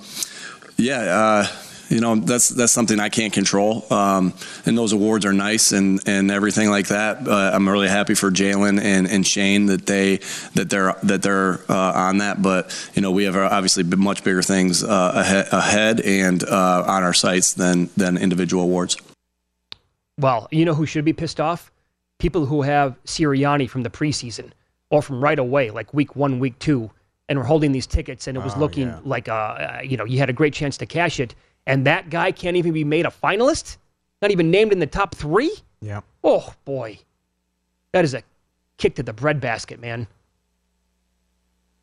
yeah, 0.79 1.01
uh, 1.01 1.47
you 1.89 2.01
know 2.01 2.17
that's 2.17 2.49
that's 2.49 2.73
something 2.73 3.01
I 3.01 3.09
can't 3.09 3.33
control. 3.33 3.85
Um, 3.93 4.35
and 4.67 4.77
those 4.77 4.93
awards 4.93 5.25
are 5.25 5.33
nice 5.33 5.73
and, 5.73 6.01
and 6.07 6.31
everything 6.31 6.71
like 6.71 6.89
that. 6.89 7.27
Uh, 7.27 7.51
I'm 7.55 7.69
really 7.69 7.89
happy 7.89 8.15
for 8.15 8.31
Jalen 8.31 8.81
and, 8.81 9.07
and 9.07 9.27
Shane 9.27 9.67
that 9.67 9.87
they 9.87 10.19
that 10.55 10.71
they're 10.71 10.95
that 11.03 11.23
they're 11.23 11.61
uh, 11.71 11.93
on 11.95 12.19
that. 12.19 12.43
But 12.43 12.91
you 12.95 13.03
know 13.03 13.11
we 13.11 13.25
have 13.25 13.37
uh, 13.37 13.49
obviously 13.51 13.85
much 13.85 14.23
bigger 14.25 14.43
things 14.43 14.85
uh, 14.85 15.13
ahead, 15.15 15.49
ahead 15.53 16.01
and 16.01 16.43
uh, 16.45 16.85
on 16.87 17.03
our 17.03 17.15
sights 17.15 17.55
than 17.55 17.91
than 17.97 18.17
individual 18.19 18.63
awards. 18.65 18.97
Well, 20.19 20.49
you 20.51 20.65
know 20.65 20.75
who 20.75 20.87
should 20.87 21.05
be 21.05 21.13
pissed 21.13 21.41
off? 21.41 21.71
People 22.19 22.47
who 22.47 22.63
have 22.63 22.97
Sirianni 23.05 23.71
from 23.71 23.83
the 23.85 23.91
preseason 23.91 24.51
or 24.91 25.03
from 25.03 25.23
right 25.23 25.39
away, 25.39 25.71
like 25.71 25.95
week 25.95 26.17
one, 26.17 26.41
week 26.41 26.59
two, 26.59 26.91
and 27.29 27.39
were 27.39 27.45
holding 27.45 27.73
these 27.73 27.87
tickets, 27.87 28.27
and 28.27 28.37
it 28.37 28.43
was 28.43 28.55
Oh, 28.57 28.61
looking 28.61 28.89
yeah. 28.89 28.99
like, 29.05 29.29
uh, 29.29 29.79
you 29.85 29.97
know, 29.97 30.05
you 30.05 30.19
had 30.19 30.31
a 30.31 30.33
great 30.33 30.53
chance 30.55 30.77
to 30.79 30.87
cash 30.87 31.21
it, 31.21 31.35
and 31.69 31.87
that 31.87 32.11
guy 32.11 32.33
can't 32.33 32.57
even 32.57 32.73
be 32.73 32.83
made 32.83 33.07
a 33.07 33.11
finalist, 33.11 33.77
not 34.23 34.31
even 34.31 34.51
named 34.51 34.73
in 34.73 34.79
the 34.79 34.87
top 34.87 35.15
three. 35.15 35.53
Yeah. 35.81 36.01
Oh 36.25 36.53
boy, 36.65 36.99
that 37.93 38.05
is 38.05 38.15
a 38.15 38.23
kick 38.79 38.97
to 38.97 39.03
the 39.03 39.13
breadbasket, 39.13 39.79
man. 39.81 40.09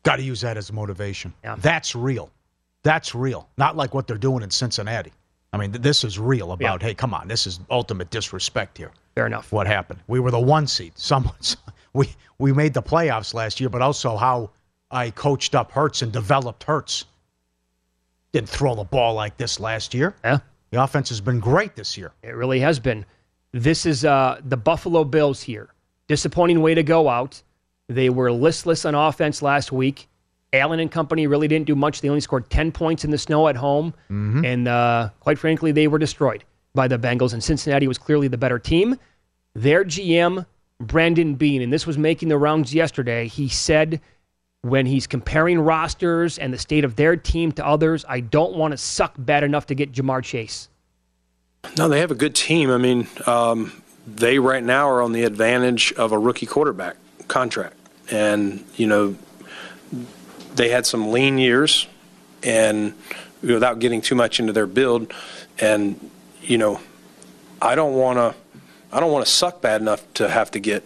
Got 0.02 0.16
to 0.16 0.22
use 0.22 0.40
that 0.42 0.56
as 0.56 0.72
motivation. 0.72 1.32
Yeah. 1.42 1.56
That's 1.58 1.94
real. 1.94 2.30
That's 2.82 3.14
real. 3.14 3.48
Not 3.56 3.76
like 3.76 3.94
what 3.94 4.06
they're 4.06 4.18
doing 4.18 4.42
in 4.42 4.50
Cincinnati. 4.50 5.12
I 5.52 5.56
mean, 5.56 5.72
th- 5.72 5.82
this 5.82 6.04
is 6.04 6.18
real 6.18 6.52
about, 6.52 6.82
hey, 6.82 6.94
come 6.94 7.14
on, 7.14 7.26
this 7.26 7.46
is 7.46 7.60
ultimate 7.70 8.10
disrespect 8.10 8.76
here. 8.78 8.92
Fair 9.14 9.26
enough. 9.26 9.50
What 9.50 9.66
happened? 9.66 10.00
We 10.06 10.20
were 10.20 10.30
the 10.30 10.38
one 10.38 10.66
seed. 10.66 10.92
Someone's 10.96 11.56
we 11.92 12.08
we 12.38 12.52
made 12.52 12.74
the 12.74 12.82
playoffs 12.82 13.34
last 13.34 13.60
year, 13.60 13.68
but 13.68 13.82
also 13.82 14.16
how 14.16 14.50
I 14.90 15.10
coached 15.10 15.54
up 15.54 15.70
Hurts 15.72 16.02
and 16.02 16.12
developed 16.12 16.64
Hurts. 16.64 17.06
Didn't 18.36 18.50
throw 18.50 18.74
the 18.74 18.84
ball 18.84 19.14
like 19.14 19.36
this 19.36 19.58
last 19.58 19.94
year. 19.94 20.14
Yeah. 20.22 20.38
The 20.70 20.82
offense 20.82 21.08
has 21.08 21.20
been 21.20 21.40
great 21.40 21.74
this 21.74 21.96
year. 21.96 22.12
It 22.22 22.34
really 22.34 22.60
has 22.60 22.78
been. 22.78 23.06
This 23.52 23.86
is 23.86 24.04
uh, 24.04 24.40
the 24.44 24.56
Buffalo 24.56 25.04
Bills 25.04 25.42
here. 25.42 25.72
Disappointing 26.08 26.60
way 26.60 26.74
to 26.74 26.82
go 26.82 27.08
out. 27.08 27.42
They 27.88 28.10
were 28.10 28.30
listless 28.30 28.84
on 28.84 28.94
offense 28.94 29.42
last 29.42 29.72
week. 29.72 30.08
Allen 30.52 30.80
and 30.80 30.90
company 30.90 31.26
really 31.26 31.48
didn't 31.48 31.66
do 31.66 31.74
much. 31.74 32.00
They 32.00 32.08
only 32.08 32.20
scored 32.20 32.50
10 32.50 32.72
points 32.72 33.04
in 33.04 33.10
the 33.10 33.18
snow 33.18 33.48
at 33.48 33.56
home. 33.56 33.94
Mm-hmm. 34.10 34.44
And 34.44 34.68
uh, 34.68 35.10
quite 35.20 35.38
frankly, 35.38 35.72
they 35.72 35.88
were 35.88 35.98
destroyed 35.98 36.44
by 36.74 36.88
the 36.88 36.98
Bengals. 36.98 37.32
And 37.32 37.42
Cincinnati 37.42 37.88
was 37.88 37.98
clearly 37.98 38.28
the 38.28 38.38
better 38.38 38.58
team. 38.58 38.98
Their 39.54 39.84
GM, 39.84 40.44
Brandon 40.80 41.34
Beane, 41.36 41.62
and 41.62 41.72
this 41.72 41.86
was 41.86 41.96
making 41.96 42.28
the 42.28 42.38
rounds 42.38 42.74
yesterday, 42.74 43.28
he 43.28 43.48
said 43.48 44.00
when 44.68 44.86
he's 44.86 45.06
comparing 45.06 45.60
rosters 45.60 46.38
and 46.38 46.52
the 46.52 46.58
state 46.58 46.84
of 46.84 46.96
their 46.96 47.16
team 47.16 47.52
to 47.52 47.66
others, 47.66 48.04
I 48.08 48.20
don't 48.20 48.54
want 48.54 48.72
to 48.72 48.78
suck 48.78 49.14
bad 49.18 49.44
enough 49.44 49.66
to 49.66 49.74
get 49.74 49.92
Ja'Marr 49.92 50.22
Chase. 50.22 50.68
No, 51.76 51.88
they 51.88 52.00
have 52.00 52.10
a 52.10 52.16
good 52.16 52.34
team. 52.34 52.70
I 52.70 52.78
mean, 52.78 53.08
um, 53.26 53.82
they 54.06 54.38
right 54.38 54.62
now 54.62 54.88
are 54.88 55.02
on 55.02 55.12
the 55.12 55.24
advantage 55.24 55.92
of 55.94 56.12
a 56.12 56.18
rookie 56.18 56.46
quarterback 56.46 56.96
contract. 57.28 57.76
And, 58.10 58.64
you 58.76 58.86
know, 58.86 59.16
they 60.54 60.68
had 60.68 60.86
some 60.86 61.10
lean 61.10 61.38
years 61.38 61.86
and 62.42 62.94
without 63.42 63.78
getting 63.78 64.00
too 64.00 64.14
much 64.14 64.38
into 64.38 64.52
their 64.52 64.66
build. 64.66 65.12
And, 65.58 66.10
you 66.42 66.58
know, 66.58 66.80
I 67.60 67.74
don't 67.74 67.94
want 67.94 68.18
to. 68.18 68.34
I 68.92 69.00
don't 69.00 69.10
want 69.12 69.26
to 69.26 69.30
suck 69.30 69.60
bad 69.60 69.80
enough 69.80 70.02
to 70.14 70.28
have 70.28 70.52
to 70.52 70.60
get 70.60 70.84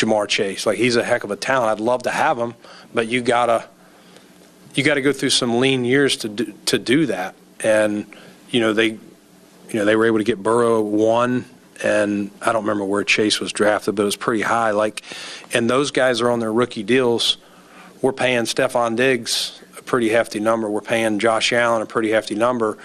Ja'Marr 0.00 0.28
Chase. 0.28 0.66
Like 0.66 0.78
he's 0.78 0.96
a 0.96 1.04
heck 1.04 1.24
of 1.24 1.30
a 1.30 1.36
talent. 1.36 1.70
I'd 1.70 1.84
love 1.84 2.04
to 2.04 2.10
have 2.10 2.38
him, 2.38 2.54
but 2.92 3.08
you 3.08 3.20
gotta 3.20 3.68
you 4.74 4.84
got 4.84 4.94
to 4.94 5.02
go 5.02 5.12
through 5.12 5.30
some 5.30 5.58
lean 5.58 5.84
years 5.84 6.16
to 6.18 6.28
do, 6.28 6.54
to 6.66 6.78
do 6.78 7.06
that. 7.06 7.34
And 7.60 8.06
you 8.50 8.60
know 8.60 8.72
they, 8.72 8.86
you 8.88 8.98
know 9.74 9.84
they 9.84 9.96
were 9.96 10.06
able 10.06 10.18
to 10.18 10.24
get 10.24 10.42
Burrow 10.42 10.80
one, 10.80 11.44
and 11.82 12.30
I 12.40 12.52
don't 12.52 12.62
remember 12.62 12.84
where 12.84 13.04
Chase 13.04 13.40
was 13.40 13.52
drafted, 13.52 13.94
but 13.96 14.02
it 14.02 14.06
was 14.06 14.16
pretty 14.16 14.42
high. 14.42 14.70
Like, 14.70 15.02
and 15.52 15.68
those 15.68 15.90
guys 15.90 16.20
are 16.20 16.30
on 16.30 16.40
their 16.40 16.52
rookie 16.52 16.82
deals. 16.82 17.36
We're 18.02 18.12
paying 18.12 18.44
Stefon 18.44 18.96
Diggs 18.96 19.60
a 19.76 19.82
pretty 19.82 20.08
hefty 20.08 20.40
number. 20.40 20.70
We're 20.70 20.80
paying 20.80 21.18
Josh 21.18 21.52
Allen 21.52 21.82
a 21.82 21.86
pretty 21.86 22.10
hefty 22.10 22.34
number. 22.34 22.78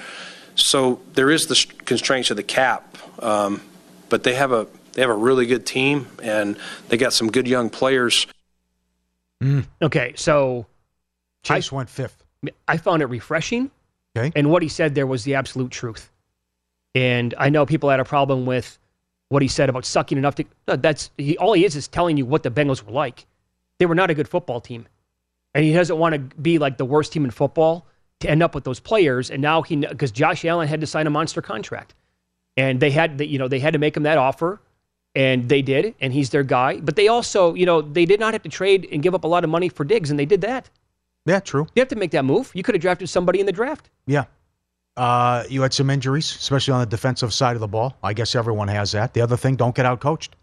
So 0.55 1.01
there 1.13 1.31
is 1.31 1.47
the 1.47 1.65
constraints 1.85 2.31
of 2.31 2.37
the 2.37 2.43
cap, 2.43 2.97
um, 3.23 3.61
but 4.09 4.23
they 4.23 4.35
have 4.35 4.51
a 4.51 4.67
they 4.95 5.01
have 5.01 5.11
a 5.11 5.15
really 5.15 5.45
good 5.45 5.65
team, 5.65 6.07
and 6.23 6.57
they 6.87 6.97
got 6.97 7.13
some 7.13 7.29
good 7.29 7.47
young 7.47 7.69
players. 7.69 8.25
Mm. 9.43 9.65
Okay, 9.81 10.13
so 10.15 10.65
Chase 11.43 11.71
went 11.71 11.89
fifth. 11.89 12.23
I 12.67 12.77
found 12.77 13.01
it 13.01 13.07
refreshing. 13.07 13.69
Okay. 14.17 14.31
And 14.35 14.49
what 14.49 14.63
he 14.63 14.69
said 14.69 14.95
there 14.95 15.05
was 15.05 15.23
the 15.23 15.35
absolute 15.35 15.71
truth. 15.71 16.11
And 16.95 17.33
I 17.37 17.49
know 17.49 17.65
people 17.65 17.89
had 17.89 17.99
a 17.99 18.05
problem 18.05 18.45
with 18.45 18.79
what 19.27 19.41
he 19.41 19.47
said 19.49 19.69
about 19.69 19.85
sucking 19.85 20.17
enough 20.17 20.35
to. 20.35 20.45
No, 20.67 20.77
that's 20.77 21.11
he, 21.17 21.37
all 21.37 21.53
he 21.53 21.65
is 21.65 21.75
is 21.75 21.87
telling 21.87 22.15
you 22.15 22.25
what 22.25 22.43
the 22.43 22.51
Bengals 22.51 22.83
were 22.83 22.93
like. 22.93 23.25
They 23.79 23.85
were 23.85 23.95
not 23.95 24.09
a 24.09 24.13
good 24.13 24.29
football 24.29 24.61
team, 24.61 24.87
and 25.53 25.65
he 25.65 25.73
doesn't 25.73 25.97
want 25.97 26.13
to 26.13 26.19
be 26.37 26.57
like 26.57 26.77
the 26.77 26.85
worst 26.85 27.11
team 27.11 27.25
in 27.25 27.31
football 27.31 27.85
to 28.21 28.29
end 28.29 28.41
up 28.41 28.55
with 28.55 28.63
those 28.63 28.79
players. 28.79 29.29
And 29.29 29.41
now 29.41 29.61
he 29.61 29.75
because 29.75 30.11
Josh 30.11 30.45
Allen 30.45 30.69
had 30.69 30.79
to 30.79 30.87
sign 30.87 31.05
a 31.05 31.09
monster 31.09 31.41
contract, 31.41 31.93
and 32.55 32.79
they 32.79 32.91
had 32.91 33.19
you 33.19 33.37
know 33.37 33.49
they 33.49 33.59
had 33.59 33.73
to 33.73 33.79
make 33.79 33.97
him 33.97 34.03
that 34.03 34.17
offer, 34.17 34.61
and 35.15 35.47
they 35.49 35.61
did, 35.61 35.95
and 36.01 36.13
he's 36.13 36.29
their 36.29 36.43
guy. 36.43 36.79
But 36.79 36.95
they 36.95 37.07
also 37.07 37.53
you 37.53 37.65
know 37.65 37.81
they 37.81 38.05
did 38.05 38.19
not 38.19 38.33
have 38.33 38.43
to 38.43 38.49
trade 38.49 38.87
and 38.91 39.01
give 39.01 39.15
up 39.15 39.23
a 39.23 39.27
lot 39.27 39.43
of 39.43 39.49
money 39.49 39.69
for 39.69 39.83
Diggs, 39.83 40.09
and 40.09 40.19
they 40.19 40.25
did 40.25 40.41
that. 40.41 40.69
Yeah, 41.25 41.39
true. 41.39 41.67
You 41.75 41.81
have 41.81 41.89
to 41.89 41.95
make 41.95 42.11
that 42.11 42.25
move. 42.25 42.51
You 42.53 42.63
could 42.63 42.75
have 42.75 42.81
drafted 42.81 43.09
somebody 43.09 43.39
in 43.39 43.45
the 43.45 43.51
draft. 43.51 43.89
Yeah. 44.05 44.25
Uh, 44.95 45.43
you 45.49 45.61
had 45.61 45.73
some 45.73 45.89
injuries, 45.89 46.33
especially 46.35 46.73
on 46.73 46.79
the 46.79 46.85
defensive 46.85 47.33
side 47.33 47.55
of 47.55 47.59
the 47.59 47.67
ball. 47.67 47.97
I 48.03 48.13
guess 48.13 48.35
everyone 48.35 48.67
has 48.69 48.91
that. 48.93 49.13
The 49.13 49.21
other 49.21 49.35
thing, 49.35 49.55
don't 49.55 49.75
get 49.75 49.85
out 49.85 49.99
coached. 49.99 50.35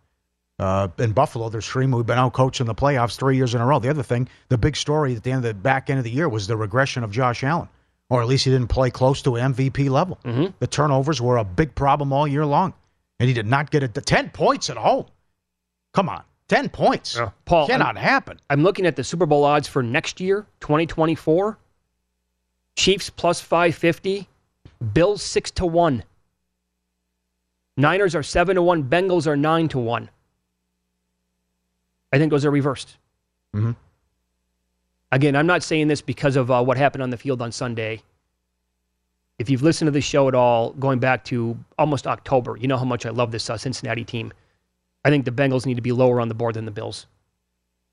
Uh, 0.58 0.88
in 0.98 1.12
Buffalo, 1.12 1.48
there's 1.48 1.66
three. 1.66 1.86
We've 1.86 2.04
been 2.04 2.18
out 2.18 2.34
coached 2.34 2.60
in 2.60 2.66
the 2.66 2.74
playoffs 2.74 3.16
three 3.16 3.36
years 3.36 3.54
in 3.54 3.60
a 3.60 3.66
row. 3.66 3.78
The 3.78 3.88
other 3.88 4.02
thing, 4.02 4.28
the 4.48 4.58
big 4.58 4.76
story 4.76 5.16
at 5.16 5.22
the 5.22 5.30
end 5.30 5.38
of 5.38 5.44
the 5.44 5.54
back 5.54 5.88
end 5.88 5.98
of 5.98 6.04
the 6.04 6.10
year 6.10 6.28
was 6.28 6.46
the 6.46 6.56
regression 6.56 7.02
of 7.02 7.10
Josh 7.10 7.42
Allen, 7.42 7.68
or 8.10 8.20
at 8.20 8.28
least 8.28 8.44
he 8.44 8.50
didn't 8.50 8.68
play 8.68 8.90
close 8.90 9.22
to 9.22 9.30
MVP 9.30 9.88
level. 9.88 10.18
The 10.58 10.66
turnovers 10.66 11.20
were 11.20 11.38
a 11.38 11.44
big 11.44 11.74
problem 11.74 12.12
all 12.12 12.28
year 12.28 12.44
long, 12.44 12.74
and 13.22 13.28
he 13.28 13.34
did 13.34 13.46
not 13.46 13.70
get 13.70 13.84
it. 13.84 13.94
Ten 14.04 14.30
points 14.30 14.68
at 14.68 14.76
home. 14.76 15.06
Come 15.94 16.08
on, 16.08 16.24
10 16.48 16.70
points. 16.70 17.16
Paul, 17.44 17.68
Cannot 17.68 17.90
I'm, 17.90 18.02
happen. 18.02 18.40
I'm 18.50 18.64
looking 18.64 18.84
at 18.84 18.96
the 18.96 19.04
Super 19.04 19.26
Bowl 19.26 19.44
odds 19.44 19.68
for 19.68 19.80
next 19.80 20.20
year, 20.20 20.44
2024. 20.58 21.56
Chiefs 22.74 23.10
plus 23.10 23.40
550, 23.40 24.28
Bills 24.92 25.22
6 25.22 25.52
to 25.52 25.66
1. 25.66 26.02
Niners 27.76 28.16
are 28.16 28.24
7 28.24 28.56
to 28.56 28.62
1, 28.62 28.84
Bengals 28.90 29.28
are 29.28 29.36
9 29.36 29.68
to 29.68 29.78
1. 29.78 30.10
I 32.12 32.18
think 32.18 32.32
those 32.32 32.44
are 32.44 32.50
reversed. 32.50 32.96
Mhm. 33.54 33.76
Again, 35.12 35.36
I'm 35.36 35.46
not 35.46 35.62
saying 35.62 35.86
this 35.86 36.00
because 36.00 36.34
of 36.34 36.50
uh, 36.50 36.60
what 36.64 36.76
happened 36.76 37.04
on 37.04 37.10
the 37.10 37.16
field 37.16 37.40
on 37.40 37.52
Sunday. 37.52 38.02
If 39.42 39.50
you've 39.50 39.64
listened 39.64 39.88
to 39.88 39.90
this 39.90 40.04
show 40.04 40.28
at 40.28 40.36
all, 40.36 40.70
going 40.74 41.00
back 41.00 41.24
to 41.24 41.58
almost 41.76 42.06
October, 42.06 42.56
you 42.56 42.68
know 42.68 42.76
how 42.76 42.84
much 42.84 43.04
I 43.04 43.10
love 43.10 43.32
this 43.32 43.50
uh, 43.50 43.58
Cincinnati 43.58 44.04
team. 44.04 44.32
I 45.04 45.10
think 45.10 45.24
the 45.24 45.32
Bengals 45.32 45.66
need 45.66 45.74
to 45.74 45.82
be 45.82 45.90
lower 45.90 46.20
on 46.20 46.28
the 46.28 46.34
board 46.34 46.54
than 46.54 46.64
the 46.64 46.70
Bills. 46.70 47.06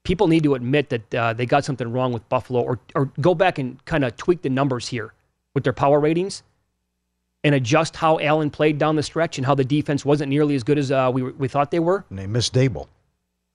People 0.04 0.28
need 0.28 0.44
to 0.44 0.54
admit 0.54 0.90
that 0.90 1.16
uh, 1.16 1.34
they 1.34 1.48
got 1.48 1.66
something 1.66 1.92
wrong 1.92 2.14
with 2.14 2.30
Buffalo, 2.30 2.62
or 2.62 2.80
or 2.94 3.06
go 3.20 3.34
back 3.34 3.58
and 3.58 3.84
kind 3.86 4.06
of 4.06 4.16
tweak 4.16 4.44
the 4.44 4.50
numbers 4.52 4.88
here 4.88 5.12
with 5.56 5.64
their 5.64 5.74
power 5.74 6.00
ratings, 6.00 6.44
and 7.44 7.56
adjust 7.56 7.96
how 7.96 8.20
Allen 8.20 8.52
played 8.52 8.78
down 8.78 8.96
the 8.96 9.02
stretch 9.02 9.40
and 9.40 9.46
how 9.48 9.56
the 9.56 9.66
defense 9.66 10.06
wasn't 10.06 10.30
nearly 10.30 10.54
as 10.54 10.64
good 10.64 10.78
as 10.78 10.92
uh, 10.92 11.10
we 11.12 11.24
we 11.24 11.48
thought 11.48 11.72
they 11.72 11.80
were. 11.80 12.06
And 12.12 12.20
they 12.20 12.28
missed 12.28 12.54
Daboll. 12.54 12.90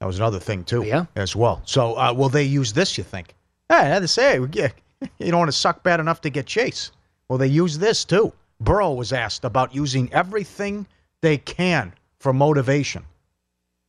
That 0.00 0.06
was 0.06 0.18
another 0.18 0.40
thing, 0.40 0.64
too. 0.64 0.82
Yeah. 0.82 1.06
As 1.14 1.36
well. 1.36 1.62
So, 1.64 1.96
uh, 1.96 2.12
will 2.12 2.28
they 2.28 2.42
use 2.42 2.72
this, 2.72 2.98
you 2.98 3.04
think? 3.04 3.36
Yeah, 3.70 3.78
I 3.78 3.84
had 3.84 4.00
to 4.00 4.08
say, 4.08 4.40
yeah, 4.52 4.70
you 5.18 5.30
don't 5.30 5.38
want 5.38 5.48
to 5.48 5.56
suck 5.56 5.84
bad 5.84 6.00
enough 6.00 6.20
to 6.22 6.30
get 6.30 6.46
Chase. 6.46 6.90
Well, 7.28 7.38
they 7.38 7.46
use 7.46 7.78
this, 7.78 8.04
too. 8.04 8.32
Burrow 8.60 8.92
was 8.92 9.12
asked 9.12 9.44
about 9.44 9.74
using 9.74 10.12
everything 10.12 10.86
they 11.20 11.38
can 11.38 11.92
for 12.18 12.32
motivation. 12.32 13.04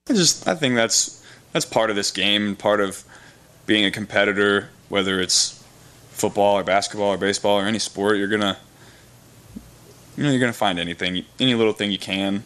I 0.09 0.13
just 0.13 0.47
I 0.47 0.55
think 0.55 0.75
that's 0.75 1.23
that's 1.51 1.65
part 1.65 1.89
of 1.89 1.95
this 1.95 2.11
game 2.11 2.47
and 2.47 2.59
part 2.59 2.79
of 2.79 3.03
being 3.65 3.85
a 3.85 3.91
competitor, 3.91 4.69
whether 4.89 5.19
it's 5.19 5.63
football 6.09 6.57
or 6.57 6.63
basketball 6.63 7.09
or 7.09 7.17
baseball 7.17 7.59
or 7.59 7.63
any 7.65 7.79
sport, 7.79 8.17
you're 8.17 8.27
gonna 8.27 8.57
you 10.15 10.23
know, 10.23 10.31
you're 10.31 10.39
gonna 10.39 10.53
find 10.53 10.79
anything 10.79 11.25
any 11.39 11.55
little 11.55 11.73
thing 11.73 11.91
you 11.91 11.97
can, 11.97 12.43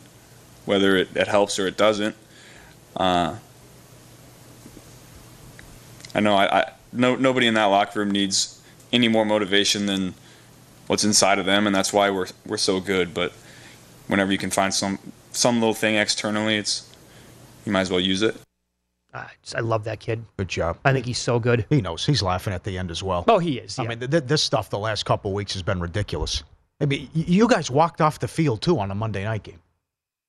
whether 0.66 0.96
it, 0.96 1.10
it 1.16 1.28
helps 1.28 1.60
or 1.60 1.68
it 1.68 1.78
doesn't. 1.78 2.16
Uh, 2.96 3.36
I 6.16 6.20
know 6.20 6.36
I, 6.36 6.60
I 6.62 6.72
no 6.94 7.16
nobody 7.16 7.48
in 7.48 7.54
that 7.56 7.66
locker 7.66 8.00
room 8.00 8.12
needs 8.12 8.62
any 8.92 9.08
more 9.08 9.26
motivation 9.26 9.86
than 9.86 10.16
what's 10.90 11.04
inside 11.04 11.38
of 11.38 11.46
them 11.46 11.68
and 11.68 11.76
that's 11.76 11.94
why 11.94 12.10
we're 12.10 12.28
we're 12.48 12.58
so 12.58 12.80
good. 12.80 13.14
But 13.14 13.32
whenever 14.08 14.32
you 14.32 14.40
can 14.40 14.50
find 14.50 14.74
some 14.74 14.98
some 15.32 15.60
little 15.60 15.76
thing 15.76 15.96
externally, 15.96 16.58
it's 16.58 16.92
you 17.66 17.72
might 17.72 17.82
as 17.82 17.92
well 17.92 18.00
use 18.00 18.24
it. 18.24 18.36
Uh, 19.14 19.26
I 19.56 19.60
love 19.62 19.84
that 19.86 20.00
kid. 20.00 20.24
Good 20.38 20.48
job. 20.50 20.78
I 20.86 20.92
think 20.94 21.06
he's 21.06 21.18
so 21.18 21.40
good. 21.40 21.66
He 21.70 21.82
knows. 21.82 22.06
He's 22.06 22.22
laughing 22.22 22.54
at 22.54 22.64
the 22.64 22.78
end 22.78 22.92
as 22.92 23.02
well. 23.02 23.24
Oh, 23.28 23.40
he 23.40 23.58
is. 23.58 23.80
I 23.80 23.88
mean, 23.88 24.00
th- 24.00 24.12
th- 24.12 24.24
this 24.26 24.44
stuff 24.44 24.70
the 24.70 24.78
last 24.78 25.06
couple 25.06 25.32
of 25.32 25.36
weeks 25.36 25.54
has 25.54 25.64
been 25.64 25.80
ridiculous. 25.80 26.44
I 26.82 26.86
mean, 26.86 27.10
y- 27.16 27.24
you 27.28 27.48
guys 27.48 27.72
walked 27.72 28.02
off 28.02 28.20
the 28.20 28.28
field 28.28 28.62
too 28.62 28.80
on 28.80 28.92
a 28.92 28.96
Monday 28.96 29.24
night 29.24 29.44
game. 29.44 29.60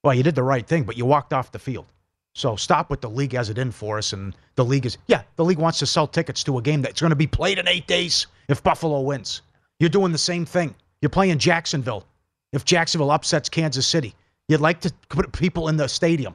Well, 0.02 0.14
you 0.14 0.22
did 0.22 0.34
the 0.34 0.42
right 0.42 0.66
thing, 0.66 0.84
but 0.84 0.96
you 0.96 1.04
walked 1.04 1.32
off 1.34 1.52
the 1.52 1.58
field. 1.58 1.86
So 2.34 2.56
stop 2.56 2.88
with 2.90 3.00
the 3.02 3.10
league 3.10 3.34
as 3.34 3.50
it 3.50 3.58
in 3.58 3.70
for 3.70 3.98
us, 3.98 4.12
and 4.14 4.34
the 4.54 4.64
league 4.64 4.86
is 4.86 4.96
yeah, 5.08 5.22
the 5.36 5.44
league 5.44 5.58
wants 5.58 5.78
to 5.80 5.86
sell 5.86 6.06
tickets 6.06 6.42
to 6.44 6.56
a 6.58 6.62
game 6.62 6.80
that's 6.80 7.00
going 7.00 7.10
to 7.10 7.16
be 7.16 7.26
played 7.26 7.58
in 7.58 7.68
eight 7.68 7.86
days 7.86 8.26
if 8.48 8.62
Buffalo 8.62 9.00
wins. 9.00 9.42
You're 9.80 9.88
doing 9.90 10.12
the 10.12 10.18
same 10.18 10.44
thing. 10.46 10.74
You're 11.02 11.08
playing 11.10 11.38
Jacksonville. 11.38 12.06
If 12.52 12.64
Jacksonville 12.64 13.10
upsets 13.10 13.48
Kansas 13.48 13.86
City, 13.86 14.14
you'd 14.48 14.60
like 14.60 14.80
to 14.82 14.92
put 15.08 15.32
people 15.32 15.68
in 15.68 15.76
the 15.76 15.88
stadium. 15.88 16.34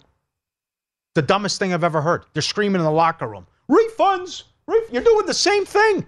The 1.14 1.22
dumbest 1.22 1.60
thing 1.60 1.74
I've 1.74 1.84
ever 1.84 2.02
heard. 2.02 2.26
They're 2.34 2.41
screaming 2.41 2.82
in 2.82 2.86
the 2.86 2.91
locker 2.91 3.28
room, 3.28 3.46
refunds. 3.70 4.43
Ref-. 4.68 4.91
You're 4.91 5.04
doing 5.04 5.26
the 5.28 5.34
same 5.34 5.66
thing. 5.66 6.00
It 6.00 6.06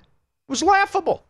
was 0.49 0.63
laughable 0.63 1.23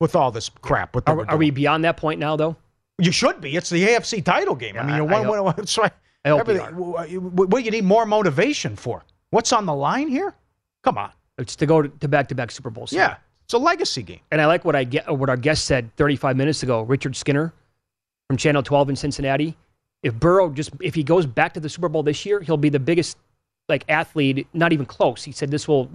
with 0.00 0.16
all 0.16 0.30
this 0.30 0.48
crap. 0.48 0.96
Are, 1.06 1.28
are 1.30 1.36
we 1.36 1.50
beyond 1.50 1.84
that 1.84 1.96
point 1.96 2.18
now, 2.18 2.36
though? 2.36 2.56
You 2.98 3.12
should 3.12 3.40
be. 3.40 3.56
It's 3.56 3.68
the 3.68 3.86
AFC 3.86 4.24
title 4.24 4.54
game. 4.54 4.76
I 4.78 4.82
mean, 4.82 4.96
you're 4.96 5.08
I 5.08 5.20
one. 5.20 5.24
hope- 5.24 5.44
one, 5.44 5.56
one 5.56 5.66
so 5.66 5.84
I 5.84 5.90
hope 6.28 6.46
we 6.46 6.54
everything- 6.58 6.76
What, 6.76 7.50
what 7.50 7.58
do 7.58 7.60
you 7.64 7.70
need 7.70 7.84
more 7.84 8.06
motivation 8.06 8.74
for? 8.74 9.04
What's 9.30 9.52
on 9.52 9.66
the 9.66 9.74
line 9.74 10.08
here? 10.08 10.34
Come 10.82 10.96
on. 10.98 11.10
It's 11.38 11.54
to 11.56 11.66
go 11.66 11.82
to 11.82 12.08
back 12.08 12.28
to 12.28 12.34
back 12.34 12.50
Super 12.50 12.70
Bowls. 12.70 12.92
Yeah, 12.92 13.16
it's 13.46 13.54
a 13.54 13.58
legacy 13.58 14.02
game. 14.02 14.18
And 14.32 14.40
I 14.40 14.46
like 14.46 14.64
what 14.64 14.74
I 14.74 14.82
get 14.82 15.08
what 15.16 15.30
our 15.30 15.36
guest 15.36 15.66
said 15.66 15.94
35 15.94 16.36
minutes 16.36 16.64
ago, 16.64 16.82
Richard 16.82 17.14
Skinner 17.14 17.52
from 18.26 18.36
Channel 18.36 18.64
12 18.64 18.90
in 18.90 18.96
Cincinnati. 18.96 19.56
If 20.02 20.14
Burrow 20.14 20.50
just 20.50 20.70
if 20.80 20.96
he 20.96 21.04
goes 21.04 21.26
back 21.26 21.54
to 21.54 21.60
the 21.60 21.68
Super 21.68 21.88
Bowl 21.88 22.02
this 22.02 22.26
year, 22.26 22.40
he'll 22.40 22.56
be 22.56 22.70
the 22.70 22.80
biggest 22.80 23.16
like 23.68 23.84
athlete, 23.88 24.48
not 24.52 24.72
even 24.72 24.84
close. 24.84 25.22
He 25.22 25.30
said 25.30 25.52
this 25.52 25.68
will 25.68 25.88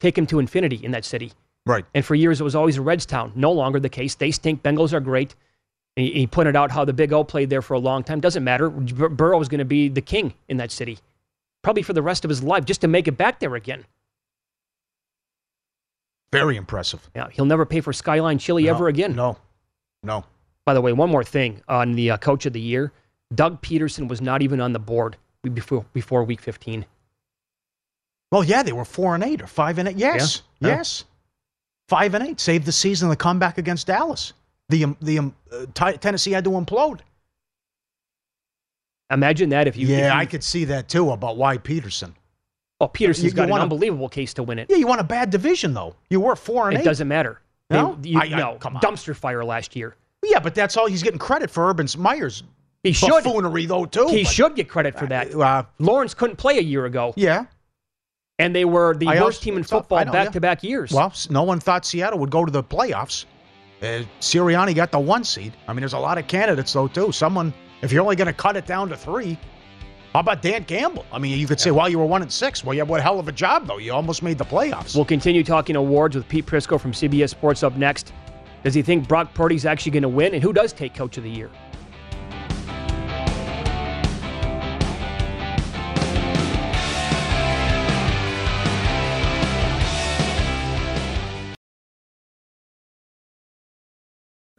take 0.00 0.16
him 0.16 0.26
to 0.28 0.38
infinity 0.38 0.80
in 0.82 0.92
that 0.92 1.04
city. 1.04 1.32
Right. 1.66 1.84
And 1.94 2.02
for 2.02 2.14
years 2.14 2.40
it 2.40 2.44
was 2.44 2.54
always 2.54 2.78
a 2.78 2.82
Reds 2.82 3.04
town. 3.04 3.32
No 3.34 3.52
longer 3.52 3.78
the 3.78 3.90
case. 3.90 4.14
They 4.14 4.30
stink. 4.30 4.62
Bengals 4.62 4.94
are 4.94 5.00
great. 5.00 5.34
And 5.98 6.06
he 6.06 6.26
pointed 6.26 6.56
out 6.56 6.70
how 6.70 6.86
the 6.86 6.94
Big 6.94 7.12
O 7.12 7.24
played 7.24 7.50
there 7.50 7.62
for 7.62 7.74
a 7.74 7.78
long 7.78 8.02
time. 8.04 8.20
Doesn't 8.20 8.42
matter. 8.42 8.70
Burrow 8.70 9.38
is 9.38 9.48
going 9.48 9.58
to 9.58 9.66
be 9.66 9.90
the 9.90 10.00
king 10.00 10.32
in 10.48 10.56
that 10.56 10.70
city, 10.70 10.98
probably 11.62 11.82
for 11.82 11.92
the 11.92 12.02
rest 12.02 12.24
of 12.24 12.30
his 12.30 12.42
life, 12.42 12.64
just 12.64 12.80
to 12.80 12.88
make 12.88 13.06
it 13.06 13.18
back 13.18 13.38
there 13.38 13.54
again. 13.54 13.84
Very 16.34 16.56
impressive. 16.56 17.08
Yeah, 17.14 17.28
he'll 17.32 17.44
never 17.44 17.64
pay 17.64 17.80
for 17.80 17.92
Skyline 17.92 18.38
Chili 18.38 18.64
No, 18.64 18.70
ever 18.70 18.88
again. 18.88 19.14
No, 19.14 19.38
no. 20.02 20.24
By 20.66 20.74
the 20.74 20.80
way, 20.80 20.92
one 20.92 21.08
more 21.10 21.22
thing 21.24 21.62
on 21.68 21.92
the 21.92 22.10
uh, 22.10 22.16
coach 22.16 22.44
of 22.46 22.52
the 22.52 22.60
year, 22.60 22.92
Doug 23.34 23.62
Pederson 23.62 24.08
was 24.08 24.20
not 24.20 24.42
even 24.42 24.60
on 24.60 24.72
the 24.72 24.78
board 24.78 25.16
before 25.52 25.84
before 25.92 26.24
week 26.24 26.40
15. 26.40 26.84
Well, 28.32 28.42
yeah, 28.42 28.62
they 28.64 28.72
were 28.72 28.84
four 28.84 29.14
and 29.14 29.22
eight 29.22 29.40
or 29.42 29.46
five 29.46 29.78
and 29.78 29.88
eight. 29.88 29.96
Yes, 29.96 30.42
Yeah. 30.60 30.68
Yes. 30.70 31.04
Five 31.88 32.14
and 32.14 32.26
eight 32.26 32.40
saved 32.40 32.64
the 32.66 32.72
season. 32.72 33.08
The 33.10 33.16
comeback 33.16 33.58
against 33.58 33.86
Dallas. 33.86 34.32
The 34.70 34.84
um, 34.84 34.96
the 35.02 35.18
um, 35.18 35.34
uh, 35.52 35.66
Ti- 35.74 35.98
Tennessee 35.98 36.32
had 36.32 36.42
to 36.44 36.50
implode. 36.50 37.00
Imagine 39.10 39.50
that 39.50 39.68
if 39.68 39.76
you. 39.76 39.86
yeah, 39.86 39.96
if 39.98 40.04
you- 40.14 40.18
I 40.20 40.26
could 40.26 40.42
see 40.42 40.64
that 40.64 40.88
too 40.88 41.10
about 41.10 41.36
why 41.36 41.58
Peterson. 41.58 42.14
Oh, 42.80 42.88
Pederson's 42.88 43.22
You- 43.24 43.28
you 43.30 43.34
got 43.36 43.48
an 43.50 43.54
unbelievable 43.54 44.08
case 44.08 44.34
to 44.34 44.42
win 44.42 44.58
it. 44.58 44.66
Yeah, 44.68 44.76
you 44.76 44.86
won 44.86 44.98
a 44.98 45.04
bad 45.04 45.30
division 45.30 45.74
though. 45.74 45.94
You 46.10 46.20
were 46.20 46.34
four 46.36 46.68
and 46.68 46.76
It 46.76 46.80
eight. 46.80 46.84
doesn't 46.84 47.06
matter. 47.08 47.40
They- 47.70 47.76
No? 47.76 47.98
you, 48.02 48.18
I- 48.20 48.24
I- 48.24 48.28
no, 48.28 48.56
come 48.60 48.76
on. 48.76 48.82
dumpster 48.82 49.14
fire 49.16 49.44
last 49.44 49.74
year. 49.76 49.94
Yeah, 50.22 50.40
but 50.40 50.54
that's 50.54 50.76
all 50.76 50.86
he's 50.86 51.02
getting 51.02 51.18
credit 51.18 51.50
for. 51.50 51.68
Urban 51.68 51.86
Meyer's 51.98 52.42
He 52.82 52.92
should. 52.92 53.10
buffoonery 53.10 53.66
though 53.66 53.84
too. 53.86 54.08
He 54.08 54.24
but- 54.24 54.32
should 54.32 54.54
get 54.56 54.68
credit 54.68 54.98
for 54.98 55.06
that. 55.06 55.34
Uh, 55.34 55.62
Lawrence 55.78 56.14
couldn't 56.14 56.36
play 56.36 56.58
a 56.58 56.62
year 56.62 56.84
ago, 56.84 57.12
yeah. 57.16 57.44
and 58.38 58.54
they 58.54 58.64
were 58.64 58.94
the 58.96 59.06
I 59.08 59.20
worst 59.22 59.42
team 59.42 59.56
in 59.56 59.62
football 59.62 59.98
I 59.98 60.04
know, 60.04 60.12
yeah. 60.12 60.24
back 60.24 60.32
to 60.32 60.40
back 60.40 60.62
years. 60.64 60.90
Well, 60.92 61.12
no 61.30 61.44
one 61.44 61.60
thought 61.60 61.86
Seattle 61.86 62.18
would 62.18 62.30
go 62.30 62.44
to 62.44 62.50
the 62.50 62.62
playoffs. 62.62 63.24
Uh, 63.82 64.02
Sirianni 64.20 64.74
got 64.74 64.90
the 64.90 64.98
one 64.98 65.24
seed. 65.24 65.52
I 65.68 65.72
mean, 65.72 65.80
there's 65.80 65.92
a 65.92 65.98
lot 65.98 66.18
of 66.18 66.26
candidates 66.26 66.72
though 66.72 66.88
too. 66.88 67.12
Someone, 67.12 67.52
if 67.82 67.92
you're 67.92 68.02
only 68.02 68.16
going 68.16 68.26
to 68.26 68.32
cut 68.32 68.56
it 68.56 68.66
down 68.66 68.88
to 68.88 68.96
three, 68.96 69.38
how 70.14 70.20
about 70.20 70.42
Dan 70.42 70.64
Campbell? 70.64 71.04
I 71.12 71.18
mean, 71.18 71.36
you 71.36 71.48
could 71.48 71.58
say, 71.58 71.72
well, 71.72 71.88
you 71.88 71.98
were 71.98 72.06
one 72.06 72.22
and 72.22 72.30
six. 72.30 72.62
Well, 72.62 72.72
you 72.72 72.80
have 72.82 72.88
what 72.88 73.02
hell 73.02 73.18
of 73.18 73.26
a 73.26 73.32
job 73.32 73.66
though. 73.66 73.78
You 73.78 73.92
almost 73.92 74.22
made 74.22 74.38
the 74.38 74.44
playoffs. 74.44 74.94
We'll 74.94 75.04
continue 75.04 75.42
talking 75.42 75.74
awards 75.74 76.14
with 76.14 76.28
Pete 76.28 76.46
Prisco 76.46 76.80
from 76.80 76.92
CBS 76.92 77.30
Sports 77.30 77.64
up 77.64 77.76
next. 77.76 78.12
Does 78.62 78.74
he 78.74 78.82
think 78.82 79.08
Brock 79.08 79.34
Purdy's 79.34 79.66
actually 79.66 79.90
going 79.90 80.04
to 80.04 80.08
win? 80.08 80.32
And 80.32 80.40
who 80.40 80.52
does 80.52 80.72
take 80.72 80.94
Coach 80.94 81.18
of 81.18 81.24
the 81.24 81.30
Year? 81.30 81.50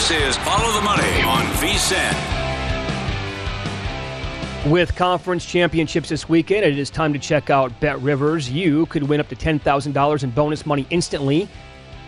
This 0.00 0.12
is 0.12 0.36
Follow 0.38 0.72
the 0.72 0.80
Money 0.80 1.20
on 1.24 1.44
VSIN. 1.60 2.14
With 4.70 4.96
conference 4.96 5.44
championships 5.44 6.08
this 6.08 6.26
weekend, 6.26 6.64
it 6.64 6.78
is 6.78 6.88
time 6.88 7.12
to 7.12 7.18
check 7.18 7.50
out 7.50 7.78
Bet 7.80 8.00
Rivers. 8.00 8.50
You 8.50 8.86
could 8.86 9.02
win 9.02 9.20
up 9.20 9.28
to 9.28 9.36
$10,000 9.36 10.24
in 10.24 10.30
bonus 10.30 10.64
money 10.64 10.86
instantly 10.88 11.50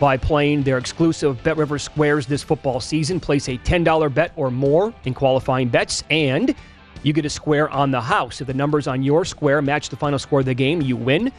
by 0.01 0.16
playing 0.16 0.62
their 0.62 0.78
exclusive 0.78 1.43
Bet 1.45 1.59
Rivers 1.59 1.82
Squares 1.82 2.26
this 2.26 2.43
football 2.43 2.80
season. 2.80 3.20
Place 3.20 3.51
a 3.51 3.59
$10 3.59 4.14
bet 4.14 4.32
or 4.36 4.51
more 4.51 4.95
in 5.05 5.12
qualifying 5.12 5.68
bets, 5.68 6.03
and 6.09 6.55
you 7.03 7.12
get 7.12 7.26
a 7.26 7.30
square 7.30 7.68
on 7.68 7.90
the 7.90 8.01
house. 8.01 8.40
If 8.40 8.47
the 8.47 8.55
numbers 8.55 8.86
on 8.86 9.03
your 9.03 9.26
square 9.26 9.61
match 9.61 9.90
the 9.90 9.97
final 9.97 10.18
score 10.18 10.40
of 10.40 10.47
the 10.47 10.55
game, 10.55 10.80
you 10.80 10.97
win. 10.97 11.30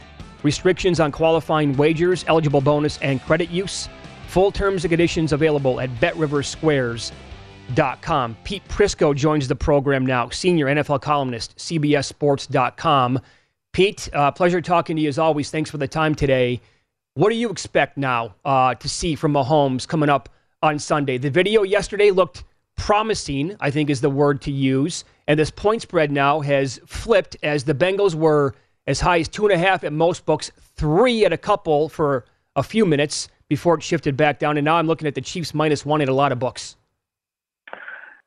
Restrictions 0.44 1.00
on 1.00 1.10
qualifying 1.10 1.76
wagers, 1.76 2.24
eligible 2.28 2.60
bonus, 2.60 2.98
and 2.98 3.20
credit 3.22 3.50
use. 3.50 3.88
Full 4.34 4.50
terms 4.50 4.82
and 4.82 4.90
conditions 4.90 5.32
available 5.32 5.78
at 5.78 5.88
BetRiversSquares.com. 6.00 8.36
Pete 8.42 8.66
Prisco 8.66 9.14
joins 9.14 9.46
the 9.46 9.54
program 9.54 10.04
now, 10.04 10.28
senior 10.30 10.66
NFL 10.66 11.02
columnist, 11.02 11.56
CBSSports.com. 11.56 13.20
Pete, 13.72 14.08
uh, 14.12 14.32
pleasure 14.32 14.60
talking 14.60 14.96
to 14.96 15.02
you 15.02 15.08
as 15.08 15.20
always. 15.20 15.52
Thanks 15.52 15.70
for 15.70 15.78
the 15.78 15.86
time 15.86 16.16
today. 16.16 16.60
What 17.14 17.30
do 17.30 17.36
you 17.36 17.48
expect 17.48 17.96
now 17.96 18.34
uh, 18.44 18.74
to 18.74 18.88
see 18.88 19.14
from 19.14 19.34
Mahomes 19.34 19.86
coming 19.86 20.08
up 20.08 20.28
on 20.64 20.80
Sunday? 20.80 21.16
The 21.16 21.30
video 21.30 21.62
yesterday 21.62 22.10
looked 22.10 22.42
promising, 22.74 23.56
I 23.60 23.70
think 23.70 23.88
is 23.88 24.00
the 24.00 24.10
word 24.10 24.42
to 24.42 24.50
use. 24.50 25.04
And 25.28 25.38
this 25.38 25.52
point 25.52 25.82
spread 25.82 26.10
now 26.10 26.40
has 26.40 26.80
flipped 26.86 27.36
as 27.44 27.62
the 27.62 27.72
Bengals 27.72 28.16
were 28.16 28.56
as 28.88 29.00
high 29.00 29.20
as 29.20 29.28
two 29.28 29.46
and 29.46 29.52
a 29.52 29.58
half 29.58 29.84
at 29.84 29.92
most 29.92 30.26
books, 30.26 30.50
three 30.74 31.24
at 31.24 31.32
a 31.32 31.38
couple 31.38 31.88
for 31.88 32.24
a 32.56 32.64
few 32.64 32.84
minutes 32.84 33.28
before 33.48 33.76
it 33.76 33.82
shifted 33.82 34.16
back 34.16 34.38
down. 34.38 34.56
And 34.56 34.64
now 34.64 34.76
I'm 34.76 34.86
looking 34.86 35.08
at 35.08 35.14
the 35.14 35.20
Chiefs 35.20 35.54
minus 35.54 35.84
one 35.84 36.00
at 36.00 36.08
a 36.08 36.14
lot 36.14 36.32
of 36.32 36.38
books. 36.38 36.76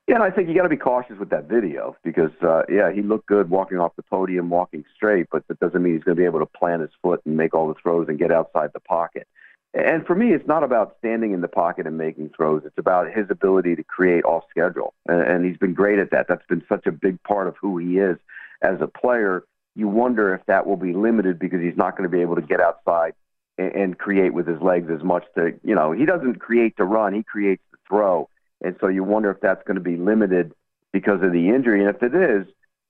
Yeah, 0.08 0.16
and 0.16 0.24
I 0.24 0.30
think 0.30 0.48
you 0.48 0.56
got 0.56 0.64
to 0.64 0.70
be 0.70 0.78
cautious 0.78 1.18
with 1.20 1.30
that 1.32 1.50
video 1.50 1.98
because, 2.02 2.32
uh, 2.42 2.62
yeah, 2.70 2.94
he 2.94 3.02
looked 3.02 3.26
good 3.26 3.50
walking 3.50 3.78
off 3.78 3.94
the 3.98 4.04
podium, 4.04 4.50
walking 4.50 4.86
straight, 4.96 5.28
but 5.30 5.46
that 5.50 5.60
doesn't 5.60 5.84
mean 5.84 5.96
he's 5.96 6.04
going 6.04 6.16
to 6.16 6.22
be 6.22 6.26
able 6.26 6.40
to 6.40 6.46
plant 6.46 6.82
his 6.82 6.92
foot 7.02 7.22
and 7.26 7.36
make 7.36 7.54
all 7.54 7.68
the 7.68 7.74
throws 7.74 8.08
and 8.08 8.18
get 8.18 8.32
outside 8.32 8.70
the 8.74 8.80
pocket. 8.80 9.28
And 9.74 10.06
for 10.06 10.16
me, 10.16 10.34
it's 10.34 10.48
not 10.48 10.64
about 10.64 10.96
standing 11.00 11.34
in 11.34 11.42
the 11.42 11.50
pocket 11.50 11.86
and 11.88 11.98
making 11.98 12.32
throws. 12.36 12.62
It's 12.66 12.78
about 12.78 13.12
his 13.12 13.26
ability 13.30 13.76
to 13.76 13.84
create 13.84 14.24
off 14.24 14.46
schedule. 14.50 14.94
And 15.08 15.46
he's 15.46 15.58
been 15.58 15.74
great 15.74 16.00
at 16.00 16.12
that. 16.12 16.28
That's 16.30 16.46
been 16.48 16.64
such 16.70 16.88
a 16.88 16.92
big 16.92 17.22
part 17.24 17.48
of 17.48 17.56
who 17.60 17.78
he 17.78 17.98
is 17.98 18.18
as 18.62 18.80
a 18.80 18.88
player. 18.88 19.44
You 19.76 19.90
wonder 19.90 20.34
if 20.34 20.46
that 20.46 20.66
will 20.66 20.78
be 20.78 20.94
limited 20.94 21.38
because 21.38 21.62
he's 21.62 21.76
not 21.76 21.98
going 21.98 22.10
to 22.10 22.16
be 22.16 22.22
able 22.22 22.36
to 22.36 22.42
get 22.42 22.62
outside 22.62 23.14
and, 23.58 23.72
and 23.74 23.98
create 23.98 24.34
with 24.34 24.48
his 24.48 24.62
legs 24.62 24.90
as 24.92 25.04
much 25.04 25.26
to, 25.36 25.54
you 25.64 25.76
know, 25.76 25.92
he 25.92 26.06
doesn't 26.06 26.40
create 26.40 26.78
to 26.78 26.84
run, 26.84 27.14
he 27.14 27.24
creates 27.24 27.64
to 27.72 27.78
throw. 27.88 28.30
And 28.64 28.76
so 28.80 28.88
you 28.88 29.04
wonder 29.04 29.30
if 29.32 29.40
that's 29.40 29.64
going 29.64 29.76
to 29.76 29.82
be 29.82 29.96
limited 29.98 30.54
because 30.92 31.22
of 31.22 31.32
the 31.32 31.50
injury. 31.50 31.84
And 31.84 31.96
if 31.96 32.02
it 32.02 32.16
is, 32.16 32.48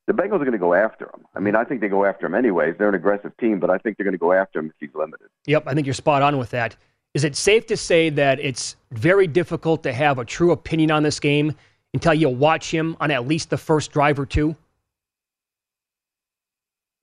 the 0.07 0.13
Bengals 0.13 0.35
are 0.35 0.45
going 0.45 0.53
to 0.53 0.57
go 0.57 0.73
after 0.73 1.05
him. 1.05 1.25
I 1.35 1.39
mean, 1.39 1.55
I 1.55 1.65
think 1.65 1.81
they 1.81 1.89
go 1.89 2.05
after 2.05 2.25
him 2.25 2.35
anyways. 2.35 2.75
They're 2.77 2.87
an 2.89 2.95
aggressive 2.95 3.35
team, 3.37 3.59
but 3.59 3.69
I 3.69 3.77
think 3.77 3.97
they're 3.97 4.05
going 4.05 4.13
to 4.13 4.17
go 4.17 4.31
after 4.31 4.59
him 4.59 4.67
if 4.67 4.73
he's 4.79 4.95
limited. 4.95 5.27
Yep, 5.45 5.63
I 5.67 5.73
think 5.73 5.85
you're 5.85 5.93
spot 5.93 6.21
on 6.21 6.37
with 6.37 6.51
that. 6.51 6.77
Is 7.13 7.23
it 7.23 7.35
safe 7.35 7.65
to 7.67 7.77
say 7.77 8.09
that 8.11 8.39
it's 8.39 8.77
very 8.91 9.27
difficult 9.27 9.83
to 9.83 9.91
have 9.91 10.19
a 10.19 10.25
true 10.25 10.51
opinion 10.51 10.91
on 10.91 11.03
this 11.03 11.19
game 11.19 11.55
until 11.93 12.13
you 12.13 12.29
watch 12.29 12.71
him 12.71 12.95
on 12.99 13.11
at 13.11 13.27
least 13.27 13.49
the 13.49 13.57
first 13.57 13.91
drive 13.91 14.19
or 14.19 14.25
two? 14.25 14.55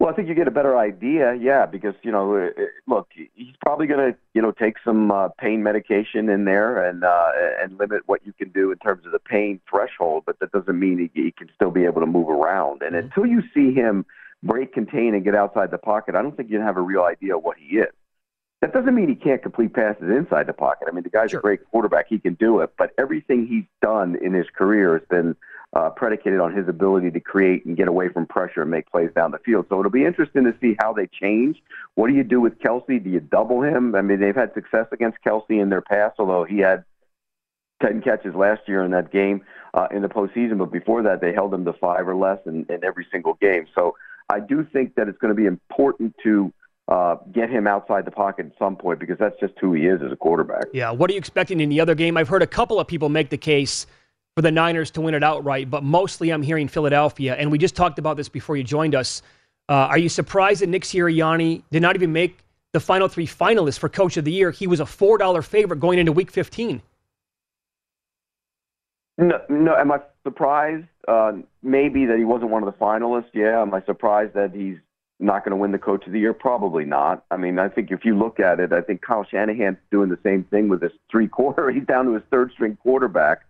Well, 0.05 0.12
I 0.12 0.16
think 0.16 0.28
you 0.28 0.34
get 0.34 0.48
a 0.48 0.50
better 0.50 0.76
idea, 0.76 1.34
yeah, 1.40 1.64
because 1.64 1.94
you 2.02 2.12
know, 2.12 2.50
look, 2.86 3.09
he's 3.14 3.55
probably 3.64 3.86
going 3.86 4.12
to, 4.12 4.18
you 4.34 4.42
know, 4.42 4.50
take 4.50 4.74
some 4.84 5.11
uh, 5.11 5.30
pain 5.40 5.62
medication 5.62 6.28
in 6.28 6.44
there 6.44 6.84
and 6.86 7.05
uh, 7.05 7.30
and 7.62 7.78
limit 7.78 8.02
what 8.05 8.20
you 8.26 8.34
can 8.34 8.50
do 8.50 8.70
in 8.70 8.76
terms 8.76 9.07
of 9.07 9.12
the 9.12 9.18
pain 9.18 9.62
threshold. 9.66 10.24
But 10.26 10.40
that 10.40 10.52
doesn't 10.52 10.78
mean 10.78 10.98
he, 10.98 11.22
he 11.22 11.32
can 11.32 11.48
still 11.55 11.70
be 11.70 11.86
able 11.86 12.02
to 12.02 12.07
move 12.07 12.28
around. 12.28 12.82
And 12.82 12.94
mm-hmm. 12.94 13.07
until 13.07 13.24
you 13.24 13.42
see 13.55 13.72
him 13.72 14.05
break 14.42 14.74
contain 14.74 15.14
and 15.14 15.24
get 15.24 15.34
outside 15.34 15.70
the 15.70 15.78
pocket, 15.78 16.14
I 16.14 16.20
don't 16.20 16.36
think 16.36 16.50
you 16.50 16.61
have 16.61 16.76
a 16.76 16.82
real 16.82 17.05
idea 17.05 17.38
what 17.38 17.57
he 17.57 17.78
is. 17.78 17.94
That 18.61 18.74
doesn't 18.74 18.94
mean 18.94 19.09
he 19.09 19.14
can't 19.14 19.42
complete 19.42 19.72
passes 19.72 20.11
inside 20.11 20.48
the 20.48 20.52
pocket. 20.52 20.86
I 20.86 20.94
mean, 20.94 21.05
the 21.05 21.09
guy's 21.09 21.30
sure. 21.30 21.40
a 21.40 21.42
great 21.42 21.64
quarterback; 21.70 22.09
he 22.11 22.18
can 22.18 22.34
do 22.34 22.61
it. 22.61 22.74
But 22.76 22.92
everything 22.98 23.46
he's 23.46 23.64
done 23.80 24.18
in 24.20 24.34
his 24.34 24.48
career 24.55 24.98
has 24.98 25.09
been 25.09 25.34
uh, 25.75 25.91
predicated 25.91 26.39
on 26.39 26.55
his 26.55 26.68
ability 26.68 27.11
to 27.11 27.20
create 27.20 27.64
and 27.64 27.77
get 27.77 27.89
away 27.89 28.09
from 28.09 28.27
pressure 28.27 28.62
and 28.62 28.70
make 28.70 28.91
plays 28.91 29.11
down 29.14 29.33
the 29.33 29.39
field. 29.39 29.66
So 29.68 29.81
it'll 29.81 29.91
be 29.91 30.05
interesting 30.05 30.45
to 30.45 30.55
see 30.61 30.77
how 30.79 30.93
they 30.93 31.09
change. 31.09 31.61
What 31.97 32.09
do 32.09 32.14
you 32.14 32.22
do 32.22 32.41
with 32.41 32.59
Kelce? 32.61 33.03
Do 33.03 33.11
you 33.11 33.20
double 33.20 33.62
him? 33.62 33.95
I 33.95 34.03
mean, 34.03 34.20
they've 34.20 34.35
had 34.35 34.55
success 34.55 34.87
against 34.93 35.18
Kelce 35.27 35.61
in 35.61 35.70
their 35.70 35.81
past, 35.81 36.14
although 36.18 36.45
he 36.45 36.59
had 36.59 36.85
10 37.83 38.03
catches 38.03 38.35
last 38.35 38.62
year 38.68 38.85
in 38.85 38.93
that 38.93 39.11
game 39.11 39.43
uh, 39.75 39.89
in 39.91 40.03
the 40.03 40.09
postseason. 40.09 40.59
But 40.59 40.70
before 40.70 41.03
that, 41.03 41.20
they 41.20 41.33
held 41.33 41.53
him 41.53 41.64
to 41.64 41.72
five 41.72 42.07
or 42.07 42.14
less 42.14 42.39
in, 42.47 42.66
in 42.68 42.85
every 42.85 43.07
single 43.11 43.35
game. 43.35 43.66
So 43.75 43.97
I 44.29 44.39
do 44.39 44.64
think 44.72 44.95
that 44.95 45.09
it's 45.09 45.18
going 45.18 45.35
to 45.35 45.41
be 45.41 45.47
important 45.47 46.14
to 46.22 46.53
uh, 46.87 47.16
get 47.33 47.51
him 47.51 47.66
outside 47.66 48.05
the 48.05 48.12
pocket 48.12 48.47
at 48.47 48.53
some 48.61 48.77
point 48.77 49.01
because 49.01 49.18
that's 49.18 49.39
just 49.41 49.55
who 49.61 49.72
he 49.72 49.87
is 49.87 50.01
as 50.03 50.12
a 50.12 50.16
quarterback. 50.16 50.66
Yeah. 50.72 50.93
What 50.93 51.11
are 51.11 51.14
you 51.14 51.18
expecting 51.18 51.59
in 51.59 51.68
the 51.68 51.81
other 51.81 51.97
game? 51.97 52.16
I've 52.16 52.29
heard 52.29 52.43
a 52.43 52.47
couple 52.47 52.79
of 52.79 52.87
people 52.87 53.09
make 53.09 53.31
the 53.31 53.39
case– 53.39 53.89
for 54.37 54.43
the 54.43 54.51
Niners 54.51 54.91
to 54.93 55.01
win 55.01 55.14
it 55.14 55.22
outright, 55.22 55.70
but 55.70 55.85
mostly 55.85 56.30
I'm 56.30 56.43
hearing 56.43 56.66
Philadelphia. 56.66 57.37
And 57.37 57.53
we 57.53 57.59
just 57.59 57.76
talked 57.76 57.99
about 57.99 58.16
this 58.16 58.28
before 58.28 58.57
you 58.57 58.64
joined 58.64 58.95
us. 58.95 59.22
Uh, 59.68 59.72
are 59.72 59.99
you 59.99 60.09
surprised 60.09 60.61
that 60.61 60.68
Nick 60.68 60.82
Sirianni 60.82 61.62
did 61.70 61.82
not 61.82 61.95
even 61.95 62.12
make 62.12 62.39
the 62.72 62.80
final 62.80 63.09
three 63.09 63.26
finalists 63.26 63.78
for 63.78 63.89
Coach 63.89 64.16
of 64.16 64.24
the 64.24 64.32
Year? 64.32 64.51
He 64.51 64.66
was 64.66 64.80
a 64.80 64.87
four 64.87 65.18
dollar 65.18 65.41
favorite 65.41 65.78
going 65.78 65.99
into 65.99 66.12
Week 66.12 66.30
15. 66.30 66.82
No, 69.16 69.41
no. 69.49 69.76
Am 69.76 69.93
I 69.93 70.01
surprised? 70.24 70.87
Uh, 71.07 71.35
maybe 71.62 72.07
that 72.07 72.18
he 72.18 72.24
wasn't 72.24 72.51
one 72.51 72.64
of 72.64 72.72
the 72.72 72.78
finalists. 72.85 73.30
Yeah. 73.32 73.62
Am 73.62 73.72
I 73.72 73.82
surprised 73.82 74.35
that 74.35 74.53
he's 74.53 74.78
not 75.20 75.45
going 75.45 75.53
to 75.53 75.57
win 75.57 75.70
the 75.70 75.78
Coach 75.78 76.05
of 76.07 76.12
the 76.12 76.18
Year? 76.18 76.35
Probably 76.35 76.85
not. 76.85 77.24
I 77.30 77.37
mean, 77.37 77.61
I 77.61 77.68
think 77.68 77.93
if 77.93 78.05
you 78.05 78.18
look 78.18 78.41
at 78.41 78.59
it, 78.59 78.72
I 78.72 78.80
think 78.80 79.03
Kyle 79.03 79.24
Shanahan's 79.24 79.78
doing 79.93 80.09
the 80.09 80.18
same 80.24 80.43
thing 80.43 80.68
with 80.68 80.82
his 80.82 80.93
three 81.09 81.28
quarter. 81.28 81.70
He's 81.74 81.87
down 81.87 82.07
to 82.07 82.14
his 82.14 82.24
third 82.32 82.51
string 82.51 82.76
quarterback. 82.82 83.43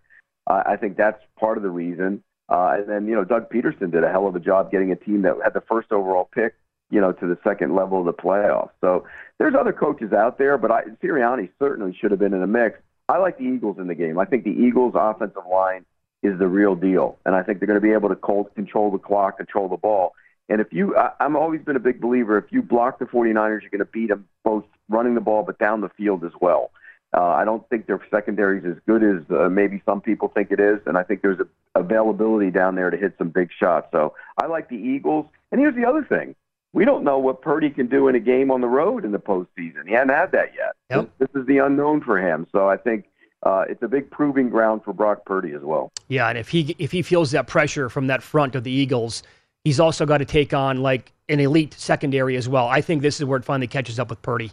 Uh, 0.47 0.63
I 0.67 0.77
think 0.77 0.97
that's 0.97 1.23
part 1.39 1.57
of 1.57 1.63
the 1.63 1.71
reason. 1.71 2.23
Uh, 2.49 2.77
and 2.79 2.89
then, 2.89 3.07
you 3.07 3.15
know, 3.15 3.25
Doug 3.25 3.51
Pederson 3.51 3.91
did 3.91 4.05
a 4.05 4.11
hell 4.11 4.27
of 4.27 4.37
a 4.37 4.41
job 4.41 4.71
getting 4.71 4.93
a 4.93 4.97
team 4.97 5.23
that 5.23 5.37
had 5.43 5.55
the 5.55 5.63
first 5.63 5.93
overall 5.93 6.29
pick, 6.35 6.55
you 6.91 7.01
know, 7.01 7.13
to 7.13 7.27
the 7.27 7.39
second 7.43 7.75
level 7.75 8.01
of 8.01 8.05
the 8.05 8.13
playoffs. 8.13 8.71
So 8.81 9.05
there's 9.39 9.55
other 9.55 9.73
coaches 9.73 10.13
out 10.13 10.39
there, 10.39 10.59
but 10.59 10.71
I, 10.71 10.83
Sirianni 11.03 11.49
certainly 11.59 11.97
should 11.99 12.11
have 12.11 12.21
been 12.21 12.35
in 12.35 12.41
the 12.41 12.47
mix. 12.47 12.79
I 13.09 13.19
like 13.19 13.39
the 13.39 13.45
Eagles 13.45 13.79
in 13.79 13.87
the 13.87 13.95
game. 13.95 14.19
I 14.19 14.25
think 14.25 14.45
the 14.45 14.51
Eagles' 14.51 14.95
offensive 14.95 15.47
line 15.51 15.85
is 16.23 16.39
the 16.39 16.49
real 16.49 16.75
deal. 16.75 17.19
And 17.25 17.35
I 17.35 17.43
think 17.43 17.61
they're 17.61 17.67
going 17.67 17.81
to 17.81 17.87
be 17.87 17.93
able 17.93 18.09
to 18.09 18.51
control 18.55 18.91
the 18.91 18.99
clock, 18.99 19.37
control 19.37 19.69
the 19.69 19.77
ball. 19.77 20.15
And 20.49 20.61
if 20.61 20.73
you, 20.73 20.97
I, 20.97 21.13
I'm 21.21 21.37
always 21.37 21.63
been 21.63 21.77
a 21.77 21.81
big 21.81 22.01
believer, 22.01 22.39
if 22.39 22.51
you 22.51 22.63
block 22.63 22.99
the 22.99 23.07
49ers, 23.07 23.63
you're 23.63 23.71
going 23.71 23.79
to 23.79 23.85
beat 23.87 24.09
them 24.09 24.27
both 24.43 24.65
running 24.89 25.15
the 25.15 25.21
ball 25.21 25.43
but 25.43 25.59
down 25.59 25.81
the 25.81 25.89
field 25.91 26.25
as 26.25 26.33
well. 26.41 26.71
Uh, 27.17 27.29
I 27.29 27.45
don't 27.45 27.67
think 27.69 27.87
their 27.87 28.01
secondary 28.11 28.59
is 28.59 28.65
as 28.65 28.77
good 28.87 29.05
as 29.05 29.23
uh, 29.31 29.49
maybe 29.49 29.81
some 29.87 30.01
people 30.01 30.29
think 30.29 30.51
it 30.51 30.59
is, 30.59 30.81
and 30.87 30.99
I 30.99 31.05
think 31.05 31.23
there's 31.23 31.39
a 31.39 31.47
availability 31.79 32.51
down 32.51 32.75
there 32.75 32.91
to 32.91 32.97
hit 32.97 33.15
some 33.19 33.29
big 33.29 33.51
shots. 33.57 33.89
So 33.93 34.15
I 34.43 34.47
like 34.47 34.69
the 34.69 34.77
Eagles. 34.77 35.27
And 35.53 35.61
here's 35.61 35.77
the 35.77 35.85
other 35.85 36.05
thing: 36.05 36.35
we 36.73 36.85
don't 36.85 37.05
know 37.05 37.19
what 37.19 37.41
Purdy 37.41 37.71
can 37.71 37.87
do 37.87 38.09
in 38.09 38.17
a 38.17 38.21
game 38.21 38.51
on 38.51 38.61
the 38.61 38.69
road 38.69 39.05
in 39.05 39.13
the 39.13 39.19
postseason. 39.19 39.87
He 39.87 39.93
hasn't 39.93 40.11
had 40.11 40.33
that 40.33 40.53
yet. 40.57 40.75
This, 40.91 41.29
this 41.29 41.41
is 41.41 41.47
the 41.47 41.59
unknown 41.59 42.01
for 42.01 42.19
him. 42.19 42.47
So 42.51 42.69
I 42.69 42.77
think 42.77 43.07
uh, 43.45 43.65
it's 43.69 43.83
a 43.83 43.89
big 43.89 44.11
proving 44.11 44.49
ground 44.49 44.83
for 44.85 44.93
Brock 44.93 45.25
Purdy 45.25 45.53
as 45.53 45.63
well. 45.63 45.93
Yeah, 46.09 46.29
and 46.29 46.37
if 46.37 46.49
he 46.49 46.75
if 46.79 46.91
he 46.91 47.03
feels 47.03 47.31
that 47.31 47.47
pressure 47.47 47.89
from 47.89 48.09
that 48.09 48.25
front 48.25 48.57
of 48.57 48.65
the 48.65 48.73
Eagles, 48.73 49.23
he's 49.63 49.79
also 49.79 50.05
got 50.05 50.19
to 50.19 50.25
take 50.25 50.53
on 50.53 50.83
like 50.83 51.13
an 51.29 51.39
elite 51.39 51.75
secondary 51.75 52.37
as 52.37 52.49
well. 52.49 52.67
I 52.67 52.81
think 52.81 53.03
this 53.03 53.21
is 53.21 53.25
where 53.25 53.39
it 53.39 53.45
finally 53.45 53.69
catches 53.69 54.01
up 54.01 54.11
with 54.11 54.21
Purdy. 54.21 54.51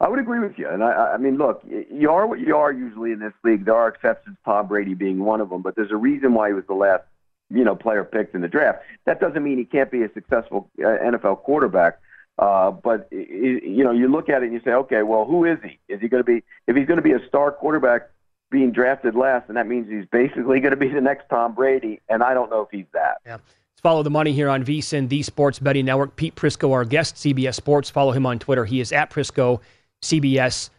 I 0.00 0.08
would 0.08 0.18
agree 0.18 0.40
with 0.40 0.58
you. 0.58 0.68
And 0.68 0.82
I, 0.82 1.14
I 1.14 1.16
mean, 1.16 1.38
look, 1.38 1.62
you 1.64 2.10
are 2.10 2.26
what 2.26 2.40
you 2.40 2.56
are 2.56 2.72
usually 2.72 3.12
in 3.12 3.20
this 3.20 3.32
league. 3.44 3.64
There 3.64 3.74
are 3.74 3.88
exceptions, 3.88 4.36
Tom 4.44 4.66
Brady 4.68 4.94
being 4.94 5.20
one 5.20 5.40
of 5.40 5.50
them, 5.50 5.62
but 5.62 5.76
there's 5.76 5.90
a 5.90 5.96
reason 5.96 6.34
why 6.34 6.48
he 6.48 6.54
was 6.54 6.64
the 6.66 6.74
last, 6.74 7.04
you 7.50 7.64
know, 7.64 7.76
player 7.76 8.04
picked 8.04 8.34
in 8.34 8.40
the 8.40 8.48
draft. 8.48 8.80
That 9.04 9.20
doesn't 9.20 9.42
mean 9.42 9.58
he 9.58 9.64
can't 9.64 9.90
be 9.90 10.02
a 10.02 10.12
successful 10.12 10.68
uh, 10.78 10.82
NFL 10.82 11.42
quarterback. 11.42 12.00
Uh, 12.38 12.70
but 12.70 13.08
you 13.10 13.82
know, 13.82 13.92
you 13.92 14.08
look 14.08 14.28
at 14.28 14.42
it 14.42 14.46
and 14.46 14.52
you 14.52 14.60
say, 14.62 14.72
okay, 14.72 15.02
well, 15.02 15.24
who 15.24 15.44
is 15.44 15.58
he? 15.62 15.78
Is 15.88 16.00
he 16.00 16.08
going 16.08 16.22
to 16.22 16.24
be? 16.24 16.42
If 16.66 16.76
he's 16.76 16.86
going 16.86 16.98
to 16.98 17.02
be 17.02 17.12
a 17.12 17.26
star 17.28 17.50
quarterback 17.50 18.10
being 18.50 18.72
drafted 18.72 19.14
last, 19.14 19.48
and 19.48 19.56
that 19.56 19.66
means 19.66 19.88
he's 19.88 20.04
basically 20.12 20.60
going 20.60 20.72
to 20.72 20.76
be 20.76 20.88
the 20.88 21.00
next 21.00 21.28
Tom 21.30 21.54
Brady, 21.54 22.00
and 22.08 22.22
I 22.22 22.34
don't 22.34 22.50
know 22.50 22.60
if 22.60 22.68
he's 22.70 22.86
that. 22.92 23.18
Yeah. 23.24 23.38
Follow 23.82 24.02
the 24.02 24.10
money 24.10 24.32
here 24.32 24.48
on 24.48 24.64
VSIN, 24.64 25.08
the 25.08 25.22
Sports 25.22 25.58
Betting 25.58 25.84
Network. 25.84 26.16
Pete 26.16 26.34
Prisco, 26.34 26.72
our 26.72 26.84
guest, 26.84 27.16
CBS 27.16 27.54
Sports. 27.54 27.88
Follow 27.88 28.12
him 28.12 28.26
on 28.26 28.38
Twitter. 28.38 28.64
He 28.64 28.80
is 28.80 28.90
at 28.90 29.10
Prisco, 29.10 29.60
CBS. 30.02 30.70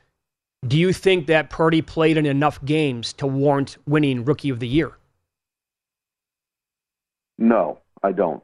Do 0.65 0.78
you 0.78 0.91
think 0.91 1.28
that 1.28 1.49
Purdy 1.49 1.82
played 1.82 2.18
in 2.18 2.26
enough 2.26 2.63
games 2.65 3.13
to 3.13 3.28
warrant 3.28 3.78
winning 3.86 4.26
Rookie 4.26 4.49
of 4.49 4.59
the 4.59 4.68
Year? 4.68 4.97
No, 7.38 7.80
I 8.03 8.11
don't. 8.11 8.43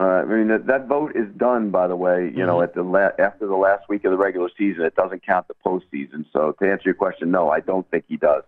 Uh, 0.00 0.04
I 0.04 0.24
mean 0.24 0.48
that, 0.48 0.66
that 0.66 0.86
vote 0.88 1.14
is 1.14 1.28
done, 1.36 1.70
by 1.70 1.86
the 1.86 1.96
way. 1.96 2.24
You 2.24 2.30
mm-hmm. 2.30 2.46
know, 2.46 2.62
at 2.62 2.74
the 2.74 2.82
la- 2.82 3.10
after 3.18 3.46
the 3.46 3.56
last 3.56 3.88
week 3.90 4.04
of 4.06 4.12
the 4.12 4.16
regular 4.16 4.48
season, 4.56 4.82
it 4.84 4.94
doesn't 4.94 5.26
count 5.26 5.46
the 5.48 5.54
postseason. 5.64 6.24
So 6.32 6.52
to 6.58 6.70
answer 6.70 6.84
your 6.86 6.94
question, 6.94 7.30
no, 7.30 7.50
I 7.50 7.60
don't 7.60 7.88
think 7.90 8.04
he 8.08 8.16
does. 8.16 8.44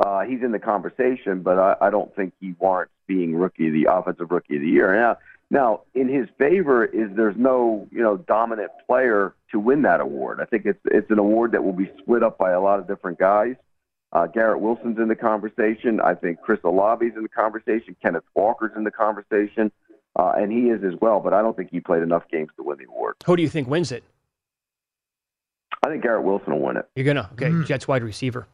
Uh, 0.00 0.22
he's 0.22 0.42
in 0.42 0.50
the 0.50 0.58
conversation, 0.58 1.42
but 1.42 1.58
I, 1.58 1.76
I 1.80 1.90
don't 1.90 2.14
think 2.16 2.32
he 2.40 2.54
warrants 2.58 2.92
being 3.06 3.36
rookie, 3.36 3.70
the 3.70 3.88
offensive 3.90 4.30
rookie 4.30 4.56
of 4.56 4.62
the 4.62 4.68
year. 4.68 4.94
Now, 4.94 5.18
now 5.50 5.82
in 5.94 6.08
his 6.08 6.28
favor 6.38 6.84
is 6.84 7.10
there's 7.16 7.36
no 7.36 7.88
you 7.90 8.02
know 8.02 8.16
dominant 8.16 8.70
player 8.86 9.34
to 9.52 9.58
win 9.58 9.82
that 9.82 10.00
award. 10.00 10.40
I 10.40 10.44
think 10.44 10.66
it's 10.66 10.80
it's 10.84 11.10
an 11.10 11.18
award 11.18 11.52
that 11.52 11.64
will 11.64 11.72
be 11.72 11.90
split 11.98 12.22
up 12.22 12.38
by 12.38 12.52
a 12.52 12.60
lot 12.60 12.78
of 12.78 12.86
different 12.86 13.18
guys. 13.18 13.56
Uh, 14.12 14.26
Garrett 14.26 14.60
Wilson's 14.60 14.98
in 14.98 15.08
the 15.08 15.16
conversation. 15.16 16.00
I 16.00 16.14
think 16.14 16.40
Chris 16.40 16.60
Olave's 16.64 17.14
in 17.14 17.22
the 17.22 17.28
conversation. 17.28 17.94
Kenneth 18.02 18.24
Walker's 18.34 18.72
in 18.74 18.84
the 18.84 18.90
conversation 18.90 19.70
uh, 20.18 20.32
and 20.36 20.52
he 20.52 20.70
is 20.70 20.82
as 20.84 20.98
well. 21.00 21.20
But 21.20 21.32
I 21.32 21.40
don't 21.40 21.56
think 21.56 21.70
he 21.70 21.80
played 21.80 22.02
enough 22.02 22.24
games 22.30 22.50
to 22.56 22.62
win 22.62 22.78
the 22.78 22.84
award. 22.84 23.14
Who 23.24 23.36
do 23.36 23.42
you 23.42 23.48
think 23.48 23.68
wins 23.68 23.92
it? 23.92 24.04
I 25.82 25.88
think 25.88 26.02
Garrett 26.02 26.24
Wilson 26.24 26.52
will 26.52 26.66
win 26.66 26.76
it. 26.76 26.88
You're 26.96 27.06
gonna 27.06 27.30
okay, 27.34 27.46
mm. 27.46 27.64
Jets 27.64 27.86
wide 27.86 28.02
receiver. 28.02 28.46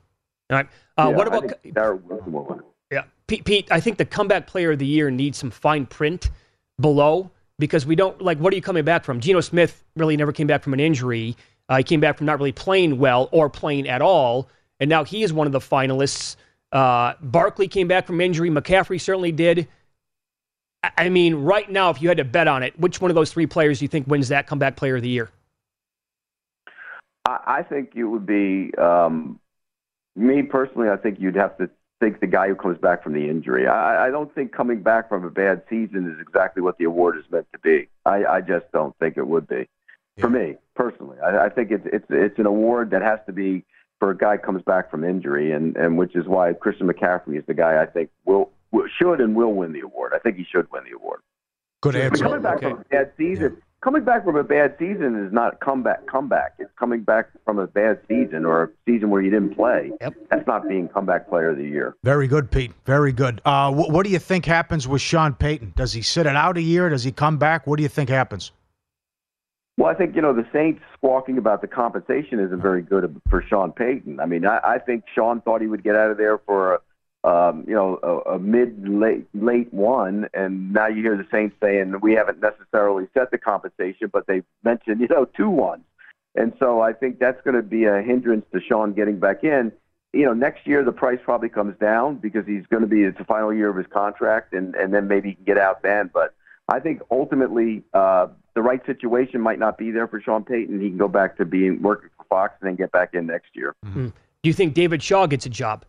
All 0.50 0.56
right. 0.56 0.68
Uh, 0.98 1.08
yeah, 1.08 1.16
what 1.16 1.26
about 1.26 1.52
Garrett 1.72 2.04
Wilson 2.04 2.32
will 2.32 2.44
win 2.44 2.58
it? 2.58 2.64
Yeah, 2.90 3.04
Pete, 3.26 3.44
Pete. 3.44 3.68
I 3.70 3.80
think 3.80 3.96
the 3.96 4.04
comeback 4.04 4.46
player 4.46 4.72
of 4.72 4.78
the 4.78 4.86
year 4.86 5.10
needs 5.10 5.38
some 5.38 5.50
fine 5.50 5.86
print 5.86 6.30
below 6.80 7.30
because 7.58 7.86
we 7.86 7.94
don't 7.94 8.20
like. 8.20 8.38
What 8.38 8.52
are 8.52 8.56
you 8.56 8.62
coming 8.62 8.84
back 8.84 9.04
from? 9.04 9.20
Geno 9.20 9.40
Smith 9.40 9.84
really 9.96 10.16
never 10.16 10.32
came 10.32 10.46
back 10.46 10.62
from 10.62 10.72
an 10.72 10.80
injury. 10.80 11.36
Uh, 11.68 11.78
he 11.78 11.82
came 11.82 12.00
back 12.00 12.18
from 12.18 12.26
not 12.26 12.38
really 12.38 12.52
playing 12.52 12.98
well 12.98 13.28
or 13.32 13.48
playing 13.48 13.88
at 13.88 14.02
all, 14.02 14.48
and 14.80 14.88
now 14.88 15.04
he 15.04 15.22
is 15.22 15.32
one 15.32 15.46
of 15.46 15.52
the 15.52 15.60
finalists. 15.60 16.36
Uh, 16.72 17.14
Barkley 17.20 17.68
came 17.68 17.88
back 17.88 18.06
from 18.06 18.20
injury. 18.20 18.50
McCaffrey 18.50 19.00
certainly 19.00 19.32
did. 19.32 19.68
I 20.98 21.08
mean, 21.08 21.36
right 21.36 21.70
now, 21.70 21.90
if 21.90 22.02
you 22.02 22.08
had 22.08 22.18
to 22.18 22.24
bet 22.24 22.48
on 22.48 22.62
it, 22.62 22.78
which 22.78 23.00
one 23.00 23.10
of 23.10 23.14
those 23.14 23.32
three 23.32 23.46
players 23.46 23.78
do 23.78 23.84
you 23.86 23.88
think 23.88 24.06
wins 24.06 24.28
that 24.28 24.46
comeback 24.46 24.76
player 24.76 24.96
of 24.96 25.02
the 25.02 25.08
year? 25.08 25.30
I 27.26 27.62
think 27.62 27.92
it 27.94 28.04
would 28.04 28.26
be 28.26 28.70
um, 28.76 29.40
me 30.14 30.42
personally. 30.42 30.90
I 30.90 30.96
think 30.96 31.18
you'd 31.18 31.36
have 31.36 31.56
to 31.56 31.70
think 32.04 32.20
the 32.20 32.26
guy 32.26 32.48
who 32.48 32.54
comes 32.54 32.78
back 32.78 33.02
from 33.02 33.14
the 33.14 33.28
injury. 33.28 33.66
I, 33.66 34.08
I 34.08 34.10
don't 34.10 34.32
think 34.34 34.52
coming 34.52 34.82
back 34.82 35.08
from 35.08 35.24
a 35.24 35.30
bad 35.30 35.62
season 35.70 36.10
is 36.12 36.20
exactly 36.20 36.62
what 36.62 36.76
the 36.76 36.84
award 36.84 37.16
is 37.16 37.24
meant 37.30 37.46
to 37.52 37.58
be. 37.58 37.88
I, 38.04 38.24
I 38.24 38.40
just 38.40 38.66
don't 38.72 38.96
think 38.98 39.16
it 39.16 39.26
would 39.26 39.48
be 39.48 39.68
yeah. 40.16 40.20
for 40.20 40.28
me 40.28 40.56
personally. 40.74 41.18
I, 41.20 41.46
I 41.46 41.48
think 41.48 41.70
it's 41.70 41.86
it's 41.86 42.06
it's 42.10 42.38
an 42.38 42.46
award 42.46 42.90
that 42.90 43.00
has 43.00 43.20
to 43.26 43.32
be 43.32 43.64
for 44.00 44.10
a 44.10 44.16
guy 44.16 44.36
comes 44.36 44.62
back 44.62 44.90
from 44.90 45.02
injury, 45.02 45.52
and 45.52 45.76
and 45.76 45.96
which 45.96 46.14
is 46.14 46.26
why 46.26 46.52
Christian 46.52 46.88
McCaffrey 46.88 47.38
is 47.38 47.44
the 47.46 47.54
guy 47.54 47.80
I 47.82 47.86
think 47.86 48.10
will 48.26 48.50
will 48.70 48.86
should 48.98 49.20
and 49.20 49.34
will 49.34 49.54
win 49.54 49.72
the 49.72 49.80
award. 49.80 50.12
I 50.14 50.18
think 50.18 50.36
he 50.36 50.44
should 50.44 50.70
win 50.70 50.84
the 50.84 50.96
award. 50.96 51.20
Good 51.80 51.96
answer. 51.96 52.24
coming 52.24 52.42
back 52.42 52.58
okay. 52.58 52.70
from 52.70 52.80
a 52.80 52.84
bad 52.84 53.12
season, 53.16 53.56
yeah. 53.56 53.64
Coming 53.84 54.02
back 54.02 54.24
from 54.24 54.34
a 54.34 54.42
bad 54.42 54.74
season 54.78 55.26
is 55.26 55.32
not 55.32 55.60
comeback. 55.60 56.06
Comeback. 56.06 56.54
It's 56.58 56.72
coming 56.78 57.02
back 57.02 57.28
from 57.44 57.58
a 57.58 57.66
bad 57.66 58.00
season 58.08 58.46
or 58.46 58.62
a 58.64 58.68
season 58.86 59.10
where 59.10 59.20
you 59.20 59.30
didn't 59.30 59.54
play. 59.54 59.92
Yep. 60.00 60.14
That's 60.30 60.46
not 60.46 60.66
being 60.66 60.88
comeback 60.88 61.28
player 61.28 61.50
of 61.50 61.58
the 61.58 61.64
year. 61.64 61.94
Very 62.02 62.26
good, 62.26 62.50
Pete. 62.50 62.72
Very 62.86 63.12
good. 63.12 63.42
Uh, 63.44 63.70
wh- 63.70 63.90
what 63.90 64.04
do 64.06 64.10
you 64.10 64.18
think 64.18 64.46
happens 64.46 64.88
with 64.88 65.02
Sean 65.02 65.34
Payton? 65.34 65.74
Does 65.76 65.92
he 65.92 66.00
sit 66.00 66.26
it 66.26 66.34
out 66.34 66.56
a 66.56 66.62
year? 66.62 66.88
Does 66.88 67.04
he 67.04 67.12
come 67.12 67.36
back? 67.36 67.66
What 67.66 67.76
do 67.76 67.82
you 67.82 67.88
think 67.90 68.08
happens? 68.08 68.52
Well, 69.76 69.90
I 69.90 69.94
think 69.94 70.14
you 70.14 70.22
know 70.22 70.32
the 70.32 70.46
Saints 70.52 70.80
squawking 70.96 71.36
about 71.36 71.60
the 71.60 71.66
compensation 71.66 72.38
isn't 72.38 72.62
very 72.62 72.80
good 72.80 73.20
for 73.28 73.42
Sean 73.42 73.72
Payton. 73.72 74.20
I 74.20 74.26
mean, 74.26 74.46
I, 74.46 74.60
I 74.64 74.78
think 74.78 75.04
Sean 75.12 75.40
thought 75.40 75.60
he 75.60 75.66
would 75.66 75.82
get 75.82 75.96
out 75.96 76.12
of 76.12 76.16
there 76.16 76.38
for 76.38 76.74
a 76.74 76.78
um, 77.24 77.64
you 77.66 77.74
know, 77.74 77.98
a, 78.02 78.34
a 78.34 78.38
mid 78.38 78.86
late 78.86 79.26
late 79.32 79.72
one, 79.72 80.28
and 80.34 80.72
now 80.74 80.88
you 80.88 81.02
hear 81.02 81.16
the 81.16 81.26
Saints 81.32 81.56
saying 81.60 81.94
we 82.02 82.12
haven't 82.12 82.40
necessarily 82.40 83.08
set 83.14 83.30
the 83.30 83.38
compensation, 83.38 84.10
but 84.12 84.26
they've 84.26 84.44
mentioned 84.62 85.00
you 85.00 85.08
know 85.08 85.24
two 85.24 85.48
ones, 85.48 85.84
and 86.34 86.52
so 86.58 86.82
I 86.82 86.92
think 86.92 87.18
that's 87.18 87.40
going 87.42 87.56
to 87.56 87.62
be 87.62 87.84
a 87.84 88.02
hindrance 88.02 88.44
to 88.52 88.60
Sean 88.60 88.92
getting 88.92 89.18
back 89.18 89.42
in. 89.42 89.72
You 90.12 90.26
know, 90.26 90.34
next 90.34 90.66
year 90.66 90.84
the 90.84 90.92
price 90.92 91.18
probably 91.24 91.48
comes 91.48 91.76
down 91.78 92.16
because 92.16 92.46
he's 92.46 92.66
going 92.66 92.82
to 92.82 92.86
be 92.86 93.02
it's 93.02 93.16
the 93.16 93.24
final 93.24 93.54
year 93.54 93.70
of 93.70 93.76
his 93.76 93.86
contract, 93.86 94.52
and 94.52 94.74
and 94.74 94.92
then 94.92 95.08
maybe 95.08 95.30
he 95.30 95.34
can 95.36 95.44
get 95.44 95.58
out 95.58 95.82
then. 95.82 96.10
But 96.12 96.34
I 96.68 96.78
think 96.78 97.00
ultimately 97.10 97.84
uh, 97.94 98.26
the 98.52 98.60
right 98.60 98.84
situation 98.84 99.40
might 99.40 99.58
not 99.58 99.78
be 99.78 99.90
there 99.92 100.08
for 100.08 100.20
Sean 100.20 100.44
Payton. 100.44 100.78
He 100.78 100.90
can 100.90 100.98
go 100.98 101.08
back 101.08 101.38
to 101.38 101.46
being 101.46 101.80
working 101.80 102.10
for 102.18 102.24
Fox 102.24 102.54
and 102.60 102.68
then 102.68 102.76
get 102.76 102.92
back 102.92 103.14
in 103.14 103.26
next 103.26 103.48
year. 103.54 103.74
Mm-hmm. 103.86 104.08
Do 104.08 104.50
you 104.50 104.52
think 104.52 104.74
David 104.74 105.02
Shaw 105.02 105.26
gets 105.26 105.46
a 105.46 105.48
job? 105.48 105.86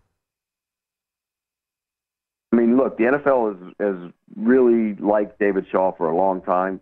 I 2.51 2.55
mean, 2.55 2.77
look, 2.77 2.97
the 2.97 3.05
NFL 3.05 3.53
has 3.53 3.73
has 3.79 4.11
really 4.35 4.95
liked 4.95 5.39
David 5.39 5.65
Shaw 5.71 5.91
for 5.91 6.09
a 6.09 6.15
long 6.15 6.41
time. 6.41 6.79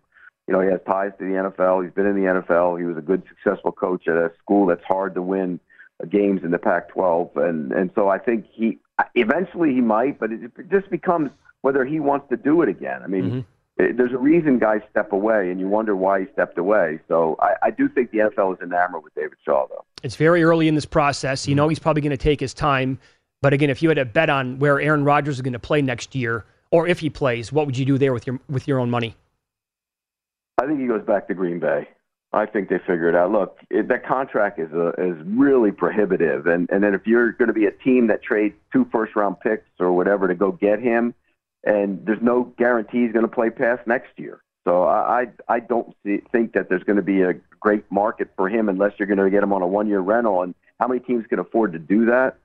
You 0.47 0.53
know, 0.53 0.61
he 0.61 0.67
has 0.69 0.81
ties 0.85 1.11
to 1.19 1.23
the 1.23 1.49
NFL. 1.49 1.83
He's 1.83 1.93
been 1.93 2.05
in 2.05 2.15
the 2.15 2.41
NFL. 2.41 2.77
He 2.77 2.85
was 2.85 2.97
a 2.97 3.01
good, 3.01 3.23
successful 3.29 3.71
coach 3.71 4.07
at 4.07 4.15
a 4.15 4.31
school 4.41 4.65
that's 4.65 4.83
hard 4.83 5.15
to 5.15 5.21
win 5.21 5.59
games 6.09 6.41
in 6.43 6.51
the 6.51 6.57
Pac-12, 6.57 7.35
and 7.37 7.71
and 7.71 7.91
so 7.95 8.09
I 8.09 8.17
think 8.17 8.45
he 8.51 8.79
eventually 9.15 9.73
he 9.73 9.81
might, 9.81 10.19
but 10.19 10.31
it 10.31 10.51
just 10.69 10.89
becomes 10.89 11.31
whether 11.61 11.85
he 11.85 11.99
wants 11.99 12.27
to 12.29 12.37
do 12.37 12.61
it 12.61 12.69
again. 12.69 13.01
I 13.03 13.07
mean. 13.07 13.23
Mm-hmm. 13.23 13.39
There's 13.75 14.13
a 14.13 14.19
reason 14.19 14.59
guys 14.59 14.81
step 14.91 15.11
away, 15.13 15.49
and 15.49 15.59
you 15.59 15.67
wonder 15.67 15.95
why 15.95 16.19
he 16.19 16.27
stepped 16.31 16.59
away. 16.59 16.99
So 17.07 17.35
I, 17.39 17.55
I 17.63 17.71
do 17.71 17.89
think 17.89 18.11
the 18.11 18.19
NFL 18.19 18.53
is 18.53 18.61
enamored 18.61 19.03
with 19.03 19.15
David 19.15 19.39
Shaw, 19.43 19.65
though. 19.67 19.83
It's 20.03 20.15
very 20.15 20.43
early 20.43 20.67
in 20.67 20.75
this 20.75 20.85
process. 20.85 21.47
You 21.47 21.55
know 21.55 21.67
he's 21.69 21.79
probably 21.79 22.03
going 22.03 22.11
to 22.11 22.17
take 22.17 22.39
his 22.39 22.53
time. 22.53 22.99
But 23.43 23.51
again, 23.51 23.69
if 23.69 23.83
you 23.83 23.89
had 23.89 23.95
to 23.95 24.05
bet 24.05 24.29
on 24.29 24.57
where 24.59 24.79
Aaron 24.79 25.03
Rodgers 25.03 25.35
is 25.35 25.41
going 25.41 25.51
to 25.51 25.59
play 25.59 25.81
next 25.81 26.15
year, 26.15 26.45
or 26.71 26.87
if 26.87 26.99
he 26.99 27.09
plays, 27.09 27.51
what 27.51 27.65
would 27.65 27.77
you 27.77 27.83
do 27.83 27.97
there 27.97 28.13
with 28.13 28.25
your 28.25 28.39
with 28.49 28.69
your 28.69 28.79
own 28.79 28.89
money? 28.89 29.17
I 30.61 30.65
think 30.65 30.79
he 30.79 30.87
goes 30.87 31.05
back 31.05 31.27
to 31.27 31.33
Green 31.33 31.59
Bay. 31.59 31.89
I 32.31 32.45
think 32.45 32.69
they 32.69 32.77
figure 32.77 33.09
it 33.09 33.15
out. 33.15 33.33
Look, 33.33 33.59
it, 33.69 33.89
that 33.89 34.07
contract 34.07 34.59
is 34.59 34.71
a, 34.71 34.93
is 34.97 35.17
really 35.25 35.73
prohibitive, 35.73 36.47
and 36.47 36.69
and 36.71 36.81
then 36.81 36.93
if 36.93 37.05
you're 37.05 37.33
going 37.33 37.49
to 37.49 37.53
be 37.53 37.65
a 37.65 37.71
team 37.71 38.07
that 38.07 38.23
trades 38.23 38.55
two 38.71 38.87
first 38.93 39.13
round 39.13 39.41
picks 39.41 39.67
or 39.77 39.91
whatever 39.91 40.29
to 40.29 40.35
go 40.35 40.53
get 40.53 40.79
him, 40.79 41.13
and 41.65 42.01
there's 42.05 42.21
no 42.21 42.45
guarantee 42.57 43.03
he's 43.03 43.11
going 43.11 43.27
to 43.27 43.35
play 43.35 43.49
past 43.49 43.85
next 43.85 44.17
year. 44.17 44.41
So 44.63 44.85
I 44.85 45.25
I 45.49 45.59
don't 45.59 45.93
see, 46.05 46.21
think 46.31 46.53
that 46.53 46.69
there's 46.69 46.83
going 46.83 46.95
to 46.95 47.03
be 47.03 47.23
a 47.23 47.33
great 47.59 47.83
market 47.91 48.29
for 48.37 48.47
him 48.47 48.69
unless 48.69 48.93
you're 48.97 49.07
going 49.07 49.17
to 49.17 49.29
get 49.29 49.43
him 49.43 49.51
on 49.51 49.61
a 49.61 49.67
one 49.67 49.89
year 49.89 49.99
rental. 49.99 50.43
And 50.43 50.55
how 50.79 50.87
many 50.87 51.01
teams 51.01 51.27
can 51.27 51.39
afford 51.39 51.73
to 51.73 51.79
do 51.79 52.05
that? 52.05 52.37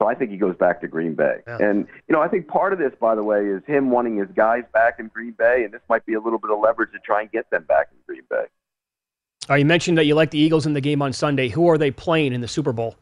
So 0.00 0.08
I 0.08 0.14
think 0.14 0.30
he 0.30 0.36
goes 0.36 0.56
back 0.56 0.80
to 0.80 0.88
Green 0.88 1.14
Bay. 1.14 1.38
Yeah. 1.46 1.58
And, 1.60 1.86
you 2.08 2.14
know, 2.14 2.20
I 2.20 2.28
think 2.28 2.48
part 2.48 2.72
of 2.72 2.78
this, 2.78 2.92
by 3.00 3.14
the 3.14 3.22
way, 3.22 3.46
is 3.46 3.62
him 3.66 3.90
wanting 3.90 4.16
his 4.16 4.28
guys 4.34 4.64
back 4.72 4.98
in 4.98 5.08
Green 5.08 5.32
Bay, 5.32 5.62
and 5.64 5.72
this 5.72 5.82
might 5.88 6.04
be 6.04 6.14
a 6.14 6.20
little 6.20 6.38
bit 6.38 6.50
of 6.50 6.58
leverage 6.58 6.90
to 6.92 6.98
try 6.98 7.22
and 7.22 7.30
get 7.30 7.48
them 7.50 7.64
back 7.64 7.88
in 7.92 7.98
Green 8.06 8.24
Bay. 8.28 8.46
Uh, 9.48 9.54
you 9.54 9.64
mentioned 9.64 9.98
that 9.98 10.06
you 10.06 10.14
like 10.14 10.30
the 10.30 10.38
Eagles 10.38 10.66
in 10.66 10.72
the 10.72 10.80
game 10.80 11.02
on 11.02 11.12
Sunday. 11.12 11.48
Who 11.48 11.68
are 11.68 11.78
they 11.78 11.90
playing 11.90 12.32
in 12.32 12.40
the 12.40 12.48
Super 12.48 12.72
Bowl? 12.72 12.96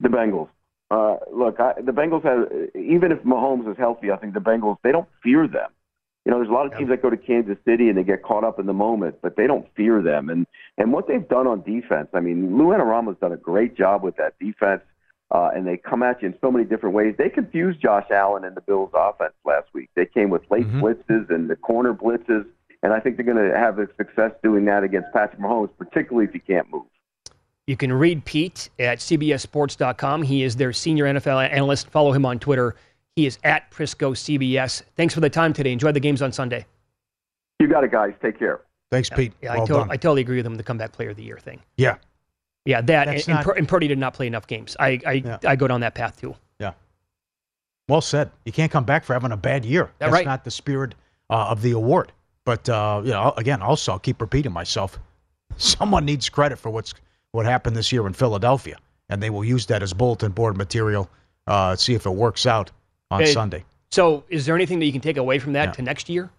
The 0.00 0.08
Bengals. 0.08 0.48
Uh, 0.90 1.16
look, 1.32 1.58
I, 1.58 1.74
the 1.80 1.92
Bengals 1.92 2.22
have 2.22 2.48
even 2.76 3.10
if 3.10 3.18
Mahomes 3.24 3.70
is 3.70 3.76
healthy, 3.76 4.12
I 4.12 4.16
think 4.16 4.34
the 4.34 4.40
Bengals 4.40 4.76
they 4.84 4.92
don't 4.92 5.08
fear 5.22 5.48
them. 5.48 5.70
You 6.24 6.32
know, 6.32 6.38
there's 6.38 6.48
a 6.48 6.52
lot 6.52 6.66
of 6.66 6.76
teams 6.76 6.90
that 6.90 7.02
go 7.02 7.10
to 7.10 7.16
Kansas 7.16 7.56
City 7.64 7.88
and 7.88 7.96
they 7.96 8.02
get 8.02 8.22
caught 8.22 8.44
up 8.44 8.58
in 8.58 8.66
the 8.66 8.72
moment, 8.72 9.16
but 9.22 9.36
they 9.36 9.46
don't 9.46 9.66
fear 9.74 10.02
them. 10.02 10.28
And 10.28 10.46
and 10.78 10.92
what 10.92 11.08
they've 11.08 11.26
done 11.26 11.46
on 11.46 11.62
defense, 11.62 12.08
I 12.14 12.20
mean, 12.20 12.56
Lou 12.56 12.66
Anarumo's 12.66 13.18
done 13.20 13.32
a 13.32 13.36
great 13.36 13.76
job 13.76 14.02
with 14.02 14.16
that 14.16 14.38
defense, 14.38 14.82
uh, 15.30 15.50
and 15.54 15.66
they 15.66 15.76
come 15.76 16.02
at 16.02 16.22
you 16.22 16.28
in 16.28 16.34
so 16.40 16.50
many 16.50 16.64
different 16.64 16.94
ways. 16.94 17.14
They 17.18 17.28
confused 17.28 17.80
Josh 17.80 18.06
Allen 18.10 18.44
and 18.44 18.56
the 18.56 18.60
Bills' 18.60 18.90
offense 18.94 19.34
last 19.44 19.68
week. 19.72 19.90
They 19.96 20.06
came 20.06 20.30
with 20.30 20.42
late 20.50 20.66
Mm-hmm. 20.66 20.82
blitzes 20.84 21.30
and 21.30 21.50
the 21.50 21.56
corner 21.56 21.92
blitzes, 21.94 22.46
and 22.82 22.92
I 22.92 23.00
think 23.00 23.16
they're 23.16 23.26
going 23.26 23.50
to 23.50 23.56
have 23.58 23.78
a 23.78 23.88
success 23.96 24.32
doing 24.42 24.64
that 24.66 24.84
against 24.84 25.08
Patrick 25.12 25.40
Mahomes, 25.40 25.70
particularly 25.78 26.26
if 26.26 26.32
he 26.32 26.38
can't 26.38 26.70
move. 26.70 26.84
You 27.66 27.76
can 27.76 27.92
read 27.92 28.24
Pete 28.24 28.70
at 28.78 28.98
CBSSports.com. 28.98 30.22
He 30.22 30.42
is 30.44 30.54
their 30.56 30.72
senior 30.72 31.04
NFL 31.06 31.50
analyst. 31.50 31.88
Follow 31.88 32.12
him 32.12 32.24
on 32.24 32.38
Twitter. 32.38 32.76
He 33.16 33.26
is 33.26 33.38
at 33.42 33.70
Prisco 33.72 34.12
CBS. 34.12 34.82
Thanks 34.94 35.14
for 35.14 35.20
the 35.20 35.30
time 35.30 35.52
today. 35.52 35.72
Enjoy 35.72 35.90
the 35.90 35.98
games 35.98 36.22
on 36.22 36.30
Sunday. 36.30 36.64
You 37.58 37.66
got 37.66 37.82
it, 37.82 37.90
guys. 37.90 38.12
Take 38.22 38.38
care. 38.38 38.60
Thanks, 38.92 39.10
Pete. 39.10 39.32
Yeah, 39.42 39.54
well 39.54 39.62
I, 39.62 39.66
to- 39.66 39.72
done. 39.72 39.90
I 39.90 39.96
totally 39.96 40.20
agree 40.20 40.36
with 40.36 40.46
him. 40.46 40.54
The 40.54 40.62
comeback 40.62 40.92
player 40.92 41.10
of 41.10 41.16
the 41.16 41.24
year 41.24 41.38
thing. 41.38 41.60
yeah. 41.76 41.96
Yeah, 42.66 42.80
that 42.82 43.08
and, 43.08 43.28
not- 43.28 43.56
and, 43.56 43.68
Purdy 43.68 43.88
did 43.88 43.98
not 43.98 44.12
play 44.12 44.26
enough 44.26 44.46
games. 44.46 44.76
I 44.78 45.00
I, 45.06 45.38
I 45.46 45.56
go 45.56 45.68
down 45.68 45.80
that 45.80 45.94
path 45.94 46.20
too. 46.20 46.34
Yeah. 46.58 46.72
Well 47.88 48.00
said. 48.00 48.30
You 48.44 48.52
can't 48.52 48.72
come 48.72 48.84
back 48.84 49.04
for 49.04 49.12
having 49.12 49.32
a 49.32 49.36
bad 49.36 49.64
year. 49.64 49.90
That's 49.98 50.12
right. 50.12 50.26
not 50.26 50.44
the 50.44 50.50
spirit 50.50 50.94
uh, 51.30 51.46
of 51.48 51.62
the 51.62 51.72
award. 51.72 52.12
But 52.44 52.68
uh, 52.68 53.02
you 53.04 53.12
know, 53.12 53.32
again, 53.36 53.62
also 53.62 53.92
I'll 53.92 53.98
keep 53.98 54.20
repeating 54.20 54.52
myself. 54.52 54.98
Someone 55.56 56.04
needs 56.04 56.28
credit 56.28 56.58
for 56.58 56.70
what's 56.70 56.92
what 57.32 57.46
happened 57.46 57.76
this 57.76 57.92
year 57.92 58.06
in 58.06 58.12
Philadelphia, 58.12 58.76
and 59.08 59.22
they 59.22 59.30
will 59.30 59.44
use 59.44 59.66
that 59.66 59.82
as 59.82 59.92
bulletin 59.92 60.32
board 60.32 60.56
material. 60.56 61.08
Uh, 61.46 61.76
see 61.76 61.94
if 61.94 62.06
it 62.06 62.10
works 62.10 62.46
out 62.46 62.72
on 63.10 63.20
Hey, 63.20 63.32
Sunday. 63.32 63.64
So, 63.92 64.24
is 64.28 64.46
there 64.46 64.56
anything 64.56 64.80
that 64.80 64.86
you 64.86 64.92
can 64.92 65.00
take 65.00 65.16
away 65.16 65.38
from 65.38 65.52
that 65.52 65.74
to 65.74 65.82
next 65.82 66.08
year? 66.08 66.30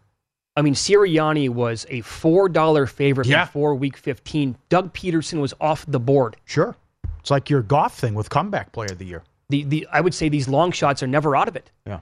I 0.58 0.62
mean, 0.64 0.74
Sirianni 0.74 1.50
was 1.50 1.86
a 1.90 2.02
four 2.02 2.50
dollar 2.50 2.86
favorite 2.88 3.28
Yeah. 3.28 3.46
before 3.46 3.76
Week 3.76 3.96
15. 3.96 4.58
Doug 4.70 4.92
Pederson 4.94 5.40
was 5.40 5.54
off 5.62 5.86
the 5.88 6.00
board. 6.00 6.36
Sure, 6.46 6.76
it's 7.20 7.32
like 7.32 7.50
your 7.50 7.62
golf 7.62 7.96
thing 7.98 8.14
with 8.16 8.30
comeback 8.30 8.72
player 8.74 8.90
of 8.92 8.98
the 8.98 9.06
year. 9.06 9.24
The 9.50 9.64
the 9.64 9.88
I 9.94 10.02
would 10.02 10.14
say 10.14 10.28
these 10.30 10.48
long 10.50 10.72
shots 10.72 11.02
are 11.04 11.08
never 11.08 11.36
out 11.36 11.48
of 11.48 11.56
it. 11.56 11.72
Yeah. 11.86 12.00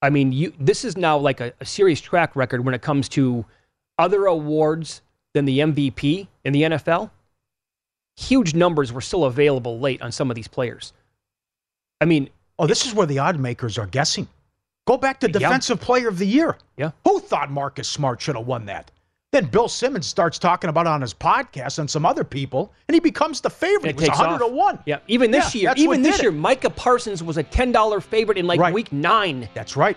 I 0.00 0.10
mean, 0.10 0.32
you 0.32 0.52
this 0.58 0.84
is 0.84 0.96
now 0.96 1.16
like 1.18 1.40
a, 1.40 1.52
a 1.60 1.64
serious 1.64 2.00
track 2.00 2.34
record 2.34 2.64
when 2.64 2.74
it 2.74 2.82
comes 2.82 3.08
to 3.10 3.44
other 3.98 4.24
awards 4.26 5.02
than 5.34 5.44
the 5.44 5.60
MVP 5.60 6.26
in 6.44 6.52
the 6.52 6.62
NFL. 6.62 7.10
Huge 8.16 8.54
numbers 8.54 8.92
were 8.92 9.00
still 9.00 9.24
available 9.24 9.78
late 9.78 10.02
on 10.02 10.12
some 10.12 10.30
of 10.30 10.34
these 10.34 10.48
players. 10.48 10.92
I 12.00 12.04
mean, 12.04 12.30
Oh, 12.58 12.66
this 12.66 12.84
is 12.86 12.94
where 12.94 13.06
the 13.06 13.18
odd 13.18 13.38
makers 13.40 13.78
are 13.78 13.86
guessing. 13.86 14.28
Go 14.86 14.96
back 14.96 15.20
to 15.20 15.26
Yeah. 15.28 15.32
defensive 15.38 15.80
player 15.80 16.08
of 16.08 16.18
the 16.18 16.26
year. 16.26 16.58
Yeah. 16.76 16.90
Who 17.04 17.20
thought 17.20 17.50
Marcus 17.50 17.88
Smart 17.88 18.20
should 18.20 18.36
have 18.36 18.46
won 18.46 18.66
that? 18.66 18.90
Then 19.30 19.46
Bill 19.46 19.68
Simmons 19.68 20.06
starts 20.06 20.38
talking 20.38 20.68
about 20.68 20.86
it 20.86 20.90
on 20.90 21.00
his 21.00 21.14
podcast 21.14 21.78
and 21.78 21.88
some 21.88 22.04
other 22.04 22.24
people, 22.24 22.72
and 22.88 22.94
he 22.94 23.00
becomes 23.00 23.40
the 23.40 23.48
favorite. 23.48 23.90
it 23.90 23.96
was 23.96 24.04
takes 24.06 24.18
100 24.18 24.42
off. 24.44 24.50
to 24.50 24.54
1. 24.54 24.78
Yeah, 24.84 24.98
even 25.08 25.30
this 25.30 25.54
Yeah, 25.54 25.60
year, 25.60 25.74
even 25.76 26.02
this 26.02 26.20
year, 26.20 26.30
it. 26.30 26.34
Micah 26.34 26.68
Parsons 26.68 27.22
was 27.22 27.38
a 27.38 27.42
ten 27.42 27.72
dollar 27.72 28.00
favorite 28.00 28.36
in 28.36 28.46
like 28.46 28.60
Right. 28.60 28.74
week 28.74 28.92
nine. 28.92 29.48
That's 29.54 29.74
right. 29.76 29.96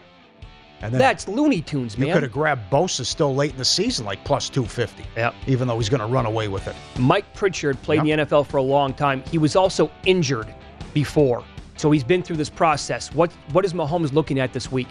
And 0.82 0.94
then 0.94 1.00
That's 1.00 1.28
Looney 1.28 1.62
Tunes, 1.62 1.98
man. 1.98 2.08
you 2.10 2.14
could 2.14 2.24
have 2.24 2.32
grabbed 2.32 2.70
Bosa 2.72 3.06
still 3.06 3.34
late 3.34 3.52
in 3.52 3.58
the 3.58 3.66
season, 3.66 4.06
like 4.06 4.24
plus 4.24 4.50
250. 4.50 5.04
Yeah. 5.18 5.32
Even 5.48 5.68
though 5.68 5.78
he's 5.80 5.90
going 5.90 6.02
to 6.02 6.06
run 6.06 6.26
away 6.26 6.48
with 6.48 6.68
it. 6.68 6.76
Mike 7.00 7.26
Pritchard 7.34 7.82
played 7.82 8.02
in 8.02 8.06
the 8.06 8.12
NFL 8.26 8.44
for 8.46 8.58
a 8.58 8.62
long 8.62 8.94
time. 8.94 9.24
He 9.32 9.38
was 9.38 9.56
also 9.56 9.90
injured 10.06 10.48
before. 10.94 11.44
So 11.78 11.92
he's 11.92 12.04
been 12.04 12.24
through 12.24 12.38
this 12.38 12.50
process. 12.50 13.14
What 13.14 13.32
what 13.52 13.66
is 13.66 13.74
Mahomes 13.74 14.14
looking 14.14 14.40
at 14.40 14.54
this 14.54 14.72
week? 14.72 14.88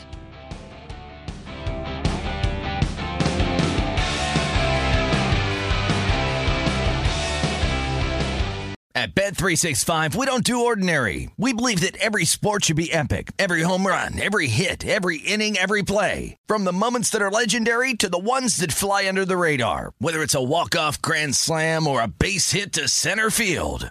At 8.96 9.14
Bet365, 9.14 10.14
we 10.14 10.24
don't 10.24 10.44
do 10.44 10.64
ordinary. 10.64 11.28
We 11.36 11.52
believe 11.52 11.80
that 11.80 11.96
every 11.96 12.24
sport 12.24 12.64
should 12.64 12.76
be 12.76 12.92
epic. 12.92 13.32
Every 13.40 13.62
home 13.62 13.86
run, 13.86 14.18
every 14.22 14.46
hit, 14.46 14.86
every 14.86 15.18
inning, 15.18 15.58
every 15.58 15.82
play. 15.82 16.36
From 16.46 16.64
the 16.64 16.72
moments 16.72 17.10
that 17.10 17.20
are 17.20 17.30
legendary 17.30 17.94
to 17.94 18.08
the 18.08 18.20
ones 18.20 18.56
that 18.58 18.72
fly 18.72 19.08
under 19.08 19.24
the 19.24 19.36
radar. 19.36 19.92
Whether 19.98 20.22
it's 20.22 20.34
a 20.36 20.42
walk-off 20.42 21.02
grand 21.02 21.34
slam 21.34 21.88
or 21.88 22.00
a 22.00 22.08
base 22.08 22.52
hit 22.52 22.72
to 22.74 22.88
center 22.88 23.30
field. 23.30 23.90